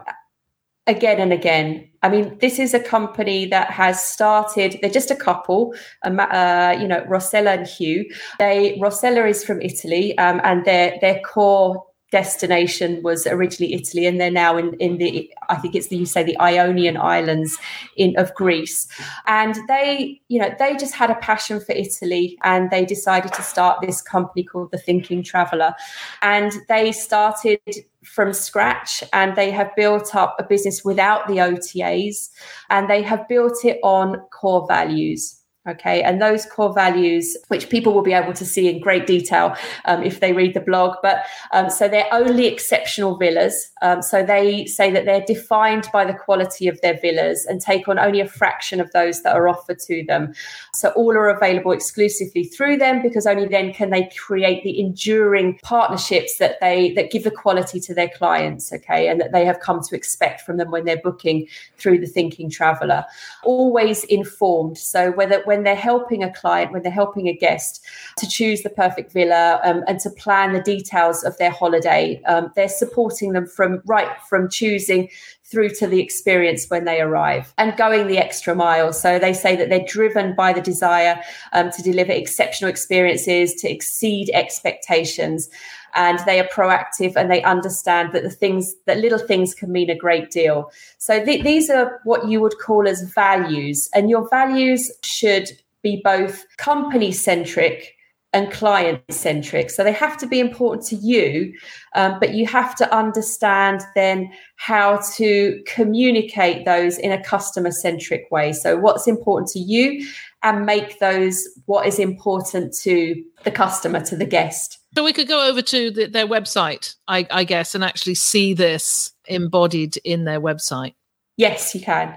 again 0.87 1.19
and 1.19 1.33
again. 1.33 1.87
I 2.03 2.09
mean, 2.09 2.37
this 2.39 2.59
is 2.59 2.73
a 2.73 2.79
company 2.79 3.45
that 3.47 3.71
has 3.71 4.03
started. 4.03 4.77
They're 4.81 4.89
just 4.89 5.11
a 5.11 5.15
couple, 5.15 5.73
uh, 6.03 6.77
you 6.79 6.87
know, 6.87 7.01
Rossella 7.01 7.57
and 7.57 7.67
Hugh. 7.67 8.05
They 8.39 8.77
Rossella 8.79 9.29
is 9.29 9.43
from 9.43 9.61
Italy, 9.61 10.17
um, 10.17 10.39
and 10.43 10.63
their 10.65 10.97
their 11.01 11.19
core 11.21 11.83
destination 12.11 13.01
was 13.03 13.27
originally 13.27 13.73
Italy, 13.73 14.05
and 14.05 14.19
they're 14.19 14.31
now 14.31 14.57
in, 14.57 14.73
in 14.75 14.97
the 14.97 15.31
I 15.49 15.55
think 15.55 15.75
it's 15.75 15.87
the 15.87 15.97
you 15.97 16.05
say 16.05 16.23
the 16.23 16.39
Ionian 16.39 16.97
Islands 16.97 17.57
in 17.95 18.17
of 18.17 18.33
Greece. 18.33 18.87
And 19.25 19.55
they, 19.67 20.21
you 20.27 20.39
know, 20.39 20.53
they 20.57 20.75
just 20.77 20.93
had 20.93 21.09
a 21.09 21.15
passion 21.15 21.59
for 21.59 21.73
Italy 21.73 22.37
and 22.43 22.69
they 22.69 22.85
decided 22.85 23.33
to 23.33 23.41
start 23.41 23.81
this 23.81 24.01
company 24.01 24.43
called 24.43 24.71
the 24.71 24.77
Thinking 24.77 25.23
Traveller. 25.23 25.73
And 26.21 26.51
they 26.69 26.91
started 26.91 27.59
from 28.03 28.33
scratch 28.33 29.03
and 29.13 29.35
they 29.35 29.51
have 29.51 29.75
built 29.75 30.15
up 30.15 30.35
a 30.39 30.43
business 30.43 30.85
without 30.85 31.27
the 31.27 31.35
OTAs 31.35 32.29
and 32.69 32.89
they 32.89 33.01
have 33.01 33.27
built 33.27 33.65
it 33.65 33.79
on 33.83 34.19
core 34.31 34.65
values. 34.67 35.37
Okay, 35.67 36.01
and 36.01 36.21
those 36.21 36.45
core 36.45 36.73
values, 36.73 37.35
which 37.49 37.69
people 37.69 37.93
will 37.93 38.01
be 38.01 38.13
able 38.13 38.31
to 38.33 38.45
see 38.45 38.69
in 38.69 38.79
great 38.79 39.05
detail 39.05 39.55
um, 39.83 40.01
if 40.01 40.21
they 40.21 40.31
read 40.31 40.53
the 40.53 40.61
blog, 40.61 40.95
but 41.01 41.23
um, 41.51 41.69
so 41.69 41.89
they're 41.89 42.07
only 42.13 42.47
exceptional 42.47 43.17
villas. 43.17 43.69
Um, 43.81 44.01
so 44.01 44.23
they 44.23 44.65
say 44.65 44.91
that 44.91 45.03
they're 45.03 45.25
defined 45.27 45.89
by 45.91 46.05
the 46.05 46.13
quality 46.13 46.69
of 46.69 46.79
their 46.79 46.97
villas 47.01 47.45
and 47.45 47.59
take 47.59 47.89
on 47.89 47.99
only 47.99 48.21
a 48.21 48.27
fraction 48.27 48.79
of 48.79 48.91
those 48.93 49.23
that 49.23 49.35
are 49.35 49.49
offered 49.49 49.79
to 49.79 50.05
them. 50.05 50.33
So 50.73 50.89
all 50.91 51.11
are 51.11 51.29
available 51.29 51.73
exclusively 51.73 52.45
through 52.45 52.77
them 52.77 53.01
because 53.01 53.27
only 53.27 53.47
then 53.47 53.73
can 53.73 53.89
they 53.89 54.09
create 54.17 54.63
the 54.63 54.79
enduring 54.79 55.59
partnerships 55.63 56.37
that 56.37 56.61
they 56.61 56.93
that 56.93 57.11
give 57.11 57.25
the 57.25 57.31
quality 57.31 57.81
to 57.81 57.93
their 57.93 58.09
clients. 58.09 58.71
Okay, 58.71 59.09
and 59.09 59.19
that 59.19 59.33
they 59.33 59.43
have 59.43 59.59
come 59.59 59.81
to 59.83 59.95
expect 59.95 60.41
from 60.41 60.57
them 60.57 60.71
when 60.71 60.85
they're 60.85 60.97
booking 60.97 61.47
through 61.77 61.99
the 61.99 62.07
Thinking 62.07 62.49
Traveller. 62.49 63.03
Always 63.43 64.05
informed. 64.05 64.77
So 64.77 65.11
whether 65.11 65.41
when 65.43 65.56
when 65.57 65.63
they're 65.63 65.75
helping 65.75 66.23
a 66.23 66.31
client, 66.33 66.71
when 66.71 66.83
they're 66.83 66.91
helping 66.91 67.27
a 67.27 67.33
guest 67.33 67.83
to 68.17 68.27
choose 68.27 68.61
the 68.61 68.69
perfect 68.69 69.11
villa 69.11 69.59
um, 69.63 69.83
and 69.87 69.99
to 69.99 70.09
plan 70.11 70.53
the 70.53 70.61
details 70.61 71.23
of 71.23 71.35
their 71.39 71.49
holiday, 71.49 72.21
um, 72.27 72.51
they're 72.55 72.69
supporting 72.69 73.33
them 73.33 73.47
from 73.47 73.81
right 73.85 74.07
from 74.29 74.49
choosing 74.49 75.09
through 75.45 75.69
to 75.69 75.87
the 75.87 75.99
experience 75.99 76.69
when 76.69 76.85
they 76.85 77.01
arrive 77.01 77.53
and 77.57 77.75
going 77.75 78.05
the 78.05 78.19
extra 78.19 78.53
mile. 78.53 78.93
So 78.93 79.17
they 79.17 79.33
say 79.33 79.55
that 79.55 79.69
they're 79.69 79.85
driven 79.87 80.35
by 80.35 80.53
the 80.53 80.61
desire 80.61 81.19
um, 81.53 81.71
to 81.71 81.81
deliver 81.81 82.11
exceptional 82.11 82.69
experiences, 82.69 83.55
to 83.55 83.71
exceed 83.71 84.29
expectations. 84.35 85.49
And 85.97 86.19
they 86.19 86.39
are 86.39 86.47
proactive 86.47 87.13
and 87.15 87.29
they 87.29 87.43
understand 87.43 88.13
that 88.13 88.23
the 88.23 88.29
things, 88.29 88.75
that 88.85 88.99
little 88.99 89.19
things 89.19 89.53
can 89.53 89.71
mean 89.71 89.89
a 89.89 89.95
great 89.95 90.31
deal. 90.31 90.71
So 90.99 91.25
th- 91.25 91.43
these 91.43 91.69
are 91.69 91.99
what 92.05 92.29
you 92.29 92.39
would 92.39 92.57
call 92.59 92.87
as 92.87 93.01
values. 93.01 93.89
And 93.93 94.09
your 94.09 94.29
values 94.29 94.91
should 95.01 95.49
be 95.81 95.99
both 96.03 96.45
company 96.57 97.11
centric 97.11 97.97
and 98.33 98.51
client 98.51 99.01
centric. 99.09 99.69
So 99.69 99.83
they 99.83 99.93
have 99.93 100.17
to 100.17 100.27
be 100.27 100.39
important 100.39 100.85
to 100.87 100.95
you, 100.95 101.53
um, 101.95 102.19
but 102.19 102.33
you 102.33 102.45
have 102.45 102.75
to 102.75 102.95
understand 102.95 103.81
then 103.95 104.31
how 104.57 104.99
to 105.15 105.63
communicate 105.65 106.65
those 106.65 106.97
in 106.97 107.11
a 107.11 107.23
customer 107.23 107.71
centric 107.71 108.29
way. 108.29 108.53
So 108.53 108.77
what's 108.77 109.07
important 109.07 109.49
to 109.51 109.59
you 109.59 110.05
and 110.43 110.65
make 110.65 110.99
those 110.99 111.47
what 111.65 111.87
is 111.87 111.99
important 111.99 112.73
to 112.81 113.23
the 113.43 113.51
customer, 113.51 114.01
to 114.01 114.15
the 114.15 114.25
guest. 114.25 114.76
So 114.95 115.03
we 115.03 115.13
could 115.13 115.27
go 115.27 115.47
over 115.47 115.61
to 115.61 115.91
the, 115.91 116.05
their 116.05 116.27
website, 116.27 116.95
I, 117.07 117.27
I 117.29 117.43
guess, 117.43 117.75
and 117.75 117.83
actually 117.83 118.15
see 118.15 118.53
this 118.53 119.11
embodied 119.25 119.97
in 119.97 120.23
their 120.23 120.41
website. 120.41 120.95
Yes, 121.35 121.75
you 121.75 121.81
can. 121.81 122.15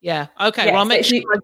Yeah. 0.00 0.28
Okay. 0.40 0.64
Yes, 0.64 0.72
well, 0.72 0.80
I'll 0.80 0.86
make 0.86 1.04
sure 1.04 1.18
you- 1.18 1.42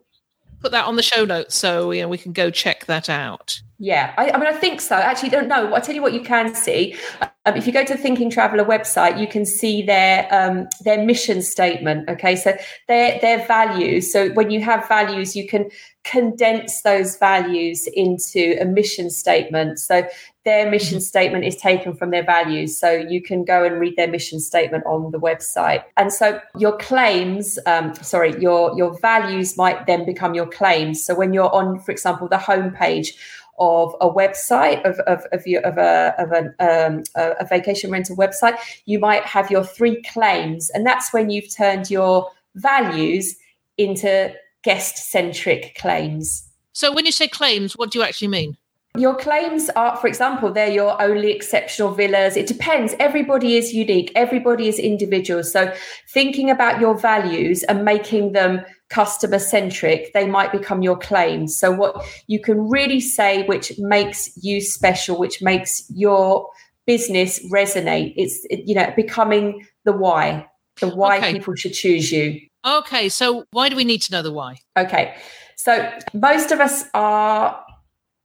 put 0.65 0.73
that 0.73 0.87
on 0.87 0.97
the 0.97 1.03
show 1.03 1.27
notes 1.27 1.55
so 1.55 1.91
you 1.91 2.01
know, 2.01 2.09
we 2.09 2.17
can 2.17 2.33
go 2.33 2.51
check 2.51 2.87
that 2.87 3.11
out. 3.11 3.61
Yeah, 3.79 4.15
I, 4.17 4.31
I 4.31 4.39
mean, 4.39 4.47
I 4.47 4.55
think 4.55 4.81
so. 4.81 4.97
Actually, 4.97 5.29
don't 5.29 5.47
know. 5.47 5.75
I'll 5.75 5.83
tell 5.83 5.95
you 5.95 6.01
what 6.01 6.15
you 6.15 6.23
can 6.23 6.55
see. 6.55 6.97
Um, 7.21 7.55
if 7.55 7.67
you 7.67 7.73
go 7.73 7.85
to 7.85 7.93
the 7.93 7.99
Thinking 7.99 8.31
Traveller 8.31 8.65
website, 8.65 9.21
you 9.21 9.27
can 9.27 9.45
see 9.45 9.83
their 9.83 10.27
um, 10.33 10.67
their 10.83 11.05
mission 11.05 11.43
statement. 11.43 12.09
Okay, 12.09 12.35
so 12.35 12.57
their 12.89 13.19
their 13.21 13.47
values. 13.47 14.11
So 14.11 14.31
when 14.31 14.51
you 14.51 14.63
have 14.63 14.89
values, 14.89 15.37
you 15.37 15.47
can 15.47 15.69
condense 16.05 16.81
those 16.81 17.19
values 17.19 17.87
into 17.93 18.57
a 18.59 18.65
mission 18.65 19.11
statement. 19.11 19.79
So 19.79 20.07
their 20.45 20.71
mission 20.71 21.01
statement 21.01 21.45
is 21.45 21.57
taken 21.57 21.95
from 21.95 22.11
their 22.11 22.23
values. 22.23 22.79
So 22.79 22.91
you 22.93 23.23
can 23.23 23.45
go 23.45 23.65
and 23.65 23.81
read 23.81 23.97
their 23.97 24.09
mission 24.09 24.41
statement 24.41 24.85
on 24.87 25.11
the 25.11 25.19
website. 25.19 25.83
And 25.97 26.13
so 26.13 26.41
your 26.59 26.77
claims, 26.77 27.59
um, 27.67 27.95
sorry, 27.97 28.39
your 28.41 28.77
your 28.77 28.99
values 29.01 29.57
might 29.57 29.87
then 29.87 30.05
become 30.05 30.35
your 30.35 30.47
claims. 30.47 31.05
So 31.05 31.15
when 31.15 31.33
you're 31.33 31.53
on, 31.55 31.81
for 31.81 31.93
example, 31.93 32.29
the 32.29 32.37
homepage 32.37 33.17
of 33.59 33.95
a 34.01 34.11
website 34.11 34.85
of 34.85 34.99
of 35.01 35.25
of, 35.33 35.47
your, 35.47 35.63
of 35.63 35.79
a 35.79 36.15
of 36.19 36.33
an, 36.33 36.55
um, 36.59 37.03
a, 37.17 37.37
a 37.41 37.47
vacation 37.47 37.91
rental 37.91 38.17
website, 38.17 38.57
you 38.85 38.99
might 38.99 39.25
have 39.25 39.51
your 39.51 39.65
three 39.65 40.03
claims, 40.03 40.71
and 40.71 40.87
that's 40.87 41.13
when 41.13 41.31
you've 41.31 41.55
turned 41.55 41.91
your 41.91 42.31
values 42.55 43.37
into 43.79 44.33
guest 44.63 45.11
centric 45.11 45.77
claims. 45.77 46.49
So 46.73 46.93
when 46.93 47.07
you 47.07 47.13
say 47.13 47.29
claims, 47.29 47.75
what 47.77 47.91
do 47.91 47.99
you 47.99 48.05
actually 48.05 48.29
mean? 48.29 48.57
Your 48.97 49.17
claims 49.17 49.71
are, 49.71 49.97
for 49.97 50.07
example, 50.07 50.53
they're 50.53 50.71
your 50.71 51.01
only 51.03 51.33
exceptional 51.33 51.91
villas. 51.91 52.37
It 52.37 52.47
depends. 52.47 52.95
Everybody 53.01 53.57
is 53.57 53.75
unique. 53.75 54.13
Everybody 54.15 54.69
is 54.69 54.79
individual. 54.79 55.43
So 55.43 55.75
thinking 56.13 56.49
about 56.49 56.81
your 56.81 56.97
values 56.97 57.65
and 57.65 57.85
making 57.85 58.33
them 58.35 58.61
customer 58.91 59.41
centric, 59.41 60.13
they 60.15 60.29
might 60.29 60.53
become 60.53 60.83
your 60.83 60.97
claims. 60.97 61.59
So 61.59 61.73
what 61.73 62.07
you 62.29 62.41
can 62.41 62.69
really 62.69 63.01
say, 63.01 63.45
which 63.47 63.73
makes 63.79 64.31
you 64.41 64.61
special, 64.61 65.19
which 65.19 65.43
makes 65.43 65.91
your 65.93 66.49
business 66.87 67.45
resonate, 67.53 68.15
it's, 68.17 68.47
you 68.49 68.77
know, 68.77 68.93
becoming 68.95 69.67
the 69.85 69.93
why, 69.93 70.47
the 70.81 70.95
why 70.95 71.17
Okay. 71.19 71.33
people 71.33 71.57
should 71.57 71.73
choose 71.73 72.13
you. 72.13 72.41
Okay. 72.65 73.09
So 73.09 73.45
why 73.51 73.71
do 73.71 73.75
we 73.75 73.83
need 73.83 74.03
to 74.03 74.13
know 74.13 74.23
the 74.23 74.33
why? 74.33 74.59
Okay. 74.79 75.17
So 75.57 75.91
most 76.13 76.53
of 76.53 76.61
us 76.61 76.85
are 76.95 77.61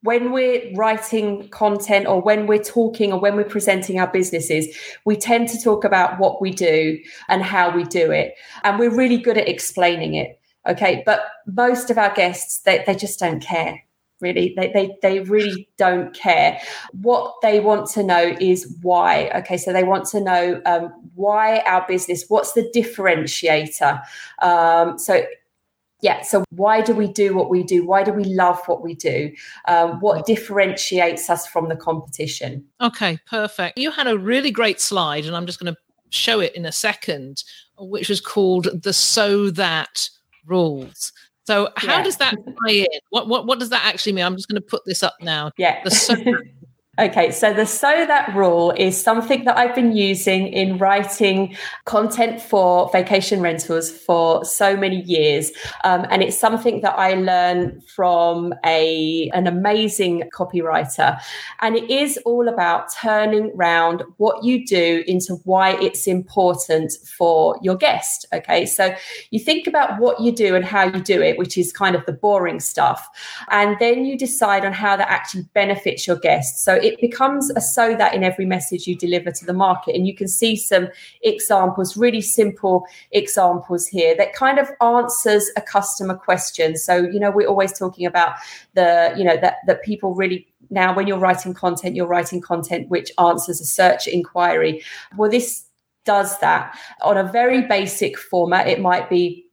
when 0.01 0.31
we're 0.31 0.71
writing 0.75 1.49
content 1.49 2.07
or 2.07 2.21
when 2.21 2.47
we're 2.47 2.63
talking 2.63 3.11
or 3.11 3.19
when 3.19 3.35
we're 3.35 3.43
presenting 3.43 3.99
our 3.99 4.07
businesses, 4.07 4.67
we 5.05 5.15
tend 5.15 5.49
to 5.49 5.61
talk 5.61 5.83
about 5.83 6.19
what 6.19 6.41
we 6.41 6.51
do 6.51 6.97
and 7.27 7.43
how 7.43 7.69
we 7.69 7.83
do 7.83 8.11
it. 8.11 8.33
And 8.63 8.79
we're 8.79 8.95
really 8.95 9.17
good 9.17 9.37
at 9.37 9.49
explaining 9.49 10.15
it. 10.15 10.39
Okay. 10.67 11.03
But 11.05 11.21
most 11.45 11.89
of 11.89 11.97
our 11.97 12.13
guests, 12.13 12.59
they, 12.61 12.83
they 12.85 12.95
just 12.95 13.19
don't 13.19 13.41
care. 13.41 13.81
Really, 14.21 14.53
they, 14.57 14.69
they 14.73 14.97
they 15.01 15.19
really 15.21 15.69
don't 15.77 16.13
care. 16.13 16.59
What 16.91 17.35
they 17.41 17.61
want 17.61 17.89
to 17.91 18.03
know 18.03 18.35
is 18.41 18.75
why. 18.81 19.31
Okay, 19.33 19.55
so 19.55 19.71
they 19.71 19.85
want 19.85 20.09
to 20.09 20.19
know 20.19 20.61
um, 20.65 20.91
why 21.15 21.59
our 21.59 21.85
business. 21.87 22.25
What's 22.27 22.51
the 22.51 22.69
differentiator? 22.75 24.01
Um, 24.41 24.99
so 24.99 25.23
yeah 26.01 26.21
so 26.21 26.43
why 26.51 26.81
do 26.81 26.93
we 26.93 27.07
do 27.07 27.35
what 27.35 27.49
we 27.49 27.63
do 27.63 27.85
why 27.85 28.03
do 28.03 28.11
we 28.13 28.23
love 28.23 28.59
what 28.67 28.81
we 28.81 28.93
do 28.95 29.31
um, 29.67 29.99
what 29.99 30.25
differentiates 30.25 31.29
us 31.29 31.45
from 31.47 31.69
the 31.69 31.75
competition 31.75 32.63
Okay, 32.81 33.19
perfect. 33.27 33.77
You 33.77 33.91
had 33.91 34.07
a 34.07 34.17
really 34.17 34.51
great 34.51 34.79
slide, 34.79 35.25
and 35.25 35.35
I'm 35.35 35.45
just 35.45 35.59
going 35.59 35.73
to 35.73 35.79
show 36.11 36.39
it 36.39 36.55
in 36.55 36.65
a 36.65 36.71
second, 36.71 37.43
which 37.77 38.07
was 38.07 38.21
called 38.21 38.69
the 38.83 38.93
so 38.93 39.49
that 39.51 40.07
rules. 40.45 41.11
So 41.45 41.69
how 41.75 41.97
Yeah. 41.97 42.03
does 42.03 42.17
that 42.17 42.35
tie 42.67 42.73
in? 42.73 42.87
What, 43.09 43.27
what 43.27 43.45
what 43.47 43.59
does 43.59 43.69
that 43.69 43.83
actually 43.85 44.13
mean? 44.13 44.23
I'm 44.25 44.35
just 44.37 44.47
going 44.47 44.61
to 44.61 44.65
put 44.67 44.83
this 44.85 45.03
up 45.03 45.15
now. 45.21 45.51
yeah 45.57 45.83
The 45.83 45.91
so 45.91 46.15
Okay, 46.99 47.31
so 47.31 47.53
the 47.53 47.65
so 47.65 48.05
that 48.07 48.35
rule 48.35 48.71
is 48.71 49.01
something 49.01 49.45
that 49.45 49.57
I've 49.57 49.73
been 49.73 49.95
using 49.95 50.47
in 50.47 50.77
writing 50.79 51.55
content 51.85 52.41
for 52.41 52.89
vacation 52.91 53.39
rentals 53.39 53.89
for 53.89 54.43
so 54.43 54.75
many 54.75 55.01
years, 55.03 55.53
um, 55.85 56.05
and 56.09 56.21
it's 56.21 56.37
something 56.37 56.81
that 56.81 56.99
I 56.99 57.13
learned 57.13 57.87
from 57.87 58.53
a 58.65 59.29
an 59.33 59.47
amazing 59.47 60.29
copywriter, 60.35 61.17
and 61.61 61.77
it 61.77 61.89
is 61.89 62.19
all 62.25 62.49
about 62.49 62.91
turning 62.91 63.55
round 63.55 64.03
what 64.17 64.43
you 64.43 64.65
do 64.65 65.01
into 65.07 65.35
why 65.45 65.77
it's 65.79 66.05
important 66.05 66.91
for 67.17 67.57
your 67.61 67.77
guest. 67.77 68.25
Okay, 68.33 68.65
so 68.65 68.93
you 69.31 69.39
think 69.39 69.67
about 69.67 70.01
what 70.01 70.19
you 70.19 70.33
do 70.33 70.53
and 70.53 70.65
how 70.65 70.83
you 70.83 70.99
do 71.01 71.21
it, 71.21 71.37
which 71.37 71.57
is 71.57 71.71
kind 71.71 71.95
of 71.95 72.05
the 72.05 72.11
boring 72.11 72.59
stuff, 72.59 73.07
and 73.51 73.77
then 73.79 74.03
you 74.03 74.17
decide 74.17 74.65
on 74.65 74.73
how 74.73 74.97
that 74.97 75.07
actually 75.07 75.43
benefits 75.53 76.05
your 76.05 76.17
guests. 76.17 76.61
So 76.61 76.88
it 76.89 77.01
becomes 77.01 77.49
a 77.51 77.61
so 77.61 77.95
that 77.95 78.13
in 78.13 78.23
every 78.23 78.45
message 78.45 78.87
you 78.87 78.95
deliver 78.95 79.31
to 79.31 79.45
the 79.45 79.53
market. 79.53 79.95
And 79.95 80.07
you 80.07 80.15
can 80.15 80.27
see 80.27 80.55
some 80.55 80.89
examples, 81.21 81.95
really 81.95 82.21
simple 82.21 82.85
examples 83.11 83.87
here 83.87 84.15
that 84.17 84.33
kind 84.33 84.59
of 84.59 84.69
answers 84.81 85.49
a 85.55 85.61
customer 85.61 86.15
question. 86.15 86.75
So, 86.75 86.97
you 86.97 87.19
know, 87.19 87.31
we're 87.31 87.47
always 87.47 87.77
talking 87.77 88.05
about 88.05 88.35
the, 88.73 89.13
you 89.17 89.23
know, 89.23 89.37
that, 89.37 89.57
that 89.67 89.83
people 89.83 90.15
really 90.15 90.47
now 90.69 90.95
when 90.95 91.07
you're 91.07 91.17
writing 91.17 91.53
content, 91.53 91.95
you're 91.95 92.07
writing 92.07 92.41
content 92.41 92.89
which 92.89 93.11
answers 93.17 93.59
a 93.59 93.65
search 93.65 94.07
inquiry. 94.07 94.83
Well, 95.17 95.31
this 95.31 95.65
does 96.05 96.39
that 96.39 96.77
on 97.01 97.17
a 97.17 97.31
very 97.31 97.63
basic 97.63 98.17
format. 98.17 98.67
It 98.67 98.79
might 98.79 99.09
be 99.09 99.45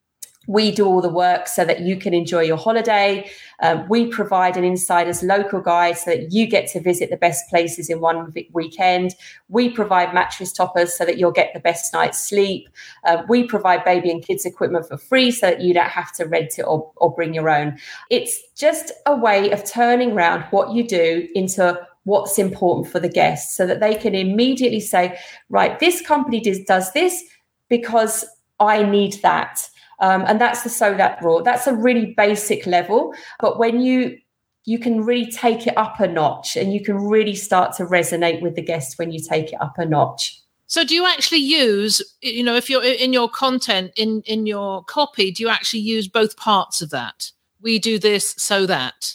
we 0.46 0.70
do 0.70 0.86
all 0.86 1.00
the 1.00 1.08
work 1.08 1.48
so 1.48 1.64
that 1.64 1.80
you 1.80 1.96
can 1.96 2.14
enjoy 2.14 2.42
your 2.42 2.56
holiday. 2.56 3.28
Um, 3.60 3.88
we 3.88 4.06
provide 4.06 4.56
an 4.56 4.64
insider's 4.64 5.22
local 5.22 5.60
guide 5.60 5.98
so 5.98 6.10
that 6.10 6.32
you 6.32 6.46
get 6.46 6.68
to 6.72 6.80
visit 6.80 7.10
the 7.10 7.16
best 7.16 7.48
places 7.48 7.88
in 7.88 8.00
one 8.00 8.32
weekend. 8.52 9.14
We 9.48 9.70
provide 9.70 10.14
mattress 10.14 10.52
toppers 10.52 10.96
so 10.96 11.04
that 11.04 11.18
you'll 11.18 11.32
get 11.32 11.52
the 11.54 11.60
best 11.60 11.92
night's 11.92 12.18
sleep. 12.18 12.68
Uh, 13.04 13.22
we 13.28 13.44
provide 13.44 13.84
baby 13.84 14.10
and 14.10 14.24
kids 14.24 14.44
equipment 14.44 14.86
for 14.86 14.96
free 14.96 15.30
so 15.30 15.46
that 15.50 15.60
you 15.60 15.74
don't 15.74 15.88
have 15.88 16.12
to 16.14 16.24
rent 16.24 16.58
it 16.58 16.62
or, 16.62 16.90
or 16.96 17.14
bring 17.14 17.34
your 17.34 17.48
own. 17.48 17.78
It's 18.10 18.38
just 18.54 18.92
a 19.06 19.16
way 19.16 19.50
of 19.50 19.64
turning 19.64 20.12
around 20.12 20.42
what 20.50 20.72
you 20.72 20.86
do 20.86 21.28
into 21.34 21.80
what's 22.04 22.38
important 22.38 22.90
for 22.90 23.00
the 23.00 23.08
guests 23.08 23.56
so 23.56 23.66
that 23.66 23.80
they 23.80 23.94
can 23.94 24.14
immediately 24.14 24.80
say, 24.80 25.18
right, 25.48 25.78
this 25.80 26.00
company 26.00 26.40
does, 26.40 26.60
does 26.60 26.92
this 26.92 27.24
because 27.68 28.24
I 28.60 28.84
need 28.84 29.14
that. 29.22 29.68
Um, 30.00 30.24
and 30.26 30.40
that's 30.40 30.62
the 30.62 30.68
so 30.68 30.94
that 30.94 31.22
rule. 31.22 31.42
That's 31.42 31.66
a 31.66 31.74
really 31.74 32.14
basic 32.16 32.66
level. 32.66 33.14
But 33.40 33.58
when 33.58 33.80
you 33.80 34.18
you 34.64 34.78
can 34.78 35.02
really 35.04 35.30
take 35.30 35.66
it 35.66 35.78
up 35.78 36.00
a 36.00 36.08
notch 36.08 36.56
and 36.56 36.74
you 36.74 36.82
can 36.82 36.96
really 36.96 37.36
start 37.36 37.76
to 37.76 37.84
resonate 37.84 38.42
with 38.42 38.56
the 38.56 38.62
guest 38.62 38.98
when 38.98 39.12
you 39.12 39.20
take 39.20 39.52
it 39.52 39.60
up 39.60 39.78
a 39.78 39.86
notch. 39.86 40.42
So 40.66 40.82
do 40.84 40.96
you 40.96 41.06
actually 41.06 41.38
use, 41.38 42.02
you 42.20 42.42
know, 42.42 42.56
if 42.56 42.68
you're 42.68 42.82
in 42.82 43.12
your 43.12 43.28
content, 43.28 43.92
in 43.96 44.22
in 44.26 44.46
your 44.46 44.82
copy, 44.84 45.30
do 45.30 45.44
you 45.44 45.48
actually 45.48 45.80
use 45.80 46.08
both 46.08 46.36
parts 46.36 46.82
of 46.82 46.90
that? 46.90 47.30
We 47.60 47.78
do 47.78 47.98
this 48.00 48.34
so 48.36 48.66
that, 48.66 49.14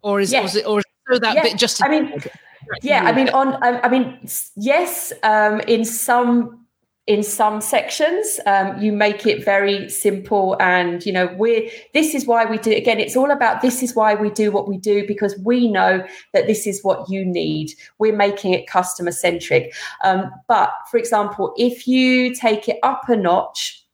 or 0.00 0.20
is, 0.20 0.32
is 0.32 0.56
it 0.56 0.66
or 0.66 0.78
is 0.78 0.84
it 0.84 1.12
so 1.12 1.18
that 1.18 1.34
Yeah, 1.34 1.42
bit 1.42 1.58
just? 1.58 1.84
I 1.84 1.88
mean, 1.88 2.22
yeah, 2.82 3.02
I 3.04 3.12
mean, 3.12 3.28
on, 3.28 3.62
I, 3.62 3.80
I 3.82 3.88
mean, 3.88 4.26
yes, 4.56 5.12
um, 5.22 5.60
in 5.60 5.84
some 5.84 6.61
in 7.08 7.24
some 7.24 7.60
sections, 7.60 8.38
um, 8.46 8.80
you 8.80 8.92
make 8.92 9.26
it 9.26 9.44
very 9.44 9.88
simple, 9.88 10.56
and 10.60 11.04
you 11.04 11.12
know, 11.12 11.34
we're 11.36 11.68
this 11.94 12.14
is 12.14 12.26
why 12.26 12.44
we 12.44 12.58
do. 12.58 12.70
Again, 12.70 13.00
it's 13.00 13.16
all 13.16 13.32
about 13.32 13.60
this 13.60 13.82
is 13.82 13.96
why 13.96 14.14
we 14.14 14.30
do 14.30 14.52
what 14.52 14.68
we 14.68 14.78
do 14.78 15.04
because 15.06 15.36
we 15.44 15.68
know 15.68 16.06
that 16.32 16.46
this 16.46 16.64
is 16.66 16.84
what 16.84 17.10
you 17.10 17.24
need. 17.24 17.72
We're 17.98 18.14
making 18.16 18.52
it 18.52 18.68
customer 18.68 19.10
centric. 19.10 19.74
Um, 20.04 20.30
but 20.46 20.70
for 20.90 20.96
example, 20.96 21.52
if 21.56 21.88
you 21.88 22.34
take 22.34 22.68
it 22.68 22.78
up 22.84 23.08
a 23.08 23.16
notch, 23.16 23.84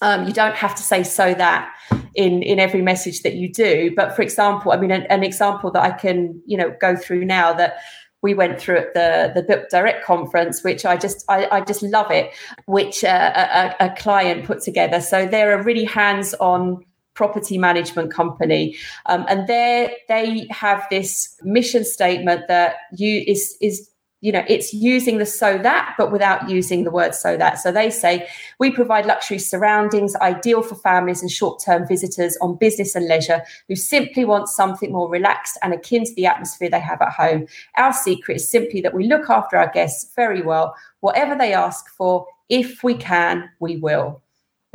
um, 0.00 0.26
you 0.26 0.32
don't 0.32 0.56
have 0.56 0.74
to 0.76 0.82
say 0.82 1.02
so 1.02 1.34
that 1.34 1.74
in 2.14 2.42
in 2.42 2.58
every 2.58 2.80
message 2.80 3.20
that 3.20 3.34
you 3.34 3.52
do. 3.52 3.92
But 3.94 4.16
for 4.16 4.22
example, 4.22 4.72
I 4.72 4.78
mean, 4.78 4.92
an, 4.92 5.02
an 5.10 5.22
example 5.22 5.70
that 5.72 5.82
I 5.82 5.90
can 5.90 6.40
you 6.46 6.56
know 6.56 6.74
go 6.80 6.96
through 6.96 7.26
now 7.26 7.52
that 7.52 7.76
we 8.22 8.34
went 8.34 8.60
through 8.60 8.78
at 8.78 8.94
the 8.94 9.32
the 9.34 9.42
Book 9.42 9.68
Direct 9.70 10.04
conference, 10.04 10.62
which 10.64 10.84
I 10.84 10.96
just 10.96 11.24
I, 11.28 11.46
I 11.50 11.60
just 11.60 11.82
love 11.82 12.10
it, 12.10 12.32
which 12.66 13.04
uh, 13.04 13.74
a, 13.80 13.86
a 13.86 13.94
client 13.96 14.44
put 14.44 14.62
together. 14.62 15.00
So 15.00 15.26
they're 15.26 15.58
a 15.58 15.62
really 15.62 15.84
hands 15.84 16.34
on 16.34 16.84
property 17.14 17.56
management 17.56 18.12
company 18.12 18.76
um, 19.06 19.24
and 19.28 19.46
they 19.48 19.96
they 20.06 20.46
have 20.50 20.86
this 20.90 21.34
mission 21.42 21.82
statement 21.82 22.42
that 22.46 22.76
you 22.92 23.24
is 23.26 23.56
is 23.60 23.88
you 24.20 24.32
know 24.32 24.44
it's 24.48 24.72
using 24.72 25.18
the 25.18 25.26
so 25.26 25.58
that 25.58 25.94
but 25.98 26.10
without 26.10 26.48
using 26.48 26.84
the 26.84 26.90
word 26.90 27.14
so 27.14 27.36
that. 27.36 27.58
So 27.58 27.70
they 27.70 27.90
say 27.90 28.28
we 28.58 28.70
provide 28.70 29.06
luxury 29.06 29.38
surroundings 29.38 30.16
ideal 30.16 30.62
for 30.62 30.74
families 30.74 31.20
and 31.20 31.30
short-term 31.30 31.86
visitors 31.86 32.36
on 32.40 32.56
business 32.56 32.94
and 32.94 33.06
leisure 33.06 33.42
who 33.68 33.76
simply 33.76 34.24
want 34.24 34.48
something 34.48 34.92
more 34.92 35.08
relaxed 35.08 35.58
and 35.62 35.74
akin 35.74 36.04
to 36.04 36.14
the 36.14 36.26
atmosphere 36.26 36.70
they 36.70 36.80
have 36.80 37.02
at 37.02 37.12
home. 37.12 37.46
Our 37.76 37.92
secret 37.92 38.36
is 38.36 38.50
simply 38.50 38.80
that 38.80 38.94
we 38.94 39.06
look 39.06 39.28
after 39.28 39.56
our 39.56 39.70
guests 39.70 40.12
very 40.16 40.42
well. 40.42 40.74
Whatever 41.00 41.36
they 41.36 41.52
ask 41.52 41.88
for 41.90 42.26
if 42.48 42.82
we 42.82 42.94
can 42.94 43.50
we 43.60 43.76
will. 43.76 44.22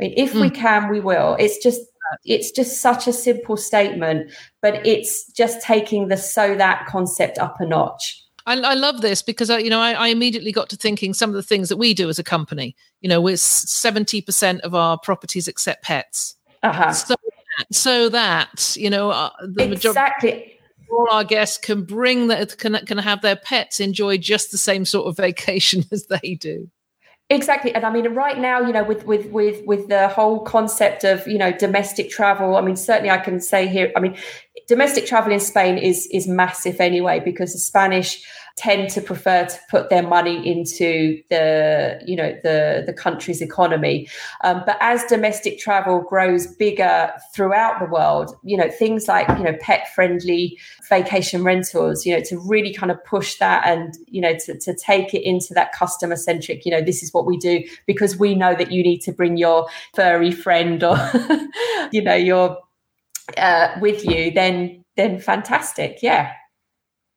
I 0.00 0.04
mean, 0.04 0.14
if 0.16 0.32
mm. 0.32 0.40
we 0.42 0.48
hmm. 0.48 0.54
can 0.54 0.88
we 0.88 1.00
will. 1.00 1.36
It's 1.38 1.58
just 1.58 1.80
it's 2.24 2.50
just 2.50 2.80
such 2.80 3.06
a 3.06 3.12
simple 3.12 3.56
statement 3.56 4.30
but 4.60 4.84
it's 4.86 5.30
just 5.32 5.62
taking 5.62 6.08
the 6.08 6.16
so 6.16 6.54
that 6.56 6.86
concept 6.86 7.38
up 7.38 7.60
a 7.60 7.66
notch 7.66 8.21
I, 8.46 8.60
I, 8.60 8.74
love 8.74 9.00
this 9.00 9.22
because 9.22 9.50
I, 9.50 9.58
you 9.58 9.70
know, 9.70 9.80
I, 9.80 9.92
I, 9.92 10.08
immediately 10.08 10.52
got 10.52 10.68
to 10.70 10.76
thinking 10.76 11.14
some 11.14 11.30
of 11.30 11.34
the 11.34 11.42
things 11.42 11.68
that 11.68 11.76
we 11.76 11.94
do 11.94 12.08
as 12.08 12.18
a 12.18 12.24
company. 12.24 12.74
You 13.00 13.08
know, 13.08 13.20
we're 13.20 13.36
seventy 13.36 14.20
percent 14.20 14.60
of 14.62 14.74
our 14.74 14.98
properties 14.98 15.48
accept 15.48 15.84
pets. 15.84 16.36
Uh-huh. 16.62 16.92
So, 16.92 17.14
so 17.70 18.08
that 18.08 18.76
you 18.76 18.90
know, 18.90 19.10
uh, 19.10 19.30
the 19.42 19.72
exactly. 19.72 20.30
majority 20.30 20.58
all 20.92 21.08
our 21.10 21.24
guests 21.24 21.58
can 21.58 21.82
bring 21.84 22.28
that 22.28 22.58
can 22.58 22.74
can 22.86 22.98
have 22.98 23.22
their 23.22 23.36
pets 23.36 23.80
enjoy 23.80 24.18
just 24.18 24.50
the 24.50 24.58
same 24.58 24.84
sort 24.84 25.06
of 25.06 25.16
vacation 25.16 25.84
as 25.92 26.06
they 26.06 26.34
do. 26.34 26.70
Exactly, 27.32 27.74
and 27.74 27.86
I 27.86 27.90
mean, 27.90 28.06
right 28.12 28.36
now, 28.38 28.60
you 28.60 28.74
know, 28.74 28.84
with 28.84 29.06
with 29.06 29.24
with 29.30 29.64
with 29.64 29.88
the 29.88 30.06
whole 30.08 30.40
concept 30.40 31.02
of 31.02 31.26
you 31.26 31.38
know 31.38 31.50
domestic 31.50 32.10
travel. 32.10 32.56
I 32.56 32.60
mean, 32.60 32.76
certainly, 32.76 33.08
I 33.08 33.16
can 33.16 33.40
say 33.40 33.66
here. 33.68 33.90
I 33.96 34.00
mean, 34.00 34.18
domestic 34.68 35.06
travel 35.06 35.32
in 35.32 35.40
Spain 35.40 35.78
is 35.78 36.06
is 36.12 36.28
massive 36.28 36.78
anyway 36.78 37.20
because 37.20 37.54
the 37.54 37.58
Spanish 37.58 38.22
tend 38.56 38.90
to 38.90 39.00
prefer 39.00 39.46
to 39.46 39.58
put 39.70 39.88
their 39.90 40.02
money 40.02 40.46
into 40.46 41.22
the 41.30 42.00
you 42.06 42.16
know 42.16 42.32
the 42.42 42.82
the 42.86 42.92
country's 42.92 43.40
economy. 43.40 44.08
Um, 44.44 44.62
but 44.66 44.76
as 44.80 45.04
domestic 45.04 45.58
travel 45.58 46.00
grows 46.00 46.46
bigger 46.46 47.12
throughout 47.34 47.80
the 47.80 47.86
world 47.86 48.34
you 48.42 48.56
know 48.56 48.70
things 48.70 49.08
like 49.08 49.28
you 49.38 49.44
know 49.44 49.56
pet 49.60 49.92
friendly 49.94 50.58
vacation 50.88 51.44
rentals 51.44 52.04
you 52.04 52.14
know 52.14 52.22
to 52.24 52.38
really 52.38 52.72
kind 52.72 52.90
of 52.90 53.02
push 53.04 53.36
that 53.36 53.66
and 53.66 53.94
you 54.06 54.20
know 54.20 54.34
to, 54.44 54.58
to 54.58 54.74
take 54.74 55.14
it 55.14 55.22
into 55.22 55.54
that 55.54 55.72
customer 55.72 56.16
centric 56.16 56.64
you 56.64 56.70
know 56.70 56.80
this 56.80 57.02
is 57.02 57.12
what 57.12 57.26
we 57.26 57.36
do 57.36 57.62
because 57.86 58.16
we 58.18 58.34
know 58.34 58.54
that 58.54 58.72
you 58.72 58.82
need 58.82 59.00
to 59.00 59.12
bring 59.12 59.36
your 59.36 59.68
furry 59.94 60.30
friend 60.30 60.82
or 60.82 60.96
you 61.92 62.02
know 62.02 62.14
your 62.14 62.58
uh, 63.36 63.68
with 63.80 64.04
you 64.04 64.30
then 64.32 64.84
then 64.96 65.18
fantastic. 65.18 65.98
Yeah 66.02 66.32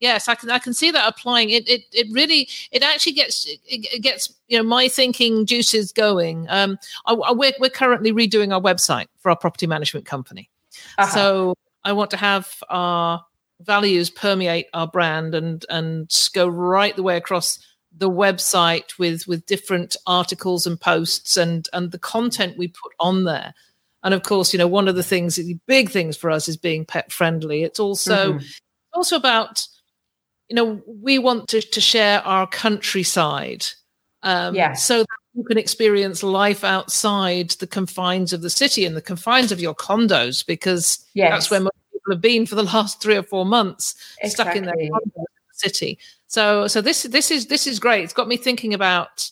yes 0.06 0.28
i 0.28 0.36
can 0.36 0.50
i 0.50 0.60
can 0.60 0.74
see 0.74 0.92
that 0.92 1.08
applying. 1.08 1.50
It 1.50 1.68
it, 1.68 1.84
it 1.92 2.08
really 2.12 2.50
it 2.72 2.84
actually 2.84 3.14
gets 3.14 3.48
it, 3.48 4.02
gets 4.02 4.34
you 4.48 4.58
know 4.58 4.64
my 4.64 4.88
thinking 4.88 5.46
juices 5.46 5.92
going. 5.92 6.48
Um 6.50 6.78
I, 7.06 7.14
I, 7.14 7.32
we're, 7.32 7.54
we're 7.60 7.70
currently 7.70 8.12
redoing 8.12 8.54
our 8.54 8.62
website 8.62 9.08
for 9.20 9.30
our 9.30 9.38
property 9.38 9.68
management 9.68 10.06
company. 10.06 10.50
Uh-huh. 10.98 11.10
so 11.10 11.56
i 11.86 11.94
want 11.94 12.12
to 12.12 12.18
have 12.18 12.62
our 12.70 13.24
values 13.62 14.10
permeate 14.10 14.68
our 14.74 14.88
brand 14.88 15.34
and 15.34 15.66
and 15.70 16.12
go 16.34 16.48
right 16.48 16.96
the 16.96 17.04
way 17.04 17.16
across 17.16 17.60
the 17.98 18.10
website 18.10 18.98
with 19.00 19.28
with 19.28 19.46
different 19.46 19.96
articles 20.06 20.68
and 20.68 20.80
posts 20.80 21.38
and 21.38 21.70
and 21.74 21.92
the 21.92 22.00
content 22.00 22.58
we 22.58 22.68
put 22.68 22.92
on 23.00 23.24
there. 23.24 23.54
And 24.04 24.14
of 24.14 24.24
course 24.24 24.54
you 24.54 24.60
know 24.60 24.68
one 24.68 24.88
of 24.88 24.96
the 24.96 25.04
things 25.04 25.36
the 25.36 25.58
big 25.66 25.90
things 25.90 26.18
for 26.18 26.30
us 26.30 26.48
is 26.48 26.58
being 26.58 26.86
pet 26.86 27.12
friendly. 27.12 27.64
It's 27.64 27.80
also 27.80 28.34
mm-hmm. 28.34 28.46
also 28.94 29.16
about 29.16 29.66
you 30.50 30.56
know, 30.56 30.82
we 30.86 31.20
want 31.20 31.48
to, 31.50 31.62
to 31.62 31.82
share 31.82 32.22
our 32.22 32.48
countryside. 32.48 33.66
Um, 34.24 34.56
yeah. 34.56 34.74
So 34.74 35.00
that 35.00 35.08
you 35.34 35.44
can 35.44 35.58
experience 35.58 36.24
life 36.24 36.64
outside 36.64 37.52
the 37.52 37.68
confines 37.68 38.34
of 38.34 38.42
the 38.42 38.50
city 38.50 38.86
and 38.86 38.96
the 38.96 39.02
confines 39.02 39.52
of 39.52 39.60
your 39.60 39.76
condos, 39.76 40.46
because 40.46 41.06
yes. 41.14 41.30
that's 41.32 41.52
where 41.52 41.60
most 41.60 41.76
people 41.92 42.14
have 42.14 42.22
been 42.22 42.46
for 42.46 42.56
the 42.56 42.64
last 42.64 43.02
three 43.02 43.18
or 43.18 43.24
four 43.24 43.46
months, 43.46 43.96
exactly. 44.22 44.30
stuck 44.30 44.56
in 44.56 44.66
their 44.66 44.90
city. 45.54 46.00
So, 46.28 46.68
so 46.68 46.82
this 46.82 47.04
this 47.04 47.32
is 47.32 47.48
this 47.48 47.68
is 47.68 47.80
great. 47.80 48.04
It's 48.04 48.14
got 48.14 48.28
me 48.28 48.38
thinking 48.38 48.74
about 48.74 49.30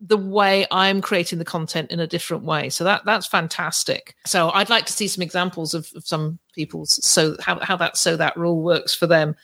the 0.00 0.16
way 0.16 0.66
I'm 0.70 1.00
creating 1.00 1.38
the 1.38 1.44
content 1.44 1.90
in 1.90 1.98
a 1.98 2.06
different 2.06 2.44
way. 2.44 2.68
So 2.68 2.84
that 2.84 3.04
that's 3.04 3.26
fantastic. 3.26 4.14
So 4.26 4.50
I'd 4.50 4.70
like 4.70 4.86
to 4.86 4.92
see 4.92 5.08
some 5.08 5.22
examples 5.22 5.74
of, 5.74 5.90
of 5.96 6.06
some 6.06 6.38
people's 6.54 7.04
so 7.04 7.36
how 7.40 7.58
how 7.60 7.76
that 7.76 7.96
so 7.96 8.16
that 8.16 8.36
rule 8.36 8.62
works 8.62 8.94
for 8.94 9.06
them. 9.06 9.34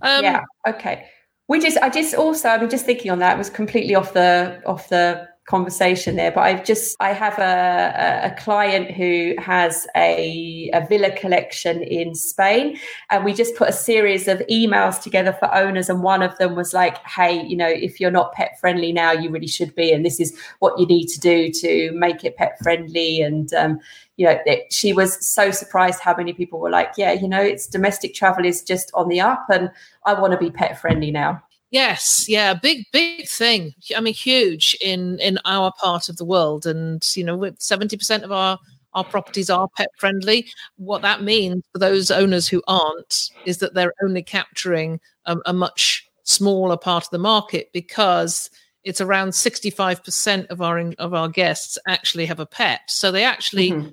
Um, 0.00 0.24
yeah. 0.24 0.44
Okay. 0.66 1.06
We 1.48 1.60
just 1.60 1.76
I 1.78 1.90
just 1.90 2.14
also 2.14 2.48
I 2.48 2.58
mean 2.58 2.70
just 2.70 2.86
thinking 2.86 3.10
on 3.10 3.18
that 3.18 3.36
was 3.36 3.50
completely 3.50 3.94
off 3.94 4.14
the 4.14 4.62
off 4.64 4.88
the 4.88 5.28
conversation 5.52 6.16
there, 6.16 6.32
but 6.32 6.40
I've 6.40 6.64
just 6.64 6.96
I 6.98 7.12
have 7.12 7.38
a, 7.38 8.30
a 8.30 8.42
client 8.42 8.90
who 8.90 9.34
has 9.36 9.86
a, 9.94 10.70
a 10.72 10.86
villa 10.86 11.10
collection 11.14 11.82
in 11.82 12.14
Spain, 12.14 12.78
and 13.10 13.22
we 13.22 13.34
just 13.34 13.54
put 13.54 13.68
a 13.68 13.72
series 13.90 14.28
of 14.28 14.38
emails 14.50 15.02
together 15.02 15.34
for 15.34 15.54
owners, 15.54 15.90
and 15.90 16.02
one 16.02 16.22
of 16.22 16.32
them 16.38 16.56
was 16.56 16.72
like, 16.72 16.96
"Hey, 17.06 17.44
you 17.46 17.54
know, 17.54 17.68
if 17.68 18.00
you're 18.00 18.16
not 18.20 18.32
pet 18.32 18.58
friendly 18.60 18.92
now, 18.92 19.12
you 19.12 19.28
really 19.28 19.52
should 19.58 19.74
be, 19.74 19.92
and 19.92 20.06
this 20.06 20.18
is 20.20 20.34
what 20.60 20.78
you 20.80 20.86
need 20.86 21.08
to 21.08 21.20
do 21.20 21.52
to 21.52 21.92
make 21.92 22.24
it 22.24 22.38
pet 22.38 22.58
friendly." 22.62 23.20
And 23.20 23.52
um, 23.52 23.78
you 24.16 24.24
know, 24.26 24.38
it, 24.46 24.72
she 24.72 24.94
was 24.94 25.10
so 25.24 25.50
surprised 25.50 26.00
how 26.00 26.16
many 26.16 26.32
people 26.32 26.60
were 26.60 26.70
like, 26.70 26.92
"Yeah, 26.96 27.12
you 27.12 27.28
know, 27.28 27.42
it's 27.42 27.66
domestic 27.66 28.14
travel 28.14 28.46
is 28.46 28.62
just 28.62 28.90
on 28.94 29.08
the 29.08 29.20
up, 29.20 29.44
and 29.50 29.70
I 30.06 30.18
want 30.18 30.32
to 30.32 30.38
be 30.38 30.50
pet 30.50 30.80
friendly 30.80 31.10
now." 31.10 31.42
Yes, 31.72 32.28
yeah, 32.28 32.52
big 32.52 32.84
big 32.92 33.26
thing. 33.26 33.74
I 33.96 34.00
mean, 34.00 34.12
huge 34.12 34.76
in 34.82 35.18
in 35.20 35.38
our 35.46 35.72
part 35.80 36.10
of 36.10 36.18
the 36.18 36.24
world, 36.24 36.66
and 36.66 37.02
you 37.16 37.24
know, 37.24 37.50
seventy 37.58 37.96
percent 37.96 38.24
of 38.24 38.30
our 38.30 38.58
our 38.92 39.04
properties 39.04 39.48
are 39.48 39.68
pet 39.74 39.88
friendly. 39.96 40.46
What 40.76 41.00
that 41.00 41.22
means 41.22 41.64
for 41.72 41.78
those 41.78 42.10
owners 42.10 42.46
who 42.46 42.62
aren't 42.68 43.30
is 43.46 43.56
that 43.58 43.72
they're 43.72 43.94
only 44.04 44.22
capturing 44.22 45.00
a, 45.24 45.38
a 45.46 45.54
much 45.54 46.06
smaller 46.24 46.76
part 46.76 47.04
of 47.04 47.10
the 47.10 47.18
market 47.18 47.70
because 47.72 48.50
it's 48.84 49.00
around 49.00 49.30
65% 49.30 50.46
of 50.48 50.60
our 50.60 50.78
of 50.98 51.14
our 51.14 51.28
guests 51.28 51.78
actually 51.86 52.26
have 52.26 52.38
a 52.38 52.46
pet 52.46 52.82
so 52.86 53.10
they 53.10 53.24
actually 53.24 53.72
mm-hmm. 53.72 53.88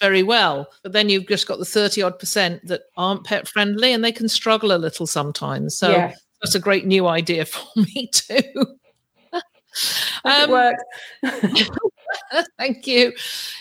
very 0.00 0.22
well 0.22 0.66
but 0.82 0.92
then 0.92 1.10
you've 1.10 1.28
just 1.28 1.46
got 1.46 1.58
the 1.58 1.64
30 1.66 2.00
odd 2.02 2.18
percent 2.18 2.66
that 2.66 2.82
aren't 2.96 3.24
pet 3.24 3.46
friendly 3.46 3.92
and 3.92 4.02
they 4.02 4.12
can 4.12 4.28
struggle 4.28 4.72
a 4.72 4.78
little 4.78 5.06
sometimes 5.06 5.76
so 5.76 5.90
yeah 5.90 6.14
that's 6.42 6.54
a 6.54 6.60
great 6.60 6.86
new 6.86 7.06
idea 7.06 7.44
for 7.44 7.64
me 7.76 8.10
too. 8.12 8.76
um, 10.24 10.50
worked. 10.50 10.82
thank 12.58 12.86
you. 12.86 13.12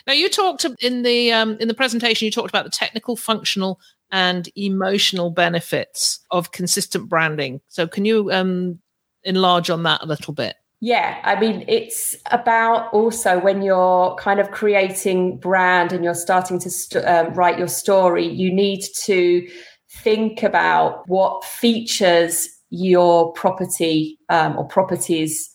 Now 0.05 0.13
you 0.13 0.29
talked 0.29 0.65
in 0.81 1.03
the 1.03 1.31
um, 1.31 1.57
in 1.59 1.67
the 1.67 1.73
presentation. 1.73 2.25
You 2.25 2.31
talked 2.31 2.49
about 2.49 2.65
the 2.65 2.71
technical, 2.71 3.15
functional, 3.15 3.79
and 4.11 4.49
emotional 4.55 5.29
benefits 5.29 6.19
of 6.31 6.51
consistent 6.51 7.09
branding. 7.09 7.61
So 7.67 7.87
can 7.87 8.05
you 8.05 8.31
um, 8.31 8.79
enlarge 9.23 9.69
on 9.69 9.83
that 9.83 10.03
a 10.03 10.05
little 10.05 10.33
bit? 10.33 10.55
Yeah, 10.79 11.19
I 11.23 11.39
mean, 11.39 11.65
it's 11.67 12.15
about 12.29 12.93
also 12.93 13.39
when 13.39 13.63
you're 13.63 14.15
kind 14.15 14.39
of 14.39 14.51
creating 14.51 15.37
brand 15.37 15.91
and 15.91 16.03
you're 16.03 16.13
starting 16.13 16.59
to 16.59 16.69
st- 16.69 17.03
um, 17.03 17.33
write 17.33 17.57
your 17.57 17.67
story, 17.67 18.27
you 18.27 18.53
need 18.53 18.83
to 19.05 19.47
think 19.89 20.43
about 20.43 21.07
what 21.07 21.43
features 21.43 22.47
your 22.69 23.31
property 23.33 24.19
um, 24.29 24.57
or 24.57 24.67
properties 24.67 25.53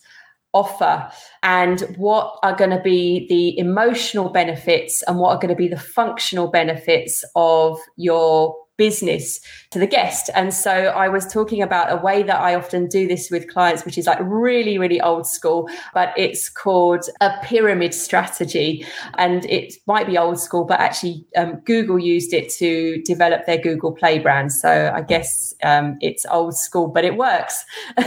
offer 0.54 1.10
and 1.42 1.80
what 1.96 2.38
are 2.42 2.54
going 2.54 2.70
to 2.70 2.80
be 2.80 3.26
the 3.28 3.58
emotional 3.58 4.28
benefits 4.28 5.02
and 5.04 5.18
what 5.18 5.30
are 5.30 5.38
going 5.38 5.48
to 5.48 5.54
be 5.54 5.68
the 5.68 5.78
functional 5.78 6.50
benefits 6.50 7.24
of 7.34 7.78
your 7.96 8.54
business 8.76 9.40
to 9.70 9.78
the 9.78 9.86
guest. 9.86 10.30
And 10.34 10.52
so 10.52 10.70
I 10.70 11.08
was 11.08 11.26
talking 11.26 11.62
about 11.62 11.92
a 11.92 11.96
way 11.96 12.22
that 12.22 12.40
I 12.40 12.54
often 12.54 12.86
do 12.86 13.06
this 13.06 13.30
with 13.30 13.48
clients, 13.48 13.84
which 13.84 13.98
is 13.98 14.06
like 14.06 14.18
really, 14.20 14.78
really 14.78 15.00
old 15.00 15.26
school, 15.26 15.68
but 15.94 16.12
it's 16.16 16.48
called 16.48 17.04
a 17.20 17.30
pyramid 17.42 17.94
strategy. 17.94 18.86
And 19.14 19.44
it 19.46 19.74
might 19.86 20.06
be 20.06 20.18
old 20.18 20.38
school, 20.38 20.64
but 20.64 20.80
actually 20.80 21.24
um, 21.36 21.56
Google 21.64 21.98
used 21.98 22.32
it 22.32 22.50
to 22.54 23.02
develop 23.02 23.46
their 23.46 23.58
Google 23.58 23.92
Play 23.92 24.18
brand. 24.18 24.52
So 24.52 24.92
I 24.94 25.02
guess 25.02 25.54
um, 25.62 25.98
it's 26.00 26.24
old 26.30 26.56
school, 26.56 26.88
but 26.88 27.04
it 27.04 27.16
works. 27.16 27.64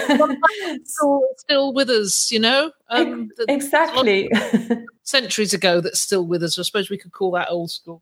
still, 0.83 1.73
with 1.73 1.89
us, 1.89 2.31
you 2.31 2.39
know? 2.39 2.71
Um, 2.89 3.29
exactly. 3.47 4.29
centuries 5.03 5.53
ago 5.53 5.81
that's 5.81 5.99
still 5.99 6.25
with 6.25 6.43
us. 6.43 6.59
I 6.59 6.63
suppose 6.63 6.89
we 6.89 6.97
could 6.97 7.11
call 7.11 7.31
that 7.31 7.47
old 7.49 7.71
school. 7.71 8.01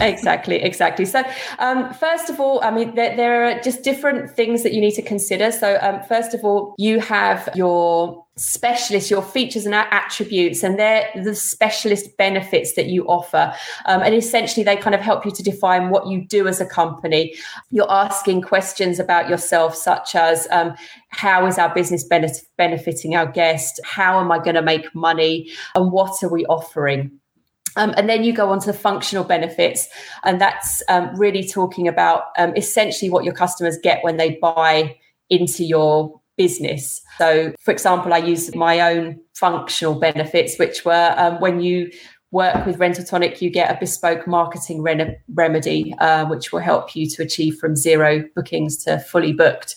Exactly, 0.00 0.56
exactly. 0.56 1.04
So, 1.04 1.22
um, 1.60 1.92
first 1.94 2.30
of 2.30 2.40
all, 2.40 2.60
I 2.64 2.70
mean, 2.72 2.96
there, 2.96 3.16
there, 3.16 3.44
are 3.44 3.60
just 3.60 3.84
different 3.84 4.28
things 4.28 4.64
that 4.64 4.72
you 4.72 4.80
need 4.80 4.94
to 4.94 5.02
consider. 5.02 5.52
So, 5.52 5.78
um, 5.80 6.02
first 6.02 6.34
of 6.34 6.44
all, 6.44 6.74
you 6.78 6.98
have 6.98 7.48
your 7.54 8.24
specialists, 8.36 9.08
your 9.08 9.22
features 9.22 9.66
and 9.66 9.74
attributes, 9.76 10.64
and 10.64 10.80
they're 10.80 11.08
the 11.22 11.32
specialist 11.32 12.16
benefits 12.16 12.74
that 12.74 12.86
you 12.86 13.06
offer. 13.06 13.54
Um, 13.86 14.02
and 14.02 14.16
essentially, 14.16 14.64
they 14.64 14.74
kind 14.74 14.96
of 14.96 15.00
help 15.00 15.24
you 15.24 15.30
to 15.30 15.42
define 15.44 15.90
what 15.90 16.08
you 16.08 16.26
do 16.26 16.48
as 16.48 16.60
a 16.60 16.66
company. 16.66 17.36
You're 17.70 17.90
asking 17.90 18.42
questions 18.42 18.98
about 18.98 19.28
yourself, 19.28 19.76
such 19.76 20.16
as 20.16 20.48
um, 20.50 20.74
how 21.10 21.46
is 21.46 21.56
our 21.56 21.72
business 21.72 22.04
benefiting 22.56 23.14
our 23.14 23.26
guest? 23.26 23.80
How 23.84 24.18
am 24.18 24.32
I 24.32 24.38
going 24.38 24.56
to 24.56 24.62
make 24.62 24.92
money? 24.92 25.52
And 25.76 25.92
what 25.92 26.20
are 26.24 26.28
we 26.28 26.44
offering? 26.46 27.17
Um, 27.78 27.94
and 27.96 28.08
then 28.08 28.24
you 28.24 28.32
go 28.32 28.50
on 28.50 28.60
to 28.60 28.72
functional 28.72 29.24
benefits, 29.24 29.88
and 30.24 30.40
that's 30.40 30.82
um, 30.88 31.14
really 31.16 31.46
talking 31.46 31.88
about 31.88 32.24
um, 32.36 32.54
essentially 32.56 33.10
what 33.10 33.24
your 33.24 33.34
customers 33.34 33.78
get 33.82 34.04
when 34.04 34.16
they 34.16 34.38
buy 34.42 34.96
into 35.30 35.64
your 35.64 36.20
business. 36.36 37.00
So, 37.18 37.52
for 37.60 37.70
example, 37.70 38.12
I 38.12 38.18
use 38.18 38.54
my 38.54 38.80
own 38.80 39.20
functional 39.34 39.98
benefits, 39.98 40.58
which 40.58 40.84
were 40.84 41.14
um, 41.16 41.40
when 41.40 41.60
you 41.60 41.90
work 42.30 42.66
with 42.66 42.78
Rental 42.78 43.04
Tonic, 43.04 43.40
you 43.40 43.50
get 43.50 43.74
a 43.74 43.78
bespoke 43.78 44.26
marketing 44.26 44.82
remedy, 44.82 45.94
uh, 45.98 46.26
which 46.26 46.52
will 46.52 46.60
help 46.60 46.94
you 46.94 47.08
to 47.08 47.22
achieve 47.22 47.56
from 47.58 47.74
zero 47.74 48.24
bookings 48.34 48.76
to 48.84 48.98
fully 48.98 49.32
booked. 49.32 49.76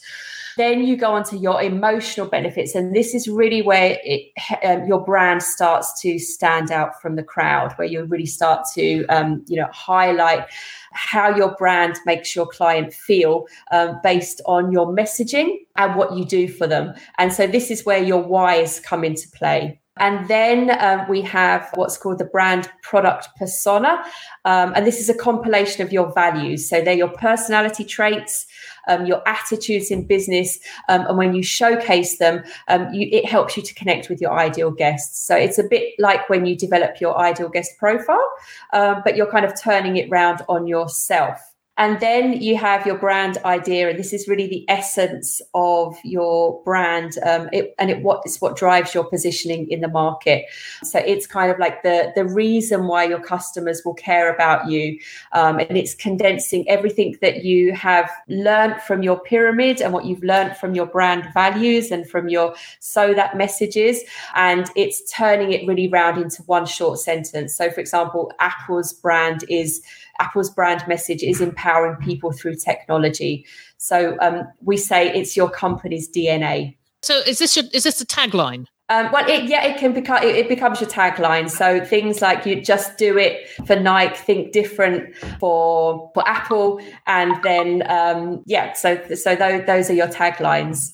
Then 0.61 0.83
you 0.83 0.95
go 0.95 1.13
on 1.13 1.23
to 1.23 1.37
your 1.37 1.59
emotional 1.59 2.27
benefits, 2.27 2.75
and 2.75 2.95
this 2.95 3.15
is 3.15 3.27
really 3.27 3.63
where 3.63 3.97
it, 4.03 4.31
um, 4.63 4.85
your 4.85 5.03
brand 5.03 5.41
starts 5.41 5.99
to 6.03 6.19
stand 6.19 6.69
out 6.69 7.01
from 7.01 7.15
the 7.15 7.23
crowd, 7.23 7.73
where 7.77 7.87
you 7.87 8.03
really 8.05 8.27
start 8.27 8.67
to, 8.75 9.03
um, 9.07 9.43
you 9.47 9.57
know, 9.59 9.67
highlight 9.71 10.45
how 10.93 11.35
your 11.35 11.55
brand 11.55 11.95
makes 12.05 12.35
your 12.35 12.45
client 12.45 12.93
feel 12.93 13.47
um, 13.71 13.99
based 14.03 14.39
on 14.45 14.71
your 14.71 14.85
messaging 14.95 15.57
and 15.77 15.95
what 15.95 16.15
you 16.15 16.25
do 16.25 16.47
for 16.47 16.67
them. 16.67 16.93
And 17.17 17.33
so 17.33 17.47
this 17.47 17.71
is 17.71 17.83
where 17.83 18.03
your 18.03 18.21
whys 18.21 18.79
come 18.79 19.03
into 19.03 19.27
play. 19.29 19.80
And 19.99 20.27
then 20.29 20.71
um, 20.79 21.07
we 21.09 21.21
have 21.21 21.69
what's 21.75 21.97
called 21.97 22.17
the 22.17 22.25
brand 22.25 22.69
product 22.81 23.27
persona. 23.37 24.01
Um, 24.45 24.71
and 24.73 24.87
this 24.87 25.01
is 25.01 25.09
a 25.09 25.13
compilation 25.13 25.85
of 25.85 25.91
your 25.91 26.11
values. 26.13 26.69
So 26.69 26.81
they're 26.81 26.93
your 26.93 27.09
personality 27.09 27.83
traits, 27.83 28.47
um, 28.87 29.05
your 29.05 29.21
attitudes 29.27 29.91
in 29.91 30.07
business. 30.07 30.59
Um, 30.87 31.01
and 31.07 31.17
when 31.17 31.33
you 31.33 31.43
showcase 31.43 32.19
them, 32.19 32.43
um, 32.69 32.93
you, 32.93 33.09
it 33.11 33.25
helps 33.25 33.57
you 33.57 33.63
to 33.63 33.73
connect 33.73 34.09
with 34.09 34.21
your 34.21 34.31
ideal 34.31 34.71
guests. 34.71 35.27
So 35.27 35.35
it's 35.35 35.59
a 35.59 35.63
bit 35.63 35.93
like 35.99 36.29
when 36.29 36.45
you 36.45 36.55
develop 36.55 37.01
your 37.01 37.17
ideal 37.17 37.49
guest 37.49 37.77
profile, 37.77 38.25
um, 38.71 39.01
but 39.03 39.17
you're 39.17 39.31
kind 39.31 39.45
of 39.45 39.59
turning 39.59 39.97
it 39.97 40.09
round 40.09 40.41
on 40.47 40.67
yourself. 40.67 41.50
And 41.77 41.99
then 41.99 42.33
you 42.41 42.57
have 42.57 42.85
your 42.85 42.97
brand 42.97 43.37
idea, 43.45 43.89
and 43.89 43.97
this 43.97 44.11
is 44.11 44.27
really 44.27 44.47
the 44.47 44.65
essence 44.69 45.41
of 45.53 45.97
your 46.03 46.61
brand, 46.63 47.17
um, 47.25 47.49
it, 47.53 47.73
and 47.79 47.89
it 47.89 48.03
what 48.03 48.23
what 48.39 48.57
drives 48.57 48.93
your 48.93 49.05
positioning 49.05 49.69
in 49.71 49.79
the 49.79 49.87
market. 49.87 50.45
So 50.83 50.99
it's 50.99 51.25
kind 51.25 51.49
of 51.49 51.57
like 51.59 51.81
the 51.81 52.11
the 52.13 52.25
reason 52.25 52.87
why 52.87 53.05
your 53.05 53.21
customers 53.21 53.81
will 53.85 53.93
care 53.93 54.33
about 54.33 54.69
you, 54.69 54.99
um, 55.31 55.59
and 55.59 55.77
it's 55.77 55.95
condensing 55.95 56.67
everything 56.69 57.17
that 57.21 57.45
you 57.45 57.73
have 57.73 58.11
learned 58.27 58.81
from 58.81 59.01
your 59.01 59.19
pyramid 59.19 59.81
and 59.81 59.93
what 59.93 60.05
you've 60.05 60.23
learned 60.23 60.57
from 60.57 60.75
your 60.75 60.85
brand 60.85 61.29
values 61.33 61.89
and 61.89 62.07
from 62.07 62.27
your 62.27 62.53
so 62.79 63.13
that 63.13 63.37
messages, 63.37 64.01
and 64.35 64.69
it's 64.75 65.09
turning 65.09 65.53
it 65.53 65.65
really 65.65 65.87
round 65.87 66.21
into 66.21 66.43
one 66.43 66.65
short 66.65 66.99
sentence. 66.99 67.55
So, 67.55 67.71
for 67.71 67.79
example, 67.79 68.31
Apple's 68.39 68.91
brand 68.91 69.45
is 69.47 69.81
Apple's 70.21 70.49
brand 70.49 70.83
message 70.87 71.23
is 71.23 71.41
empowering 71.41 71.97
people 71.97 72.31
through 72.31 72.55
technology. 72.55 73.45
So 73.77 74.17
um, 74.21 74.47
we 74.61 74.77
say 74.77 75.11
it's 75.11 75.35
your 75.35 75.49
company's 75.49 76.09
DNA. 76.09 76.77
So 77.01 77.17
is 77.19 77.39
this 77.39 77.55
your, 77.55 77.65
is 77.73 77.83
this 77.83 77.97
the 77.97 78.05
tagline? 78.05 78.67
Um, 78.89 79.09
well, 79.11 79.27
it, 79.27 79.45
yeah, 79.45 79.63
it 79.65 79.77
can 79.77 79.93
become 79.93 80.21
it, 80.21 80.35
it, 80.35 80.49
becomes 80.49 80.81
your 80.81 80.89
tagline. 80.89 81.49
So 81.49 81.83
things 81.83 82.21
like 82.21 82.45
you 82.45 82.61
just 82.61 82.97
do 82.97 83.17
it 83.17 83.47
for 83.65 83.77
Nike, 83.77 84.15
think 84.15 84.51
different 84.51 85.15
for 85.39 86.11
for 86.13 86.27
Apple, 86.27 86.81
and 87.07 87.41
then 87.41 87.89
um, 87.89 88.43
yeah, 88.45 88.73
so 88.73 89.01
so 89.15 89.35
those, 89.35 89.65
those 89.65 89.89
are 89.89 89.93
your 89.93 90.09
taglines. 90.09 90.93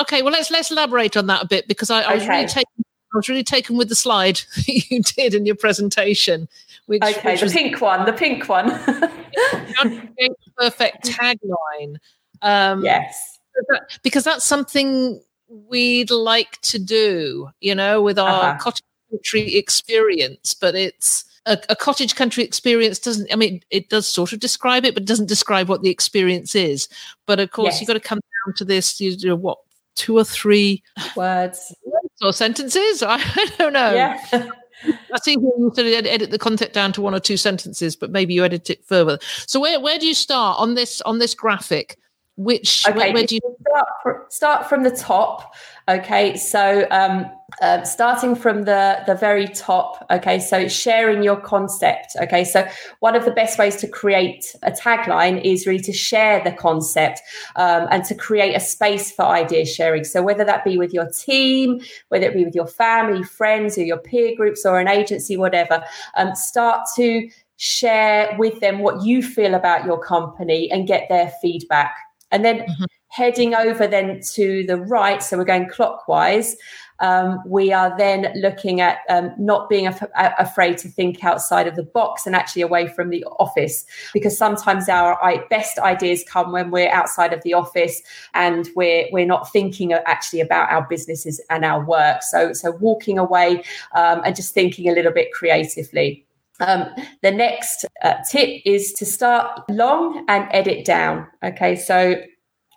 Okay, 0.00 0.22
well 0.22 0.32
let's 0.32 0.50
let's 0.52 0.70
elaborate 0.70 1.16
on 1.16 1.26
that 1.26 1.42
a 1.42 1.48
bit 1.48 1.66
because 1.66 1.90
I, 1.90 2.02
I 2.02 2.14
was 2.14 2.22
okay. 2.22 2.30
really 2.30 2.46
taken 2.46 2.84
I 3.12 3.18
was 3.18 3.28
really 3.28 3.44
taken 3.44 3.76
with 3.76 3.88
the 3.88 3.96
slide 3.96 4.40
you 4.66 5.02
did 5.02 5.34
in 5.34 5.46
your 5.46 5.56
presentation. 5.56 6.48
Which, 6.86 7.02
okay, 7.02 7.32
which 7.32 7.40
the 7.40 7.46
was, 7.46 7.52
pink 7.52 7.80
one, 7.80 8.06
the 8.06 8.12
pink 8.12 8.48
one. 8.48 8.70
perfect 10.56 11.04
tagline. 11.04 11.96
Um, 12.42 12.84
yes, 12.84 13.38
because 14.02 14.24
that's 14.24 14.44
something 14.44 15.20
we'd 15.48 16.10
like 16.10 16.60
to 16.60 16.78
do, 16.78 17.50
you 17.60 17.74
know, 17.74 18.02
with 18.02 18.18
our 18.18 18.50
uh-huh. 18.50 18.58
cottage 18.58 18.84
country 19.10 19.54
experience. 19.56 20.54
But 20.54 20.74
it's 20.74 21.24
a, 21.46 21.58
a, 21.68 21.76
cottage 21.76 22.14
country 22.14 22.44
experience 22.44 22.98
doesn't. 22.98 23.32
I 23.32 23.36
mean, 23.36 23.62
it 23.70 23.88
does 23.88 24.06
sort 24.06 24.32
of 24.32 24.40
describe 24.40 24.84
it, 24.84 24.94
but 24.94 25.04
it 25.04 25.08
doesn't 25.08 25.28
describe 25.28 25.68
what 25.68 25.82
the 25.82 25.90
experience 25.90 26.54
is. 26.54 26.88
But 27.26 27.40
of 27.40 27.50
course, 27.50 27.74
yes. 27.74 27.80
you've 27.80 27.88
got 27.88 27.94
to 27.94 28.00
come 28.00 28.20
down 28.46 28.54
to 28.54 28.64
this. 28.64 29.00
You 29.00 29.16
know 29.24 29.36
what? 29.36 29.58
Two 29.94 30.18
or 30.18 30.24
three 30.24 30.82
words 31.16 31.74
or 32.22 32.32
sentences. 32.32 33.02
I 33.06 33.50
don't 33.58 33.72
know. 33.72 33.94
Yeah. 33.94 34.50
I 34.84 35.18
see 35.22 35.32
you 35.32 35.72
sort 35.74 35.86
of 35.86 36.06
edit 36.06 36.30
the 36.30 36.38
content 36.38 36.72
down 36.72 36.92
to 36.92 37.00
one 37.00 37.14
or 37.14 37.20
two 37.20 37.36
sentences, 37.36 37.96
but 37.96 38.10
maybe 38.10 38.34
you 38.34 38.44
edit 38.44 38.70
it 38.70 38.84
further. 38.84 39.18
So 39.46 39.60
where 39.60 39.80
where 39.80 39.98
do 39.98 40.06
you 40.06 40.14
start 40.14 40.58
on 40.58 40.74
this 40.74 41.00
on 41.02 41.18
this 41.18 41.34
graphic? 41.34 41.98
Which 42.36 42.86
okay, 42.86 42.98
where, 42.98 43.12
where 43.14 43.26
do 43.26 43.36
you 43.36 43.40
start, 43.60 44.32
start 44.32 44.68
from 44.68 44.82
the 44.82 44.90
top? 44.90 45.54
Okay, 45.88 46.36
so 46.36 46.86
um, 46.90 47.30
uh, 47.62 47.82
starting 47.84 48.34
from 48.34 48.64
the 48.64 49.02
the 49.06 49.14
very 49.14 49.46
top. 49.46 50.04
Okay, 50.10 50.40
so 50.40 50.66
sharing 50.68 51.22
your 51.22 51.36
concept. 51.36 52.16
Okay, 52.20 52.44
so 52.44 52.66
one 53.00 53.14
of 53.14 53.24
the 53.24 53.30
best 53.30 53.58
ways 53.58 53.76
to 53.76 53.88
create 53.88 54.54
a 54.62 54.72
tagline 54.72 55.42
is 55.44 55.66
really 55.66 55.82
to 55.82 55.92
share 55.92 56.42
the 56.42 56.52
concept 56.52 57.20
um, 57.54 57.86
and 57.90 58.04
to 58.04 58.14
create 58.14 58.54
a 58.54 58.60
space 58.60 59.12
for 59.12 59.22
idea 59.22 59.64
sharing. 59.64 60.04
So 60.04 60.22
whether 60.22 60.44
that 60.44 60.64
be 60.64 60.76
with 60.76 60.92
your 60.92 61.08
team, 61.08 61.80
whether 62.08 62.26
it 62.26 62.34
be 62.34 62.44
with 62.44 62.54
your 62.54 62.66
family, 62.66 63.22
friends, 63.22 63.78
or 63.78 63.84
your 63.84 63.98
peer 63.98 64.34
groups, 64.36 64.66
or 64.66 64.80
an 64.80 64.88
agency, 64.88 65.36
whatever, 65.36 65.84
um, 66.16 66.34
start 66.34 66.86
to 66.96 67.28
share 67.58 68.36
with 68.38 68.60
them 68.60 68.80
what 68.80 69.02
you 69.02 69.22
feel 69.22 69.54
about 69.54 69.86
your 69.86 69.98
company 70.02 70.70
and 70.70 70.88
get 70.88 71.08
their 71.08 71.32
feedback. 71.40 71.96
And 72.32 72.44
then 72.44 72.60
mm-hmm 72.60 72.84
heading 73.16 73.54
over 73.54 73.86
then 73.86 74.20
to 74.34 74.64
the 74.66 74.76
right, 74.76 75.22
so 75.22 75.38
we're 75.38 75.44
going 75.44 75.68
clockwise, 75.68 76.54
um, 77.00 77.42
we 77.46 77.72
are 77.72 77.96
then 77.96 78.32
looking 78.34 78.80
at 78.80 78.98
um, 79.08 79.32
not 79.38 79.68
being 79.68 79.86
af- 79.86 80.08
afraid 80.38 80.78
to 80.78 80.88
think 80.88 81.24
outside 81.24 81.66
of 81.66 81.76
the 81.76 81.82
box 81.82 82.26
and 82.26 82.34
actually 82.34 82.62
away 82.62 82.88
from 82.88 83.10
the 83.10 83.24
office, 83.38 83.84
because 84.12 84.36
sometimes 84.36 84.88
our 84.88 85.18
best 85.50 85.78
ideas 85.78 86.24
come 86.28 86.52
when 86.52 86.70
we're 86.70 86.90
outside 86.90 87.32
of 87.32 87.42
the 87.42 87.54
office 87.54 88.02
and 88.34 88.68
we're 88.74 89.06
we're 89.12 89.26
not 89.26 89.50
thinking 89.52 89.92
actually 89.92 90.40
about 90.40 90.70
our 90.70 90.86
businesses 90.88 91.40
and 91.50 91.64
our 91.64 91.84
work. 91.84 92.22
So 92.22 92.52
so 92.52 92.72
walking 92.72 93.18
away 93.18 93.62
um, 93.94 94.22
and 94.24 94.34
just 94.34 94.54
thinking 94.54 94.88
a 94.88 94.92
little 94.92 95.12
bit 95.12 95.32
creatively. 95.32 96.24
Um, 96.60 96.86
the 97.22 97.30
next 97.30 97.84
uh, 98.02 98.14
tip 98.30 98.62
is 98.64 98.92
to 98.94 99.04
start 99.04 99.60
long 99.68 100.24
and 100.28 100.48
edit 100.52 100.86
down. 100.86 101.26
Okay, 101.44 101.76
so 101.76 102.16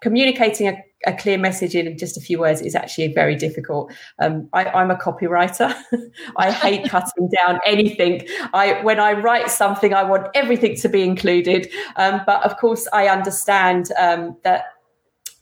communicating 0.01 0.67
a, 0.67 0.83
a, 1.05 1.13
clear 1.13 1.37
message 1.37 1.75
in 1.75 1.97
just 1.97 2.17
a 2.17 2.21
few 2.21 2.39
words 2.39 2.61
is 2.61 2.75
actually 2.75 3.13
very 3.13 3.35
difficult. 3.35 3.91
Um, 4.19 4.49
I, 4.53 4.81
am 4.81 4.91
a 4.91 4.95
copywriter. 4.95 5.73
I 6.37 6.51
hate 6.51 6.89
cutting 6.89 7.29
down 7.29 7.59
anything. 7.65 8.27
I 8.53 8.81
when 8.83 8.99
I 8.99 9.13
write 9.13 9.49
something, 9.49 9.93
I 9.93 10.03
want 10.03 10.27
everything 10.35 10.75
to 10.77 10.89
be 10.89 11.03
included. 11.03 11.69
Um, 11.95 12.21
but 12.25 12.43
of 12.43 12.57
course, 12.57 12.87
I 12.93 13.07
understand 13.07 13.91
um, 13.97 14.37
that 14.43 14.65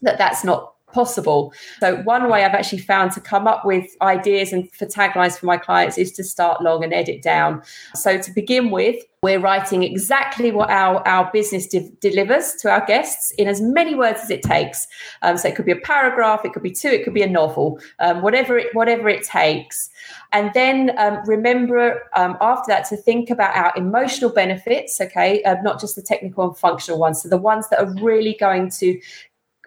that 0.02 0.18
that's 0.18 0.44
not 0.44 0.74
possible. 0.92 1.52
So 1.80 1.96
one 2.02 2.28
way 2.28 2.44
I've 2.44 2.54
actually 2.54 2.78
found 2.78 3.12
to 3.12 3.20
come 3.20 3.46
up 3.46 3.64
with 3.64 3.86
ideas 4.00 4.52
and 4.52 4.70
for 4.72 4.86
taglines 4.86 5.38
for 5.38 5.46
my 5.46 5.56
clients 5.56 5.98
is 5.98 6.12
to 6.12 6.24
start 6.24 6.62
long 6.62 6.82
and 6.84 6.92
edit 6.92 7.22
down. 7.22 7.62
So 7.94 8.18
to 8.18 8.32
begin 8.32 8.70
with, 8.70 8.96
we're 9.20 9.40
writing 9.40 9.82
exactly 9.82 10.52
what 10.52 10.70
our, 10.70 11.06
our 11.06 11.28
business 11.32 11.66
de- 11.66 11.90
delivers 12.00 12.54
to 12.60 12.70
our 12.70 12.84
guests 12.86 13.32
in 13.32 13.48
as 13.48 13.60
many 13.60 13.94
words 13.96 14.20
as 14.22 14.30
it 14.30 14.42
takes. 14.42 14.86
Um, 15.22 15.36
so 15.36 15.48
it 15.48 15.56
could 15.56 15.64
be 15.64 15.72
a 15.72 15.76
paragraph, 15.80 16.44
it 16.44 16.52
could 16.52 16.62
be 16.62 16.70
two, 16.70 16.88
it 16.88 17.02
could 17.04 17.14
be 17.14 17.22
a 17.22 17.28
novel, 17.28 17.80
um, 17.98 18.22
whatever 18.22 18.56
it 18.56 18.68
whatever 18.74 19.08
it 19.08 19.24
takes. 19.24 19.90
And 20.32 20.52
then 20.54 20.96
um, 20.98 21.18
remember 21.26 22.04
um, 22.14 22.36
after 22.40 22.70
that 22.70 22.88
to 22.90 22.96
think 22.96 23.28
about 23.28 23.56
our 23.56 23.72
emotional 23.76 24.30
benefits, 24.30 25.00
okay, 25.00 25.42
uh, 25.42 25.56
not 25.62 25.80
just 25.80 25.96
the 25.96 26.02
technical 26.02 26.44
and 26.44 26.56
functional 26.56 27.00
ones. 27.00 27.22
So 27.22 27.28
the 27.28 27.38
ones 27.38 27.68
that 27.70 27.80
are 27.80 27.92
really 28.00 28.36
going 28.38 28.70
to 28.70 29.00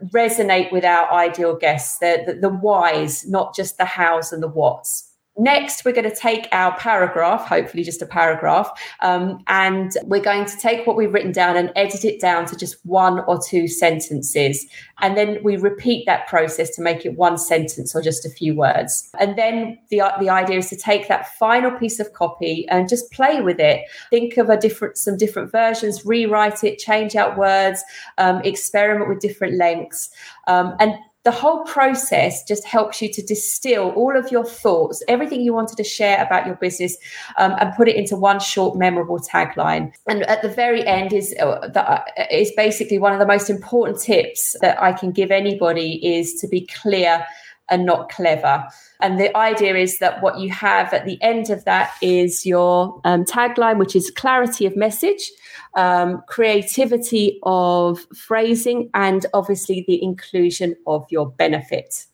resonate 0.09 0.71
with 0.71 0.83
our 0.83 1.11
ideal 1.11 1.55
guests, 1.55 1.99
the, 1.99 2.23
the, 2.25 2.33
the 2.33 2.49
whys, 2.49 3.27
not 3.27 3.55
just 3.55 3.77
the 3.77 3.85
hows 3.85 4.31
and 4.31 4.41
the 4.41 4.47
whats. 4.47 5.10
Next, 5.37 5.85
we're 5.85 5.93
going 5.93 6.09
to 6.09 6.15
take 6.15 6.49
our 6.51 6.77
paragraph, 6.77 7.47
hopefully 7.47 7.83
just 7.83 8.01
a 8.01 8.05
paragraph, 8.05 8.69
um, 8.99 9.41
and 9.47 9.93
we're 10.03 10.21
going 10.21 10.43
to 10.45 10.57
take 10.57 10.85
what 10.85 10.97
we've 10.97 11.13
written 11.13 11.31
down 11.31 11.55
and 11.55 11.71
edit 11.77 12.03
it 12.03 12.19
down 12.19 12.45
to 12.47 12.55
just 12.57 12.85
one 12.85 13.19
or 13.21 13.41
two 13.41 13.65
sentences. 13.69 14.65
And 14.99 15.15
then 15.15 15.37
we 15.41 15.55
repeat 15.55 16.05
that 16.05 16.27
process 16.27 16.75
to 16.75 16.81
make 16.81 17.05
it 17.05 17.15
one 17.17 17.37
sentence 17.37 17.95
or 17.95 18.01
just 18.01 18.25
a 18.25 18.29
few 18.29 18.53
words. 18.55 19.09
And 19.21 19.37
then 19.37 19.79
the, 19.89 20.01
the 20.19 20.29
idea 20.29 20.57
is 20.57 20.69
to 20.69 20.75
take 20.75 21.07
that 21.07 21.33
final 21.37 21.71
piece 21.71 22.01
of 22.01 22.11
copy 22.11 22.67
and 22.67 22.89
just 22.89 23.09
play 23.11 23.39
with 23.41 23.59
it. 23.59 23.85
Think 24.09 24.35
of 24.35 24.49
a 24.49 24.57
different, 24.57 24.97
some 24.97 25.15
different 25.15 25.49
versions, 25.49 26.05
rewrite 26.05 26.65
it, 26.65 26.77
change 26.77 27.15
out 27.15 27.37
words, 27.37 27.81
um, 28.17 28.41
experiment 28.43 29.07
with 29.07 29.19
different 29.19 29.57
lengths. 29.57 30.09
Um, 30.47 30.75
and 30.81 30.93
the 31.23 31.31
whole 31.31 31.63
process 31.65 32.43
just 32.43 32.65
helps 32.65 33.01
you 33.01 33.11
to 33.13 33.21
distill 33.21 33.91
all 33.91 34.17
of 34.17 34.31
your 34.31 34.43
thoughts, 34.43 35.03
everything 35.07 35.41
you 35.41 35.53
wanted 35.53 35.77
to 35.77 35.83
share 35.83 36.23
about 36.23 36.47
your 36.47 36.55
business, 36.55 36.97
um, 37.37 37.55
and 37.59 37.73
put 37.75 37.87
it 37.87 37.95
into 37.95 38.15
one 38.15 38.39
short, 38.39 38.77
memorable 38.77 39.19
tagline. 39.19 39.93
And 40.07 40.23
at 40.23 40.41
the 40.41 40.49
very 40.49 40.85
end 40.85 41.13
is 41.13 41.35
uh, 41.39 41.67
that 41.67 42.11
is 42.31 42.51
basically 42.55 42.97
one 42.97 43.13
of 43.13 43.19
the 43.19 43.27
most 43.27 43.49
important 43.49 43.99
tips 43.99 44.55
that 44.61 44.81
I 44.81 44.93
can 44.93 45.11
give 45.11 45.31
anybody 45.31 46.17
is 46.17 46.33
to 46.35 46.47
be 46.47 46.65
clear 46.67 47.25
and 47.69 47.85
not 47.85 48.09
clever. 48.09 48.65
And 48.99 49.19
the 49.19 49.35
idea 49.37 49.75
is 49.75 49.99
that 49.99 50.21
what 50.21 50.39
you 50.39 50.49
have 50.51 50.93
at 50.93 51.05
the 51.05 51.21
end 51.21 51.49
of 51.49 51.63
that 51.65 51.93
is 52.01 52.45
your 52.45 52.99
um, 53.05 53.23
tagline, 53.23 53.77
which 53.77 53.95
is 53.95 54.11
clarity 54.11 54.65
of 54.65 54.75
message 54.75 55.31
um, 55.75 56.21
creativity 56.27 57.39
of 57.43 57.99
phrasing, 58.15 58.89
and 58.93 59.25
obviously 59.33 59.83
the 59.87 60.01
inclusion 60.03 60.75
of 60.87 61.05
your 61.09 61.29
benefit. 61.29 62.05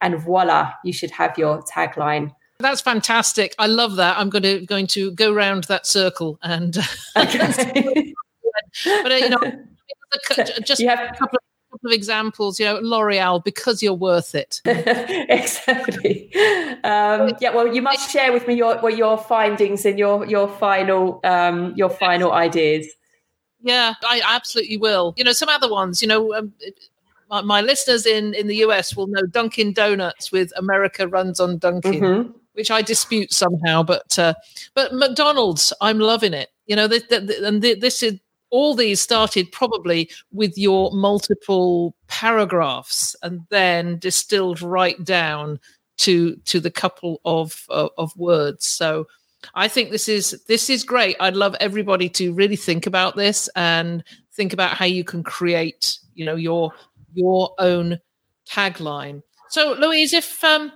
And 0.00 0.18
voila, 0.18 0.72
you 0.84 0.92
should 0.92 1.10
have 1.12 1.36
your 1.38 1.62
tagline. 1.62 2.34
That's 2.58 2.80
fantastic. 2.80 3.54
I 3.58 3.66
love 3.66 3.96
that. 3.96 4.18
I'm 4.18 4.30
going 4.30 4.42
to 4.42 4.64
going 4.66 4.86
to 4.88 5.12
go 5.12 5.32
round 5.32 5.64
that 5.64 5.86
circle 5.86 6.38
and. 6.42 6.76
Okay. 7.16 8.14
but 8.84 9.12
uh, 9.12 9.16
you 9.16 9.28
know, 9.28 9.38
just 10.64 10.80
you 10.80 10.88
have, 10.88 11.00
a 11.00 11.08
couple 11.08 11.36
of 11.36 11.42
couple 11.42 11.42
of 11.84 11.92
examples, 11.92 12.58
you 12.60 12.66
know, 12.66 12.78
L'Oreal, 12.82 13.42
because 13.42 13.82
you're 13.82 13.94
worth 13.94 14.34
it. 14.34 14.60
exactly. 14.64 16.34
Um, 16.84 17.32
yeah, 17.40 17.54
well, 17.54 17.72
you 17.72 17.82
must 17.82 18.10
share 18.10 18.32
with 18.32 18.46
me 18.46 18.54
your 18.54 18.80
well, 18.82 18.94
your 18.94 19.18
findings 19.18 19.84
and 19.84 19.98
your 19.98 20.26
your 20.26 20.48
final 20.48 21.20
um, 21.24 21.74
your 21.76 21.90
final 21.90 22.32
ideas. 22.32 22.86
Yeah, 23.62 23.94
I 24.04 24.22
absolutely 24.26 24.76
will. 24.76 25.14
You 25.16 25.24
know, 25.24 25.32
some 25.32 25.48
other 25.48 25.70
ones, 25.70 26.02
you 26.02 26.08
know, 26.08 26.34
um, 26.34 26.52
my, 27.30 27.42
my, 27.42 27.60
listeners 27.60 28.06
in, 28.06 28.34
in 28.34 28.48
the 28.48 28.56
US 28.56 28.96
will 28.96 29.06
know 29.06 29.22
Dunkin' 29.22 29.72
Donuts 29.72 30.32
with 30.32 30.52
America 30.56 31.06
runs 31.06 31.38
on 31.38 31.58
Dunkin', 31.58 32.00
mm-hmm. 32.00 32.30
which 32.54 32.70
I 32.70 32.82
dispute 32.82 33.32
somehow. 33.32 33.84
But 33.84 34.18
uh, 34.18 34.34
but 34.74 34.92
McDonald's, 34.92 35.72
I'm 35.80 35.98
loving 35.98 36.34
it. 36.34 36.50
You 36.66 36.76
know, 36.76 36.88
th- 36.88 37.08
th- 37.08 37.30
and 37.42 37.62
th- 37.62 37.80
this 37.80 38.02
is 38.02 38.18
all 38.52 38.74
these 38.74 39.00
started 39.00 39.50
probably 39.50 40.08
with 40.30 40.56
your 40.56 40.92
multiple 40.92 41.96
paragraphs 42.06 43.16
and 43.22 43.40
then 43.48 43.98
distilled 43.98 44.60
right 44.60 45.02
down 45.02 45.58
to 45.96 46.36
to 46.44 46.60
the 46.60 46.70
couple 46.70 47.20
of 47.24 47.64
of, 47.70 47.90
of 47.98 48.16
words. 48.16 48.66
So 48.66 49.08
I 49.54 49.68
think 49.68 49.90
this 49.90 50.08
is 50.08 50.40
this 50.46 50.68
is 50.70 50.84
great. 50.84 51.16
I'd 51.18 51.34
love 51.34 51.56
everybody 51.60 52.08
to 52.10 52.34
really 52.34 52.56
think 52.56 52.86
about 52.86 53.16
this 53.16 53.48
and 53.56 54.04
think 54.34 54.52
about 54.52 54.76
how 54.76 54.84
you 54.84 55.02
can 55.02 55.24
create, 55.24 55.98
you 56.14 56.24
know, 56.26 56.36
your 56.36 56.72
your 57.14 57.54
own 57.58 57.98
tagline. 58.46 59.22
So, 59.48 59.72
Louise, 59.72 60.12
if 60.12 60.44
um, 60.44 60.72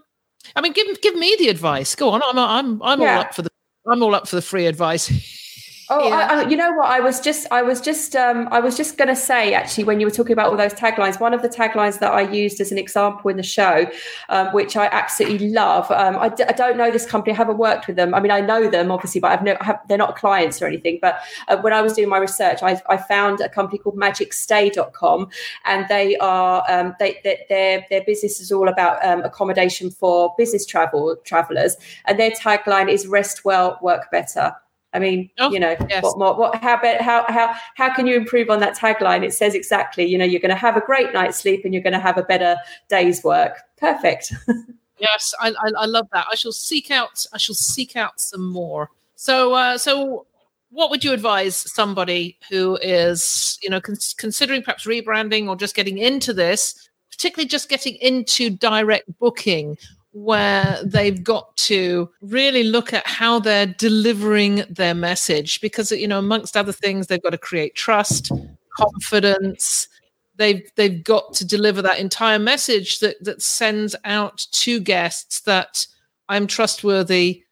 I 0.56 0.62
mean, 0.62 0.72
give 0.72 1.00
give 1.02 1.14
me 1.14 1.36
the 1.38 1.50
advice. 1.50 1.94
Go 1.94 2.08
on. 2.08 2.22
I'm 2.26 2.38
I'm 2.38 2.82
I'm 2.82 3.00
yeah. 3.02 3.16
all 3.16 3.20
up 3.20 3.34
for 3.34 3.42
the 3.42 3.50
I'm 3.86 4.02
all 4.02 4.14
up 4.14 4.26
for 4.26 4.36
the 4.36 4.42
free 4.42 4.66
advice. 4.66 5.10
Oh, 5.88 6.08
yeah. 6.08 6.14
I, 6.14 6.42
I, 6.42 6.48
you 6.48 6.56
know 6.56 6.72
what? 6.72 6.86
I 6.86 6.98
was 6.98 7.20
just, 7.20 7.46
I 7.52 7.62
was 7.62 7.80
just, 7.80 8.16
um, 8.16 8.48
I 8.50 8.58
was 8.58 8.76
just 8.76 8.98
going 8.98 9.06
to 9.08 9.14
say 9.14 9.54
actually, 9.54 9.84
when 9.84 10.00
you 10.00 10.06
were 10.06 10.10
talking 10.10 10.32
about 10.32 10.50
all 10.50 10.56
those 10.56 10.74
taglines, 10.74 11.20
one 11.20 11.32
of 11.32 11.42
the 11.42 11.48
taglines 11.48 12.00
that 12.00 12.12
I 12.12 12.22
used 12.22 12.60
as 12.60 12.72
an 12.72 12.78
example 12.78 13.30
in 13.30 13.36
the 13.36 13.44
show, 13.44 13.86
um, 14.28 14.48
which 14.48 14.76
I 14.76 14.86
absolutely 14.86 15.50
love. 15.50 15.88
Um, 15.92 16.16
I 16.16 16.28
d- 16.30 16.42
I 16.42 16.52
don't 16.52 16.76
know 16.76 16.90
this 16.90 17.06
company, 17.06 17.34
I 17.34 17.36
haven't 17.36 17.58
worked 17.58 17.86
with 17.86 17.94
them. 17.94 18.14
I 18.14 18.20
mean, 18.20 18.32
I 18.32 18.40
know 18.40 18.68
them 18.68 18.90
obviously, 18.90 19.20
but 19.20 19.30
I've 19.30 19.44
no, 19.44 19.56
have, 19.60 19.80
they're 19.88 19.96
not 19.96 20.16
clients 20.16 20.60
or 20.60 20.66
anything. 20.66 20.98
But 21.00 21.20
uh, 21.46 21.58
when 21.58 21.72
I 21.72 21.82
was 21.82 21.92
doing 21.92 22.08
my 22.08 22.18
research, 22.18 22.64
I, 22.64 22.82
I 22.88 22.96
found 22.96 23.40
a 23.40 23.48
company 23.48 23.78
called 23.78 23.96
MagicStay.com, 23.96 25.28
and 25.66 25.86
they 25.88 26.16
are, 26.16 26.64
um, 26.68 26.96
they, 26.98 27.20
they, 27.22 27.44
their 27.48 27.86
their 27.90 28.02
business 28.04 28.40
is 28.40 28.50
all 28.50 28.68
about 28.68 29.04
um, 29.04 29.22
accommodation 29.22 29.90
for 29.92 30.34
business 30.36 30.66
travel 30.66 31.14
travelers, 31.24 31.76
and 32.06 32.18
their 32.18 32.32
tagline 32.32 32.90
is 32.90 33.06
"Rest 33.06 33.44
well, 33.44 33.78
work 33.82 34.10
better." 34.10 34.52
I 34.96 34.98
mean, 34.98 35.28
oh, 35.38 35.52
you 35.52 35.60
know, 35.60 35.76
yes. 35.90 36.02
what 36.02 36.18
more? 36.18 36.34
What? 36.34 36.54
How? 36.56 36.80
How? 37.00 37.26
How? 37.28 37.54
How 37.74 37.94
can 37.94 38.06
you 38.06 38.16
improve 38.16 38.48
on 38.48 38.60
that 38.60 38.78
tagline? 38.78 39.22
It 39.22 39.34
says 39.34 39.54
exactly. 39.54 40.06
You 40.06 40.16
know, 40.16 40.24
you're 40.24 40.40
going 40.40 40.48
to 40.48 40.56
have 40.56 40.74
a 40.74 40.80
great 40.80 41.12
night's 41.12 41.38
sleep 41.38 41.66
and 41.66 41.74
you're 41.74 41.82
going 41.82 41.92
to 41.92 42.00
have 42.00 42.16
a 42.16 42.22
better 42.22 42.56
day's 42.88 43.22
work. 43.22 43.58
Perfect. 43.76 44.32
yes, 44.98 45.34
I, 45.38 45.50
I, 45.50 45.70
I, 45.80 45.84
love 45.84 46.08
that. 46.14 46.26
I 46.32 46.34
shall 46.34 46.52
seek 46.52 46.90
out. 46.90 47.26
I 47.34 47.36
shall 47.36 47.54
seek 47.54 47.94
out 47.94 48.18
some 48.18 48.50
more. 48.50 48.88
So, 49.16 49.52
uh, 49.52 49.76
so 49.76 50.26
what 50.70 50.90
would 50.90 51.04
you 51.04 51.12
advise 51.12 51.56
somebody 51.56 52.38
who 52.48 52.78
is, 52.80 53.58
you 53.62 53.68
know, 53.68 53.80
cons- 53.82 54.14
considering 54.16 54.62
perhaps 54.62 54.86
rebranding 54.86 55.46
or 55.46 55.56
just 55.56 55.74
getting 55.74 55.98
into 55.98 56.32
this, 56.32 56.88
particularly 57.10 57.48
just 57.48 57.68
getting 57.68 57.96
into 57.96 58.48
direct 58.48 59.06
booking? 59.18 59.76
Where 60.16 60.80
they've 60.82 61.22
got 61.22 61.54
to 61.58 62.08
really 62.22 62.62
look 62.62 62.94
at 62.94 63.06
how 63.06 63.38
they're 63.38 63.66
delivering 63.66 64.64
their 64.70 64.94
message. 64.94 65.60
Because 65.60 65.92
you 65.92 66.08
know 66.08 66.18
amongst 66.18 66.56
other 66.56 66.72
things 66.72 67.06
they've 67.06 67.22
got 67.22 67.30
to 67.30 67.38
create 67.38 67.74
trust 67.74 68.32
confidence. 68.78 69.88
They've 70.36 70.62
they've 70.76 71.04
got 71.04 71.34
to 71.34 71.46
deliver 71.46 71.82
that 71.82 71.98
entire 71.98 72.38
message 72.38 73.00
that 73.00 73.22
that 73.24 73.42
sends 73.42 73.94
out 74.04 74.46
to 74.52 74.80
guests 74.80 75.40
that 75.42 75.86
I'm 76.30 76.46
trustworthy. 76.46 77.42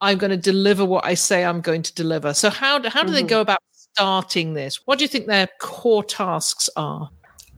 I'm 0.00 0.18
going 0.18 0.30
to 0.30 0.36
deliver 0.36 0.84
what 0.84 1.04
I 1.04 1.14
say 1.14 1.44
I'm 1.44 1.60
going 1.60 1.82
to 1.82 1.94
deliver. 1.94 2.32
So 2.32 2.48
how 2.48 2.78
do, 2.78 2.90
how 2.90 3.02
do 3.02 3.06
mm-hmm. 3.06 3.14
they 3.14 3.22
go 3.22 3.40
about 3.40 3.58
starting 3.70 4.54
this? 4.54 4.86
What 4.86 4.98
do 4.98 5.04
you 5.04 5.08
think 5.08 5.26
their 5.26 5.48
core 5.60 6.04
tasks 6.04 6.70
are 6.76 7.10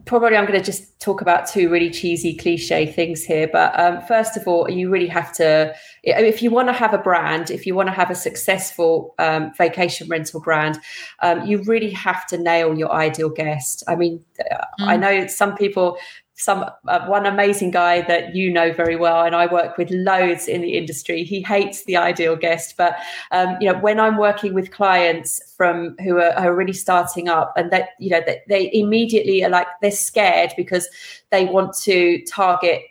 probably 0.06 0.36
I'm 0.36 0.46
going 0.46 0.58
to 0.58 0.64
just 0.64 0.98
talk 1.00 1.20
about 1.20 1.46
two 1.48 1.68
really 1.68 1.90
cheesy 1.90 2.34
cliche 2.34 2.86
things 2.86 3.24
here. 3.24 3.48
But 3.52 3.78
um, 3.78 4.00
first 4.02 4.36
of 4.36 4.46
all, 4.46 4.70
you 4.70 4.88
really 4.88 5.08
have 5.08 5.32
to, 5.34 5.74
if 6.04 6.42
you 6.42 6.50
want 6.50 6.68
to 6.68 6.72
have 6.72 6.94
a 6.94 6.98
brand, 6.98 7.50
if 7.50 7.66
you 7.66 7.74
want 7.74 7.88
to 7.88 7.92
have 7.92 8.10
a 8.10 8.14
successful 8.14 9.14
um, 9.18 9.52
vacation 9.58 10.08
rental 10.08 10.40
brand, 10.40 10.78
um, 11.22 11.44
you 11.44 11.62
really 11.64 11.90
have 11.90 12.24
to 12.28 12.38
nail 12.38 12.78
your 12.78 12.92
ideal 12.92 13.28
guest. 13.28 13.82
I 13.88 13.96
mean, 13.96 14.24
mm. 14.40 14.86
I 14.86 14.96
know 14.96 15.26
some 15.26 15.56
people 15.56 15.98
some 16.36 16.64
uh, 16.86 17.06
one 17.06 17.24
amazing 17.24 17.70
guy 17.70 18.02
that 18.02 18.34
you 18.34 18.50
know 18.52 18.72
very 18.72 18.94
well 18.94 19.24
and 19.24 19.34
i 19.34 19.46
work 19.46 19.76
with 19.78 19.90
loads 19.90 20.46
in 20.46 20.60
the 20.60 20.76
industry 20.76 21.24
he 21.24 21.40
hates 21.40 21.84
the 21.84 21.96
ideal 21.96 22.36
guest 22.36 22.74
but 22.76 22.96
um, 23.32 23.56
you 23.60 23.70
know 23.70 23.78
when 23.78 23.98
i'm 23.98 24.18
working 24.18 24.52
with 24.52 24.70
clients 24.70 25.54
from 25.56 25.96
who 26.00 26.18
are, 26.18 26.32
are 26.32 26.54
really 26.54 26.72
starting 26.72 27.28
up 27.28 27.52
and 27.56 27.70
that 27.72 27.90
you 27.98 28.10
know 28.10 28.20
that 28.26 28.40
they 28.48 28.70
immediately 28.72 29.42
are 29.42 29.50
like 29.50 29.66
they're 29.80 29.90
scared 29.90 30.52
because 30.56 30.88
they 31.30 31.46
want 31.46 31.74
to 31.74 32.22
target 32.26 32.82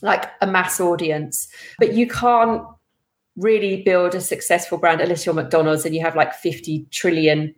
like 0.00 0.30
a 0.40 0.46
mass 0.46 0.80
audience 0.80 1.48
but 1.78 1.92
you 1.92 2.06
can't 2.06 2.62
really 3.36 3.82
build 3.82 4.14
a 4.14 4.20
successful 4.20 4.78
brand 4.78 5.00
unless 5.00 5.26
you're 5.26 5.34
mcdonald's 5.34 5.84
and 5.84 5.94
you 5.94 6.00
have 6.00 6.16
like 6.16 6.34
50 6.34 6.86
trillion 6.90 7.54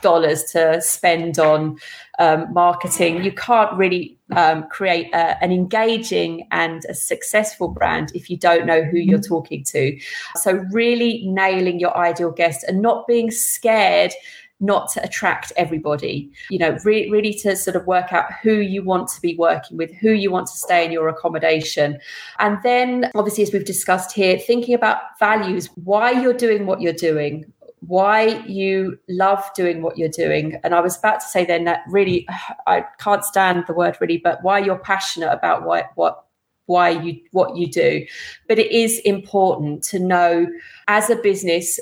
dollars 0.00 0.44
to 0.44 0.80
spend 0.80 1.38
on 1.38 1.78
um, 2.18 2.52
marketing. 2.52 3.22
You 3.24 3.32
can't 3.32 3.72
really 3.76 4.17
um, 4.36 4.68
create 4.68 5.12
a, 5.14 5.42
an 5.42 5.52
engaging 5.52 6.46
and 6.50 6.84
a 6.88 6.94
successful 6.94 7.68
brand 7.68 8.12
if 8.14 8.28
you 8.28 8.36
don't 8.36 8.66
know 8.66 8.82
who 8.82 8.98
you're 8.98 9.20
talking 9.20 9.64
to. 9.64 9.98
So, 10.36 10.64
really 10.72 11.24
nailing 11.26 11.80
your 11.80 11.96
ideal 11.96 12.30
guest 12.30 12.64
and 12.68 12.82
not 12.82 13.06
being 13.06 13.30
scared 13.30 14.12
not 14.60 14.90
to 14.90 15.02
attract 15.04 15.52
everybody. 15.56 16.30
You 16.50 16.58
know 16.58 16.78
re- 16.84 17.08
really 17.10 17.32
to 17.34 17.56
sort 17.56 17.76
of 17.76 17.86
work 17.86 18.12
out 18.12 18.32
who 18.42 18.54
you 18.54 18.82
want 18.82 19.08
to 19.08 19.20
be 19.20 19.36
working 19.36 19.76
with 19.76 19.92
who 19.94 20.10
you 20.10 20.30
want 20.30 20.48
to 20.48 20.56
stay 20.56 20.84
in 20.84 20.92
your 20.92 21.08
accommodation. 21.08 21.98
And 22.38 22.58
then 22.62 23.10
obviously 23.14 23.44
as 23.44 23.52
we've 23.52 23.64
discussed 23.64 24.12
here 24.12 24.38
thinking 24.38 24.74
about 24.74 24.98
values 25.18 25.70
why 25.84 26.10
you're 26.10 26.34
doing 26.34 26.66
what 26.66 26.80
you're 26.80 26.92
doing 26.92 27.44
why 27.80 28.44
you 28.46 28.98
love 29.08 29.42
doing 29.54 29.82
what 29.82 29.98
you're 29.98 30.08
doing. 30.08 30.58
And 30.64 30.74
I 30.74 30.80
was 30.80 30.96
about 30.96 31.20
to 31.20 31.26
say 31.26 31.44
then 31.44 31.64
that 31.64 31.80
really, 31.88 32.26
I 32.66 32.84
can't 32.98 33.24
stand 33.24 33.64
the 33.66 33.74
word 33.74 33.96
really, 34.00 34.18
but 34.18 34.42
why 34.42 34.58
you're 34.58 34.78
passionate 34.78 35.32
about 35.32 35.64
what, 35.64 35.90
what, 35.94 36.24
why 36.66 36.90
you, 36.90 37.20
what 37.32 37.56
you 37.56 37.70
do. 37.70 38.06
But 38.46 38.58
it 38.58 38.70
is 38.70 38.98
important 39.00 39.82
to 39.84 39.98
know 39.98 40.46
as 40.86 41.10
a 41.10 41.16
business 41.16 41.80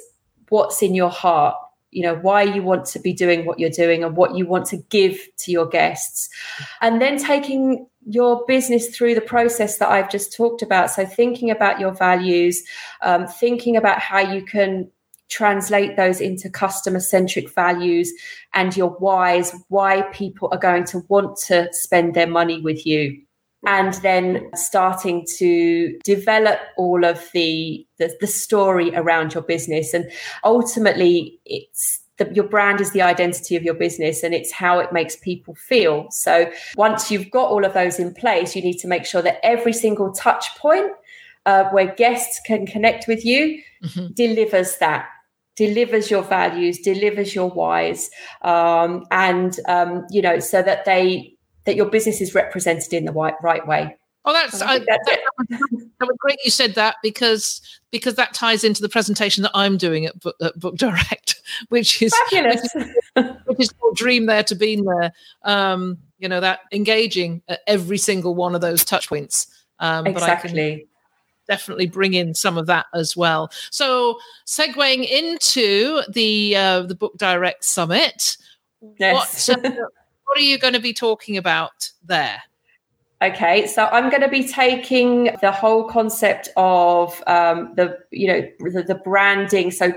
what's 0.49 0.82
in 0.82 0.94
your 0.94 1.11
heart 1.11 1.57
you 1.92 2.03
know 2.03 2.16
why 2.16 2.42
you 2.42 2.62
want 2.62 2.84
to 2.84 2.99
be 2.99 3.12
doing 3.12 3.47
what 3.47 3.59
you're 3.59 3.70
doing 3.70 4.05
and 4.05 4.16
what 4.16 4.36
you 4.36 4.44
want 4.44 4.66
to 4.66 4.76
give 4.90 5.18
to 5.38 5.51
your 5.51 5.66
guests 5.66 6.28
and 6.82 7.01
then 7.01 7.16
taking 7.16 7.86
your 8.07 8.44
business 8.47 8.97
through 8.97 9.14
the 9.14 9.20
process 9.20 9.78
that 9.78 9.90
I've 9.90 10.11
just 10.11 10.34
talked 10.34 10.62
about. 10.62 10.90
So, 10.90 11.05
thinking 11.05 11.51
about 11.51 11.80
your 11.80 11.92
values, 11.92 12.62
um, 13.03 13.26
thinking 13.26 13.76
about 13.76 13.99
how 13.99 14.20
you 14.20 14.44
can 14.44 14.90
translate 15.29 15.97
those 15.97 16.20
into 16.20 16.49
customer 16.49 17.01
centric 17.01 17.51
values 17.51 18.12
and 18.55 18.77
your 18.77 18.91
whys, 18.91 19.55
why 19.68 20.03
people 20.12 20.49
are 20.53 20.59
going 20.59 20.85
to 20.85 21.05
want 21.09 21.37
to 21.47 21.68
spend 21.72 22.14
their 22.14 22.27
money 22.27 22.61
with 22.61 22.87
you. 22.87 23.20
And 23.66 23.95
then 23.95 24.49
starting 24.55 25.27
to 25.39 25.99
develop 26.05 26.61
all 26.77 27.05
of 27.05 27.29
the, 27.33 27.85
the, 27.99 28.16
the 28.20 28.27
story 28.29 28.95
around 28.95 29.35
your 29.35 29.43
business. 29.43 29.93
And 29.93 30.09
ultimately, 30.45 31.41
it's 31.45 32.01
the, 32.18 32.33
your 32.33 32.45
brand 32.45 32.81
is 32.81 32.93
the 32.93 33.03
identity 33.03 33.57
of 33.57 33.64
your 33.64 33.74
business 33.74 34.22
and 34.22 34.35
it's 34.35 34.53
how 34.53 34.79
it 34.79 34.93
makes 34.93 35.16
people 35.16 35.55
feel. 35.57 36.07
So 36.11 36.51
once 36.77 37.11
you've 37.11 37.31
got 37.31 37.51
all 37.51 37.64
of 37.64 37.74
those 37.74 37.99
in 37.99 38.14
place, 38.14 38.55
you 38.55 38.62
need 38.62 38.79
to 38.79 38.89
make 38.89 39.05
sure 39.05 39.22
that 39.22 39.41
every 39.43 39.72
single 39.72 40.12
touch 40.12 40.47
point 40.57 40.93
uh, 41.45 41.64
where 41.70 41.95
guests 41.95 42.41
can 42.47 42.66
connect 42.66 43.09
with 43.09 43.24
you 43.24 43.62
mm-hmm. 43.83 44.12
delivers 44.12 44.77
that 44.79 45.09
delivers 45.57 46.11
your 46.11 46.22
values 46.22 46.78
delivers 46.78 47.34
your 47.34 47.50
whys 47.50 48.11
um, 48.42 49.04
and 49.11 49.59
um, 49.68 50.07
you 50.11 50.22
know 50.22 50.38
so 50.38 50.62
that 50.62 50.84
they 50.84 51.32
that 51.64 51.76
your 51.76 51.86
business 51.86 52.20
is 52.20 52.34
represented 52.34 52.92
in 52.92 53.04
the 53.04 53.12
right, 53.12 53.34
right 53.42 53.66
way 53.66 53.96
Oh, 54.28 54.32
that's, 54.32 54.61
I, 54.61 54.80
that's 54.80 55.09
that, 55.09 55.20
that, 55.50 55.61
was 56.00 56.16
great. 56.18 56.38
You 56.44 56.50
said 56.50 56.74
that 56.74 56.96
because 57.00 57.61
because 57.92 58.16
that 58.16 58.34
ties 58.34 58.64
into 58.64 58.82
the 58.82 58.88
presentation 58.88 59.44
that 59.44 59.52
I'm 59.54 59.76
doing 59.76 60.04
at 60.04 60.18
Book, 60.18 60.34
at 60.42 60.59
Book 60.59 60.74
Direct, 60.74 61.40
which 61.68 62.02
is 62.02 62.12
fabulous. 62.30 62.68
Which 63.44 63.61
is, 63.61 63.70
called 63.70 63.96
Dream 63.96 64.26
There 64.26 64.42
to 64.42 64.57
Be 64.57 64.82
There. 64.82 65.12
Um, 65.44 65.98
you 66.18 66.28
know 66.28 66.40
that 66.40 66.61
engaging 66.72 67.42
at 67.46 67.61
every 67.68 67.98
single 67.98 68.34
one 68.34 68.57
of 68.57 68.61
those 68.61 68.84
touch 68.84 69.09
points. 69.09 69.46
Um, 69.78 70.09
exactly. 70.09 70.88
Definitely 71.49 71.86
bring 71.86 72.14
in 72.14 72.34
some 72.34 72.59
of 72.59 72.66
that 72.66 72.86
as 72.94 73.16
well. 73.16 73.51
So, 73.70 74.18
segueing 74.47 75.09
into 75.09 76.03
the 76.11 76.57
uh, 76.57 76.82
the 76.82 76.94
Book 76.94 77.16
Direct 77.16 77.64
Summit, 77.64 78.36
yes. 78.99 79.49
what, 79.49 79.64
uh, 79.66 79.70
what 80.24 80.38
are 80.38 80.42
you 80.42 80.59
going 80.59 80.74
to 80.74 80.80
be 80.80 80.92
talking 80.92 81.36
about 81.36 81.90
there? 82.05 82.42
Okay, 83.22 83.66
so 83.66 83.86
I'm 83.86 84.11
going 84.11 84.20
to 84.20 84.28
be 84.28 84.47
taking 84.47 85.30
the 85.40 85.51
whole 85.51 85.84
concept 85.84 86.51
of 86.59 87.22
um, 87.26 87.72
the, 87.74 87.97
you 88.11 88.28
know, 88.28 88.42
the, 88.59 88.82
the, 88.82 88.94
branding. 88.94 89.70
So 89.70 89.94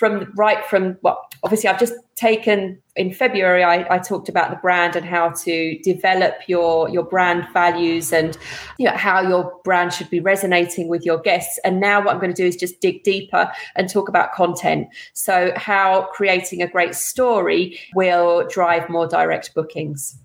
from 0.00 0.32
right 0.34 0.64
from 0.64 0.96
well, 1.02 1.28
obviously 1.42 1.68
I've 1.68 1.78
just 1.78 1.92
taken 2.16 2.80
in 2.96 3.12
February. 3.12 3.62
I, 3.62 3.86
I, 3.94 3.98
talked 3.98 4.30
about 4.30 4.48
the 4.48 4.56
brand 4.56 4.96
and 4.96 5.04
how 5.04 5.28
to 5.44 5.78
develop 5.80 6.36
your 6.46 6.88
your 6.88 7.02
brand 7.02 7.46
values 7.52 8.10
and 8.10 8.38
you 8.78 8.86
know 8.86 8.96
how 8.96 9.20
your 9.20 9.52
brand 9.62 9.92
should 9.92 10.08
be 10.08 10.18
resonating 10.18 10.88
with 10.88 11.04
your 11.04 11.18
guests. 11.18 11.60
And 11.66 11.80
now 11.80 12.02
what 12.02 12.14
I'm 12.14 12.18
going 12.18 12.32
to 12.32 12.42
do 12.42 12.46
is 12.46 12.56
just 12.56 12.80
dig 12.80 13.02
deeper 13.02 13.52
and 13.76 13.90
talk 13.90 14.08
about 14.08 14.32
content. 14.32 14.88
So 15.12 15.52
how 15.54 16.08
creating 16.14 16.62
a 16.62 16.66
great 16.66 16.94
story 16.94 17.78
will 17.94 18.48
drive 18.48 18.88
more 18.88 19.06
direct 19.06 19.54
bookings. 19.54 20.16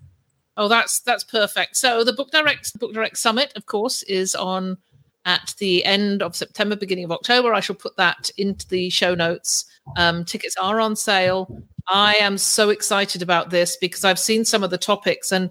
Oh, 0.56 0.68
that's 0.68 1.00
that's 1.00 1.22
perfect. 1.22 1.76
So 1.76 2.02
the 2.02 2.14
Book 2.14 2.30
Direct 2.30 2.78
Book 2.80 2.94
Direct 2.94 3.18
Summit, 3.18 3.52
of 3.56 3.66
course, 3.66 4.02
is 4.04 4.34
on 4.34 4.78
at 5.26 5.54
the 5.58 5.84
end 5.84 6.22
of 6.22 6.34
September, 6.34 6.76
beginning 6.76 7.04
of 7.04 7.12
October. 7.12 7.52
I 7.52 7.60
shall 7.60 7.76
put 7.76 7.96
that 7.96 8.30
into 8.38 8.66
the 8.68 8.88
show 8.88 9.14
notes. 9.14 9.66
Um, 9.96 10.24
tickets 10.24 10.56
are 10.56 10.80
on 10.80 10.96
sale. 10.96 11.62
I 11.88 12.14
am 12.14 12.38
so 12.38 12.70
excited 12.70 13.22
about 13.22 13.50
this 13.50 13.76
because 13.76 14.04
I've 14.04 14.18
seen 14.18 14.44
some 14.44 14.64
of 14.64 14.70
the 14.70 14.78
topics 14.78 15.32
and 15.32 15.50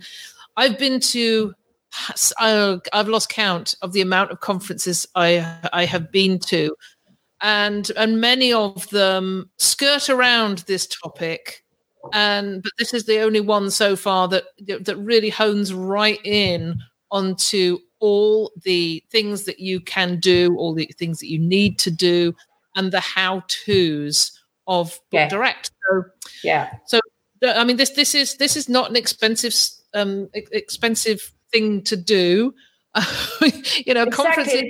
I've 0.58 0.80
been 0.80 1.00
to. 1.02 1.54
I've 2.38 3.08
lost 3.08 3.30
count 3.30 3.76
of 3.82 3.94
the 3.94 4.02
amount 4.02 4.32
of 4.32 4.42
conferences 4.42 5.08
I 5.16 5.46
I 5.72 5.86
have 5.86 6.12
been 6.12 6.40
to, 6.40 6.76
and 7.42 7.90
and 7.96 8.20
many 8.20 8.52
of 8.52 8.90
them 8.90 9.50
skirt 9.58 10.10
around 10.10 10.60
this 10.60 10.88
topic 10.88 11.64
and 12.14 12.62
but 12.62 12.72
this 12.78 12.94
is 12.94 13.06
the 13.06 13.20
only 13.20 13.40
one 13.40 13.72
so 13.72 13.96
far 13.96 14.28
that 14.28 14.46
that 14.60 14.98
really 14.98 15.30
hones 15.30 15.74
right 15.74 16.20
in 16.24 16.82
onto 17.12 17.80
all 18.00 18.52
the 18.64 19.04
things 19.10 19.44
that 19.44 19.60
you 19.60 19.80
can 19.80 20.20
do, 20.20 20.56
all 20.58 20.74
the 20.74 20.90
things 20.98 21.20
that 21.20 21.30
you 21.30 21.40
need 21.40 21.80
to 21.80 21.92
do, 21.92 22.36
and 22.76 22.92
the 22.92 23.00
how 23.00 23.44
tos 23.48 24.32
of 24.68 24.90
Book 25.12 25.20
yeah. 25.20 25.30
Direct. 25.30 25.72
So, 25.90 26.04
yeah. 26.44 26.74
So 26.88 27.00
I 27.44 27.64
mean, 27.64 27.78
this 27.78 27.92
this 27.92 28.16
is 28.16 28.36
this 28.38 28.56
is 28.56 28.70
not 28.70 28.90
an 28.90 28.96
expensive 28.96 29.54
um 29.94 30.30
expensive 30.34 31.32
thing 31.52 31.84
to 31.84 31.96
do. 31.96 32.54
you 33.42 33.94
know, 33.94 34.04
exactly. 34.04 34.12
conferences. 34.12 34.64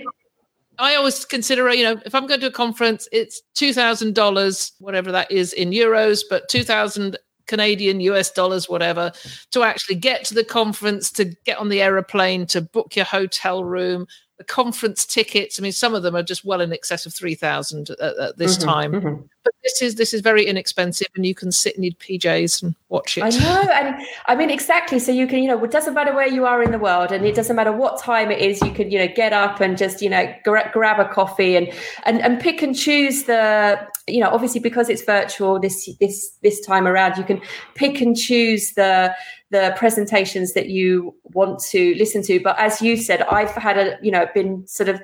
I 0.78 0.96
always 0.96 1.24
consider, 1.24 1.74
you 1.74 1.86
know, 1.86 2.02
if 2.06 2.14
I'm 2.14 2.28
going 2.28 2.42
to 2.42 2.48
a 2.48 2.52
conference, 2.52 3.08
it's 3.12 3.42
two 3.54 3.74
thousand 3.74 4.16
dollars, 4.16 4.74
whatever 4.80 5.12
that 5.12 5.32
is 5.32 5.54
in 5.54 5.72
euros, 5.72 6.24
but 6.30 6.50
two 6.50 6.64
thousand 6.64 7.18
Canadian, 7.48 8.00
US 8.02 8.32
dollars, 8.32 8.70
whatever, 8.70 9.12
to 9.52 9.64
actually 9.64 9.96
get 9.96 10.26
to 10.26 10.34
the 10.34 10.44
conference, 10.44 11.12
to 11.14 11.26
get 11.46 11.58
on 11.58 11.70
the 11.70 11.82
aeroplane, 11.82 12.46
to 12.48 12.62
book 12.62 12.96
your 12.96 13.06
hotel 13.06 13.64
room, 13.64 14.08
the 14.38 14.44
conference 14.44 15.06
tickets. 15.06 15.60
I 15.60 15.64
mean, 15.64 15.72
some 15.72 15.96
of 15.96 16.04
them 16.04 16.16
are 16.16 16.24
just 16.24 16.44
well 16.44 16.60
in 16.60 16.74
excess 16.74 17.06
of 17.06 17.14
three 17.14 17.36
thousand 17.36 17.90
at, 17.92 18.18
at, 18.18 18.38
this 18.38 18.58
mm-hmm, 18.58 18.68
time. 18.68 18.92
Mm-hmm. 18.92 19.22
But 19.44 19.54
this 19.64 19.82
is 19.82 19.96
this 19.96 20.14
is 20.14 20.22
very 20.22 20.46
inexpensive, 20.46 21.08
and 21.16 21.26
you 21.26 21.34
can 21.34 21.52
sit 21.52 21.76
in 21.76 21.84
your 21.84 21.94
PJs 21.94 22.64
and 22.64 22.76
watch 22.90 23.18
it. 23.18 23.24
I 23.24 23.30
know, 23.30 23.72
and 23.72 23.96
I 24.26 24.36
mean 24.36 24.50
exactly. 24.50 25.00
So 25.00 25.12
you 25.12 25.26
can, 25.26 25.40
you 25.40 25.48
know, 25.48 25.64
it 25.64 25.72
doesn't 25.72 25.94
matter 25.94 26.14
where 26.14 26.28
you 26.28 26.46
are 26.46 26.62
in 26.62 26.72
the 26.72 26.80
world, 26.80 27.12
and 27.12 27.26
it 27.26 27.36
doesn't 27.36 27.56
matter 27.56 27.72
what 27.72 28.02
time 28.02 28.30
it 28.30 28.40
is. 28.40 28.62
You 28.62 28.72
can, 28.72 28.92
you 28.92 29.00
know, 29.00 29.08
get 29.08 29.32
up 29.32 29.62
and 29.62 29.78
just, 29.78 30.02
you 30.02 30.10
know, 30.10 30.34
gra- 30.44 30.70
grab 30.74 31.00
a 31.00 31.08
coffee 31.08 31.56
and 31.56 31.72
and 32.06 32.22
and 32.22 32.40
pick 32.40 32.62
and 32.62 32.76
choose 32.76 33.24
the, 33.24 33.80
you 34.08 34.20
know, 34.20 34.30
obviously 34.30 34.60
because 34.60 34.90
it's 34.90 35.04
virtual 35.04 35.60
this 35.60 35.90
this 36.02 36.32
this 36.44 36.60
time 36.66 36.88
around, 36.88 37.18
you 37.18 37.24
can 37.24 37.40
pick 37.76 38.02
and 38.02 38.18
choose 38.18 38.74
the 38.74 39.16
the 39.56 39.74
presentations 39.78 40.52
that 40.52 40.68
you 40.68 41.16
want 41.24 41.60
to 41.60 41.96
listen 41.96 42.22
to. 42.24 42.42
But 42.42 42.60
as 42.60 42.82
you 42.82 42.98
said, 42.98 43.22
I've 43.22 43.52
had 43.52 43.78
a, 43.78 43.98
you 44.02 44.12
know, 44.12 44.28
been 44.34 44.68
sort 44.68 44.90
of 44.90 45.02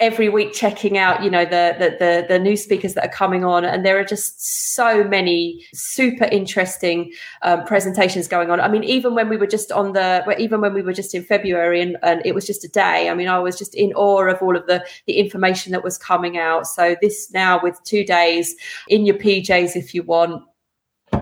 every 0.00 0.28
week 0.28 0.52
checking 0.52 0.96
out 0.96 1.24
you 1.24 1.30
know 1.30 1.44
the, 1.44 1.74
the 1.76 1.96
the 1.98 2.26
the, 2.28 2.38
new 2.38 2.56
speakers 2.56 2.94
that 2.94 3.04
are 3.04 3.12
coming 3.12 3.44
on 3.44 3.64
and 3.64 3.84
there 3.84 3.98
are 3.98 4.04
just 4.04 4.72
so 4.76 5.02
many 5.02 5.66
super 5.74 6.26
interesting 6.26 7.10
um, 7.42 7.64
presentations 7.64 8.28
going 8.28 8.48
on. 8.48 8.60
I 8.60 8.68
mean 8.68 8.84
even 8.84 9.16
when 9.16 9.28
we 9.28 9.36
were 9.36 9.48
just 9.48 9.72
on 9.72 9.94
the 9.94 10.24
even 10.38 10.60
when 10.60 10.72
we 10.72 10.82
were 10.82 10.92
just 10.92 11.16
in 11.16 11.24
february 11.24 11.80
and, 11.80 11.96
and 12.04 12.22
it 12.24 12.32
was 12.32 12.46
just 12.46 12.62
a 12.62 12.68
day 12.68 13.08
i 13.10 13.14
mean 13.14 13.26
i 13.26 13.40
was 13.40 13.58
just 13.58 13.74
in 13.74 13.92
awe 13.94 14.28
of 14.28 14.40
all 14.40 14.56
of 14.56 14.64
the 14.68 14.84
the 15.06 15.14
information 15.14 15.72
that 15.72 15.82
was 15.82 15.98
coming 15.98 16.38
out. 16.38 16.68
So 16.68 16.94
this 17.02 17.32
now 17.32 17.60
with 17.60 17.76
two 17.82 18.04
days 18.04 18.54
in 18.86 19.04
your 19.04 19.16
pjs 19.16 19.74
if 19.74 19.96
you 19.96 20.04
want 20.04 20.44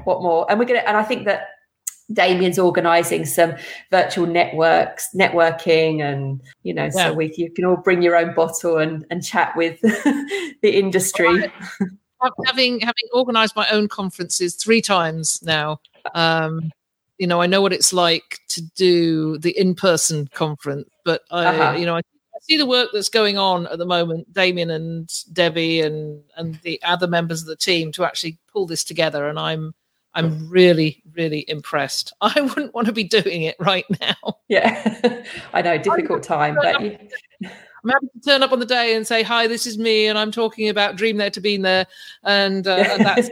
what 0.04 0.22
more? 0.22 0.46
And 0.50 0.58
we're 0.58 0.66
gonna 0.66 0.86
and 0.90 0.98
i 0.98 1.02
think 1.02 1.24
that 1.24 1.55
Damien's 2.12 2.58
organising 2.58 3.24
some 3.24 3.54
virtual 3.90 4.26
networks, 4.26 5.08
networking, 5.14 6.02
and 6.02 6.40
you 6.62 6.72
know, 6.72 6.84
yeah. 6.84 6.90
so 7.08 7.12
we 7.12 7.32
you 7.36 7.50
can 7.50 7.64
all 7.64 7.76
bring 7.76 8.02
your 8.02 8.16
own 8.16 8.34
bottle 8.34 8.78
and 8.78 9.04
and 9.10 9.24
chat 9.24 9.56
with 9.56 9.80
the 9.82 10.70
industry. 10.70 11.50
Having 12.46 12.80
having 12.80 13.08
organised 13.14 13.56
my 13.56 13.68
own 13.70 13.88
conferences 13.88 14.54
three 14.54 14.80
times 14.80 15.42
now, 15.42 15.78
um, 16.14 16.70
you 17.18 17.26
know, 17.26 17.40
I 17.40 17.46
know 17.46 17.60
what 17.60 17.72
it's 17.72 17.92
like 17.92 18.40
to 18.48 18.62
do 18.76 19.38
the 19.38 19.56
in 19.58 19.74
person 19.74 20.28
conference, 20.28 20.88
but 21.04 21.22
I, 21.30 21.46
uh-huh. 21.46 21.78
you 21.78 21.86
know, 21.86 21.96
I 21.96 22.02
see 22.42 22.56
the 22.56 22.66
work 22.66 22.90
that's 22.92 23.08
going 23.08 23.38
on 23.38 23.66
at 23.66 23.78
the 23.78 23.86
moment, 23.86 24.32
Damien 24.32 24.70
and 24.70 25.10
Debbie 25.32 25.80
and 25.80 26.22
and 26.36 26.54
the 26.62 26.80
other 26.84 27.06
members 27.06 27.42
of 27.42 27.48
the 27.48 27.56
team 27.56 27.92
to 27.92 28.04
actually 28.04 28.38
pull 28.52 28.66
this 28.66 28.84
together, 28.84 29.28
and 29.28 29.38
I'm 29.38 29.74
I'm 30.16 30.48
really, 30.48 31.02
really 31.14 31.44
impressed. 31.46 32.12
I 32.20 32.40
wouldn't 32.40 32.74
want 32.74 32.86
to 32.86 32.92
be 32.92 33.04
doing 33.04 33.42
it 33.42 33.56
right 33.60 33.84
now. 34.00 34.38
Yeah, 34.48 35.22
I 35.52 35.62
know, 35.62 35.78
difficult 35.78 36.22
time, 36.22 36.56
but. 36.56 36.80
I'm 37.84 37.90
happy 37.90 38.08
to 38.14 38.20
turn 38.24 38.42
up 38.42 38.50
on 38.50 38.58
the 38.58 38.66
day 38.66 38.96
and 38.96 39.06
say, 39.06 39.22
"Hi, 39.22 39.46
this 39.46 39.64
is 39.64 39.78
me," 39.78 40.08
and 40.08 40.18
I'm 40.18 40.32
talking 40.32 40.68
about 40.68 40.96
Dream 40.96 41.18
There 41.18 41.30
to 41.30 41.40
Be 41.40 41.56
There, 41.56 41.86
and, 42.24 42.66
uh, 42.66 42.74
and 42.74 43.04
that's 43.06 43.30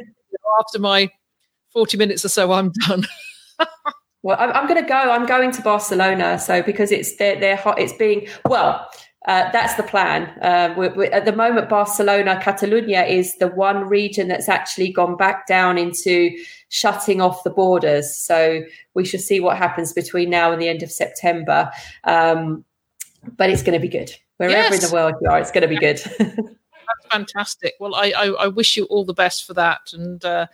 after 0.60 0.78
my 0.78 1.10
40 1.72 1.96
minutes 1.96 2.24
or 2.24 2.28
so, 2.28 2.52
I'm 2.52 2.70
done. 2.86 3.04
well, 4.22 4.36
I'm, 4.38 4.52
I'm 4.52 4.68
going 4.68 4.80
to 4.80 4.88
go. 4.88 4.94
I'm 4.94 5.26
going 5.26 5.50
to 5.50 5.62
Barcelona, 5.62 6.38
so 6.38 6.62
because 6.62 6.92
it's 6.92 7.16
they're, 7.16 7.40
they're 7.40 7.56
hot. 7.56 7.80
It's 7.80 7.94
being 7.94 8.28
well. 8.46 8.88
Uh, 9.26 9.50
that's 9.52 9.74
the 9.74 9.82
plan. 9.82 10.24
Uh, 10.42 10.74
we're, 10.76 10.94
we're, 10.94 11.10
at 11.10 11.24
the 11.24 11.34
moment, 11.34 11.68
Barcelona, 11.68 12.38
Catalonia 12.42 13.04
is 13.04 13.36
the 13.38 13.48
one 13.48 13.88
region 13.88 14.28
that's 14.28 14.50
actually 14.50 14.92
gone 14.92 15.16
back 15.16 15.46
down 15.46 15.78
into 15.78 16.30
shutting 16.68 17.22
off 17.22 17.42
the 17.42 17.50
borders. 17.50 18.14
So 18.14 18.62
we 18.92 19.06
shall 19.06 19.20
see 19.20 19.40
what 19.40 19.56
happens 19.56 19.94
between 19.94 20.28
now 20.28 20.52
and 20.52 20.60
the 20.60 20.68
end 20.68 20.82
of 20.82 20.90
September. 20.90 21.70
Um, 22.04 22.64
but 23.36 23.48
it's 23.48 23.62
going 23.62 23.78
to 23.78 23.80
be 23.80 23.88
good. 23.88 24.12
Wherever 24.36 24.74
yes. 24.74 24.84
in 24.84 24.90
the 24.90 24.94
world 24.94 25.14
you 25.22 25.30
are, 25.30 25.38
it's 25.38 25.50
going 25.50 25.62
to 25.62 25.68
be 25.68 25.78
good. 25.78 25.98
that's 26.18 27.06
fantastic. 27.10 27.74
Well, 27.80 27.94
I, 27.94 28.12
I, 28.16 28.26
I, 28.26 28.48
wish 28.48 28.76
you 28.76 28.84
all 28.86 29.04
the 29.04 29.14
best 29.14 29.46
for 29.46 29.54
that. 29.54 29.92
And 29.94 30.22
uh, 30.24 30.46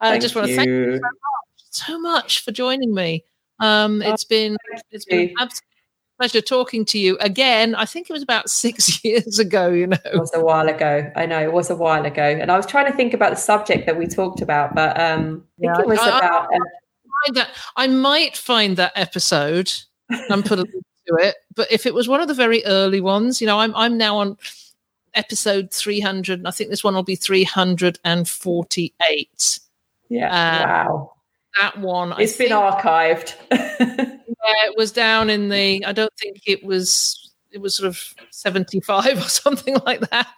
I 0.00 0.18
just 0.18 0.36
want 0.36 0.46
to 0.48 0.54
thank 0.54 0.68
you 0.68 0.94
so 0.94 1.00
much, 1.00 1.70
so 1.70 1.98
much 1.98 2.44
for 2.44 2.52
joining 2.52 2.94
me. 2.94 3.24
Um, 3.58 4.02
it's 4.02 4.24
been 4.24 4.56
it's 4.90 5.04
been 5.04 5.34
absolute 5.38 5.71
pleasure 6.22 6.40
talking 6.40 6.84
to 6.84 7.00
you 7.00 7.18
again. 7.18 7.74
I 7.74 7.84
think 7.84 8.08
it 8.08 8.12
was 8.12 8.22
about 8.22 8.48
six 8.50 9.04
years 9.04 9.40
ago. 9.40 9.70
You 9.70 9.88
know, 9.88 9.98
it 10.04 10.18
was 10.18 10.32
a 10.34 10.40
while 10.40 10.68
ago. 10.68 11.10
I 11.16 11.26
know 11.26 11.42
it 11.42 11.52
was 11.52 11.68
a 11.68 11.74
while 11.74 12.06
ago, 12.06 12.22
and 12.22 12.52
I 12.52 12.56
was 12.56 12.64
trying 12.64 12.86
to 12.86 12.92
think 12.96 13.12
about 13.12 13.30
the 13.30 13.36
subject 13.36 13.86
that 13.86 13.98
we 13.98 14.06
talked 14.06 14.40
about, 14.40 14.76
but 14.76 15.00
um, 15.00 15.42
I 15.58 15.60
think 15.60 15.76
yeah, 15.76 15.80
it 15.80 15.88
was 15.88 15.98
I, 15.98 16.18
about. 16.18 16.48
I, 16.52 16.56
I, 16.56 17.32
that, 17.34 17.50
I 17.76 17.88
might 17.88 18.36
find 18.36 18.76
that 18.76 18.92
episode 18.94 19.72
and 20.08 20.44
put 20.44 20.60
a 20.60 20.62
link 20.62 20.84
to 21.08 21.16
it, 21.16 21.34
but 21.56 21.66
if 21.72 21.86
it 21.86 21.94
was 21.94 22.06
one 22.06 22.20
of 22.20 22.28
the 22.28 22.34
very 22.34 22.64
early 22.66 23.00
ones, 23.00 23.40
you 23.40 23.48
know, 23.48 23.58
I'm 23.58 23.74
I'm 23.74 23.98
now 23.98 24.18
on 24.18 24.36
episode 25.14 25.70
300 25.70 26.38
and 26.38 26.48
i 26.48 26.50
think 26.50 26.70
this 26.70 26.82
one 26.82 26.94
will 26.94 27.02
be 27.02 27.16
348 27.16 29.60
yeah 30.08 30.26
uh, 30.26 30.64
wow 30.66 31.12
that 31.60 31.78
one 31.78 32.14
It's 32.18 32.40
I 32.40 32.44
been 32.44 32.48
think, 32.48 32.80
archived 32.80 34.18
yeah 34.44 34.66
it 34.66 34.76
was 34.76 34.92
down 34.92 35.30
in 35.30 35.48
the 35.48 35.84
i 35.84 35.92
don't 35.92 36.12
think 36.18 36.40
it 36.46 36.64
was 36.64 37.32
it 37.50 37.60
was 37.60 37.74
sort 37.74 37.86
of 37.86 38.14
75 38.30 39.18
or 39.18 39.20
something 39.28 39.76
like 39.86 40.00
that 40.10 40.28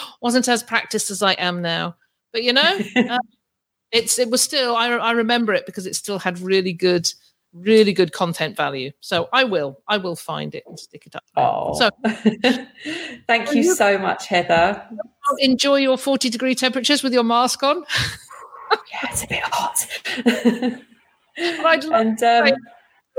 wasn't 0.20 0.48
as 0.48 0.62
practiced 0.62 1.10
as 1.10 1.22
i 1.22 1.32
am 1.32 1.62
now 1.62 1.94
but 2.32 2.42
you 2.42 2.52
know 2.52 2.78
uh, 2.96 3.18
it's 3.92 4.18
it 4.18 4.30
was 4.30 4.40
still 4.40 4.76
I, 4.76 4.88
I 4.88 5.12
remember 5.12 5.52
it 5.52 5.66
because 5.66 5.86
it 5.86 5.94
still 5.94 6.18
had 6.18 6.38
really 6.40 6.72
good 6.72 7.12
really 7.52 7.92
good 7.92 8.12
content 8.12 8.56
value. 8.56 8.90
So 9.00 9.28
I 9.32 9.44
will, 9.44 9.78
I 9.88 9.98
will 9.98 10.16
find 10.16 10.54
it 10.54 10.64
and 10.66 10.78
stick 10.78 11.06
it 11.06 11.14
up. 11.14 11.24
Oh, 11.36 11.78
so 11.78 11.90
thank 13.26 13.54
you 13.54 13.74
so 13.74 13.98
much, 13.98 14.26
Heather. 14.26 14.82
Enjoy 15.38 15.76
your 15.76 15.98
40 15.98 16.30
degree 16.30 16.54
temperatures 16.54 17.02
with 17.02 17.12
your 17.12 17.24
mask 17.24 17.62
on. 17.62 17.84
yeah, 18.92 19.08
it's 19.10 19.24
a 19.24 19.26
bit 19.26 19.42
hot. 19.44 19.86
And, 21.92 22.22
um, 22.22 22.52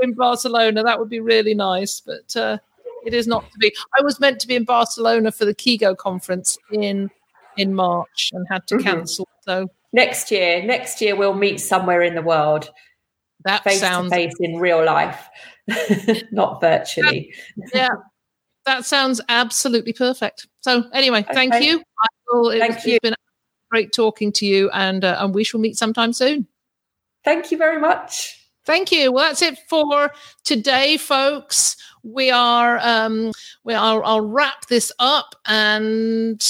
in 0.00 0.14
Barcelona. 0.14 0.82
That 0.82 0.98
would 0.98 1.08
be 1.08 1.20
really 1.20 1.54
nice, 1.54 2.00
but 2.00 2.36
uh, 2.36 2.58
it 3.04 3.14
is 3.14 3.26
not 3.26 3.44
to 3.52 3.58
be. 3.58 3.74
I 3.98 4.02
was 4.02 4.20
meant 4.20 4.40
to 4.40 4.46
be 4.46 4.56
in 4.56 4.64
Barcelona 4.64 5.32
for 5.32 5.44
the 5.44 5.54
Kigo 5.54 5.96
conference 5.96 6.58
in 6.72 7.10
in 7.56 7.74
March 7.74 8.30
and 8.32 8.46
had 8.50 8.66
to 8.68 8.76
mm-hmm. 8.76 8.84
cancel. 8.84 9.28
So 9.42 9.68
next 9.92 10.30
year, 10.30 10.62
next 10.62 11.00
year 11.00 11.16
we'll 11.16 11.34
meet 11.34 11.60
somewhere 11.60 12.02
in 12.02 12.14
the 12.14 12.22
world. 12.22 12.70
That 13.44 13.62
face 13.62 13.80
sounds 13.80 14.10
to 14.10 14.16
face 14.16 14.34
in 14.40 14.56
real 14.56 14.84
life, 14.84 15.28
not 16.32 16.60
virtually. 16.60 17.34
yeah, 17.74 17.90
that 18.64 18.84
sounds 18.86 19.20
absolutely 19.28 19.92
perfect. 19.92 20.46
So 20.60 20.84
anyway, 20.92 21.20
okay. 21.20 21.34
thank 21.34 21.62
you. 21.62 21.82
Will, 22.32 22.50
it 22.50 22.58
thank 22.58 22.84
you. 22.86 22.94
It's 22.94 23.02
been 23.02 23.14
great 23.70 23.92
talking 23.92 24.32
to 24.32 24.46
you, 24.46 24.70
and 24.70 25.04
uh, 25.04 25.16
and 25.20 25.34
we 25.34 25.44
shall 25.44 25.60
meet 25.60 25.76
sometime 25.76 26.12
soon. 26.12 26.46
Thank 27.24 27.50
you 27.50 27.58
very 27.58 27.80
much. 27.80 28.43
Thank 28.64 28.90
you. 28.90 29.12
Well, 29.12 29.28
that's 29.28 29.42
it 29.42 29.58
for 29.68 30.10
today, 30.44 30.96
folks. 30.96 31.76
We 32.02 32.30
are 32.30 32.78
um, 32.82 33.32
we 33.64 33.74
are. 33.74 34.02
I'll 34.04 34.26
wrap 34.26 34.66
this 34.68 34.90
up 34.98 35.34
and 35.46 36.42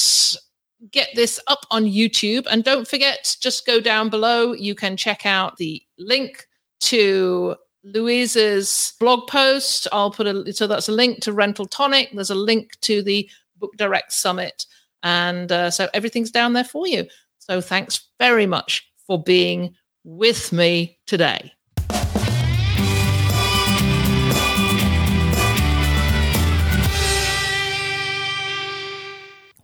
get 0.91 1.09
this 1.15 1.39
up 1.47 1.65
on 1.71 1.85
YouTube. 1.85 2.45
And 2.49 2.63
don't 2.63 2.87
forget, 2.87 3.35
just 3.41 3.65
go 3.65 3.79
down 3.79 4.09
below. 4.09 4.53
You 4.53 4.75
can 4.75 4.97
check 4.97 5.25
out 5.25 5.57
the 5.57 5.81
link 5.97 6.47
to 6.81 7.55
Louise's 7.83 8.93
blog 8.99 9.27
post. 9.27 9.87
I'll 9.91 10.11
put 10.11 10.27
a 10.27 10.53
so 10.53 10.67
that's 10.67 10.89
a 10.89 10.93
link 10.93 11.21
to 11.21 11.33
Rental 11.33 11.65
Tonic. 11.65 12.09
There's 12.13 12.29
a 12.29 12.35
link 12.35 12.79
to 12.81 13.01
the 13.01 13.29
Book 13.57 13.73
Direct 13.77 14.11
Summit, 14.11 14.65
and 15.03 15.51
uh, 15.51 15.69
so 15.69 15.87
everything's 15.93 16.31
down 16.31 16.53
there 16.53 16.63
for 16.63 16.87
you. 16.87 17.07
So 17.39 17.61
thanks 17.61 18.07
very 18.19 18.45
much 18.45 18.89
for 19.05 19.21
being 19.21 19.75
with 20.03 20.51
me 20.51 20.97
today. 21.05 21.54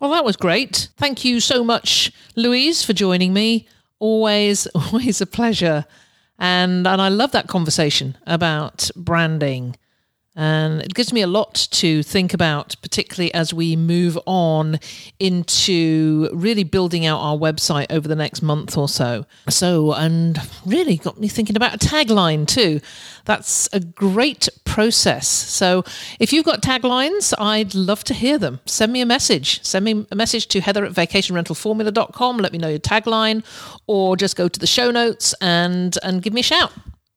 Well, 0.01 0.09
that 0.09 0.25
was 0.25 0.35
great. 0.35 0.89
Thank 0.97 1.23
you 1.23 1.39
so 1.39 1.63
much, 1.63 2.11
Louise, 2.35 2.83
for 2.83 2.91
joining 2.91 3.33
me. 3.33 3.67
Always, 3.99 4.65
always 4.75 5.21
a 5.21 5.27
pleasure. 5.27 5.85
And, 6.39 6.87
and 6.87 6.99
I 6.99 7.09
love 7.09 7.33
that 7.33 7.47
conversation 7.47 8.17
about 8.25 8.89
branding. 8.95 9.75
And 10.33 10.81
it 10.81 10.93
gives 10.93 11.11
me 11.11 11.21
a 11.21 11.27
lot 11.27 11.55
to 11.71 12.03
think 12.03 12.33
about, 12.33 12.77
particularly 12.81 13.33
as 13.33 13.53
we 13.53 13.75
move 13.75 14.17
on 14.25 14.79
into 15.19 16.29
really 16.31 16.63
building 16.63 17.05
out 17.05 17.19
our 17.19 17.35
website 17.35 17.87
over 17.89 18.07
the 18.07 18.15
next 18.15 18.41
month 18.41 18.77
or 18.77 18.87
so. 18.87 19.25
So, 19.49 19.93
and 19.93 20.39
really 20.65 20.95
got 20.95 21.19
me 21.19 21.27
thinking 21.27 21.57
about 21.57 21.75
a 21.75 21.77
tagline 21.77 22.47
too. 22.47 22.79
That's 23.25 23.67
a 23.73 23.81
great 23.81 24.47
process. 24.63 25.27
So, 25.27 25.83
if 26.17 26.31
you've 26.31 26.45
got 26.45 26.61
taglines, 26.61 27.33
I'd 27.37 27.75
love 27.75 28.05
to 28.05 28.13
hear 28.13 28.37
them. 28.37 28.61
Send 28.65 28.93
me 28.93 29.01
a 29.01 29.05
message. 29.05 29.61
Send 29.65 29.83
me 29.83 30.05
a 30.11 30.15
message 30.15 30.47
to 30.47 30.61
heather 30.61 30.85
at 30.85 30.93
vacationrentalformula.com. 30.93 32.37
Let 32.37 32.53
me 32.53 32.57
know 32.57 32.69
your 32.69 32.79
tagline, 32.79 33.43
or 33.85 34.15
just 34.15 34.37
go 34.37 34.47
to 34.47 34.59
the 34.59 34.67
show 34.67 34.91
notes 34.91 35.35
and, 35.41 35.97
and 36.03 36.21
give 36.23 36.31
me 36.31 36.39
a 36.39 36.43
shout. 36.43 36.71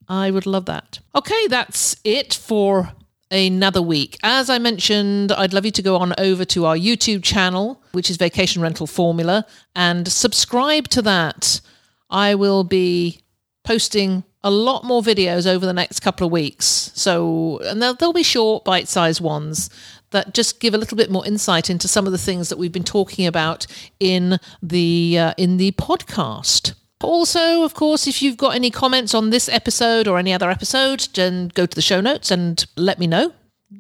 I 0.09 0.33
would 0.33 0.47
love 0.47 0.67
that. 0.67 0.99
Okay, 1.15 1.47
that's 1.47 1.97
it 2.05 2.35
for 2.35 2.93
another 3.35 3.83
week. 3.83 4.19
As 4.23 4.49
I 4.49 4.59
mentioned, 4.59 5.33
I'd 5.33 5.53
love 5.53 5.65
you 5.65 5.73
to 5.73 5.83
go 5.83 5.97
on 5.97 6.15
over 6.19 6.45
to 6.47 6.67
our 6.67 6.77
YouTube 6.77 7.23
channel, 7.23 7.83
which 7.93 8.09
is 8.09 8.17
Vacation 8.17 8.63
Rental 8.63 8.87
Formula, 8.87 9.45
and 9.75 10.07
subscribe 10.07 10.89
to 10.89 11.03
that. 11.03 11.61
I 12.09 12.37
will 12.37 12.65
be 12.65 13.23
posting 13.65 14.25
a 14.45 14.51
lot 14.51 14.85
more 14.85 15.03
videos 15.03 15.47
over 15.47 15.67
the 15.67 15.73
next 15.73 16.01
couple 16.01 16.27
of 16.27 16.33
weeks. 16.33 16.93
So, 16.95 17.59
and 17.65 17.83
they'll, 17.83 17.95
they'll 17.95 18.13
be 18.13 18.23
short, 18.23 18.65
bite 18.65 18.89
sized 18.89 19.21
ones 19.21 19.71
that 20.11 20.33
just 20.33 20.61
give 20.61 20.75
a 20.75 20.79
little 20.79 20.97
bit 20.97 21.11
more 21.11 21.27
insight 21.27 21.69
into 21.69 21.89
some 21.89 22.07
of 22.07 22.13
the 22.13 22.19
things 22.19 22.49
that 22.51 22.59
we've 22.59 22.71
been 22.71 22.85
talking 22.85 23.27
about 23.27 23.67
in 23.99 24.39
the 24.63 25.19
uh, 25.19 25.35
in 25.37 25.57
the 25.57 25.73
podcast. 25.73 26.75
Also, 27.05 27.65
of 27.65 27.75
course, 27.75 28.07
if 28.07 28.23
you've 28.23 28.37
got 28.37 28.55
any 28.55 28.71
comments 28.71 29.15
on 29.15 29.31
this 29.31 29.49
episode 29.49 30.09
or 30.09 30.19
any 30.19 30.33
other 30.33 30.51
episode, 30.51 31.09
then 31.15 31.49
go 31.55 31.67
to 31.67 31.75
the 31.75 31.83
show 31.83 32.01
notes 32.01 32.31
and 32.31 32.65
let 32.77 32.99
me 32.99 33.07
know. 33.07 33.33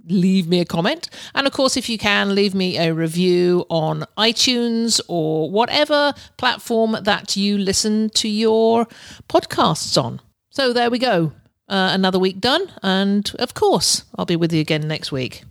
Leave 0.08 0.48
me 0.48 0.60
a 0.60 0.64
comment. 0.64 1.08
And 1.34 1.46
of 1.46 1.52
course, 1.52 1.76
if 1.76 1.88
you 1.88 1.98
can, 1.98 2.34
leave 2.34 2.54
me 2.54 2.78
a 2.78 2.92
review 2.92 3.64
on 3.68 4.04
iTunes 4.18 5.00
or 5.08 5.50
whatever 5.50 6.14
platform 6.36 6.96
that 7.02 7.36
you 7.36 7.58
listen 7.58 8.10
to 8.10 8.28
your 8.28 8.86
podcasts 9.28 10.02
on. 10.02 10.20
So 10.50 10.72
there 10.72 10.90
we 10.90 10.98
go. 10.98 11.32
Uh, 11.68 11.90
another 11.92 12.18
week 12.18 12.40
done. 12.40 12.70
And 12.82 13.30
of 13.38 13.54
course, 13.54 14.04
I'll 14.16 14.26
be 14.26 14.36
with 14.36 14.52
you 14.52 14.60
again 14.60 14.88
next 14.88 15.12
week. 15.12 15.44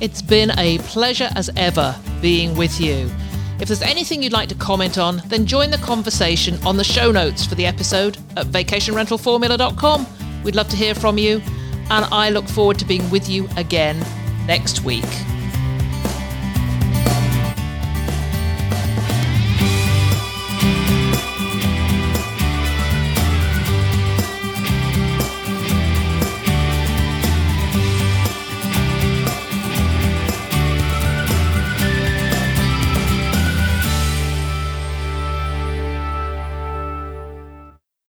It's 0.00 0.22
been 0.22 0.50
a 0.58 0.78
pleasure 0.78 1.30
as 1.34 1.50
ever 1.56 1.96
being 2.20 2.56
with 2.56 2.80
you. 2.80 3.10
If 3.60 3.68
there's 3.68 3.82
anything 3.82 4.22
you'd 4.22 4.32
like 4.32 4.48
to 4.48 4.54
comment 4.56 4.98
on, 4.98 5.22
then 5.26 5.46
join 5.46 5.70
the 5.70 5.78
conversation 5.78 6.58
on 6.66 6.76
the 6.76 6.84
show 6.84 7.12
notes 7.12 7.46
for 7.46 7.54
the 7.54 7.66
episode 7.66 8.18
at 8.36 8.46
vacationrentalformula.com. 8.46 10.06
We'd 10.42 10.56
love 10.56 10.68
to 10.68 10.76
hear 10.76 10.94
from 10.94 11.18
you, 11.18 11.40
and 11.90 12.04
I 12.06 12.30
look 12.30 12.48
forward 12.48 12.78
to 12.80 12.84
being 12.84 13.08
with 13.10 13.28
you 13.28 13.48
again 13.56 14.04
next 14.46 14.84
week. 14.84 15.04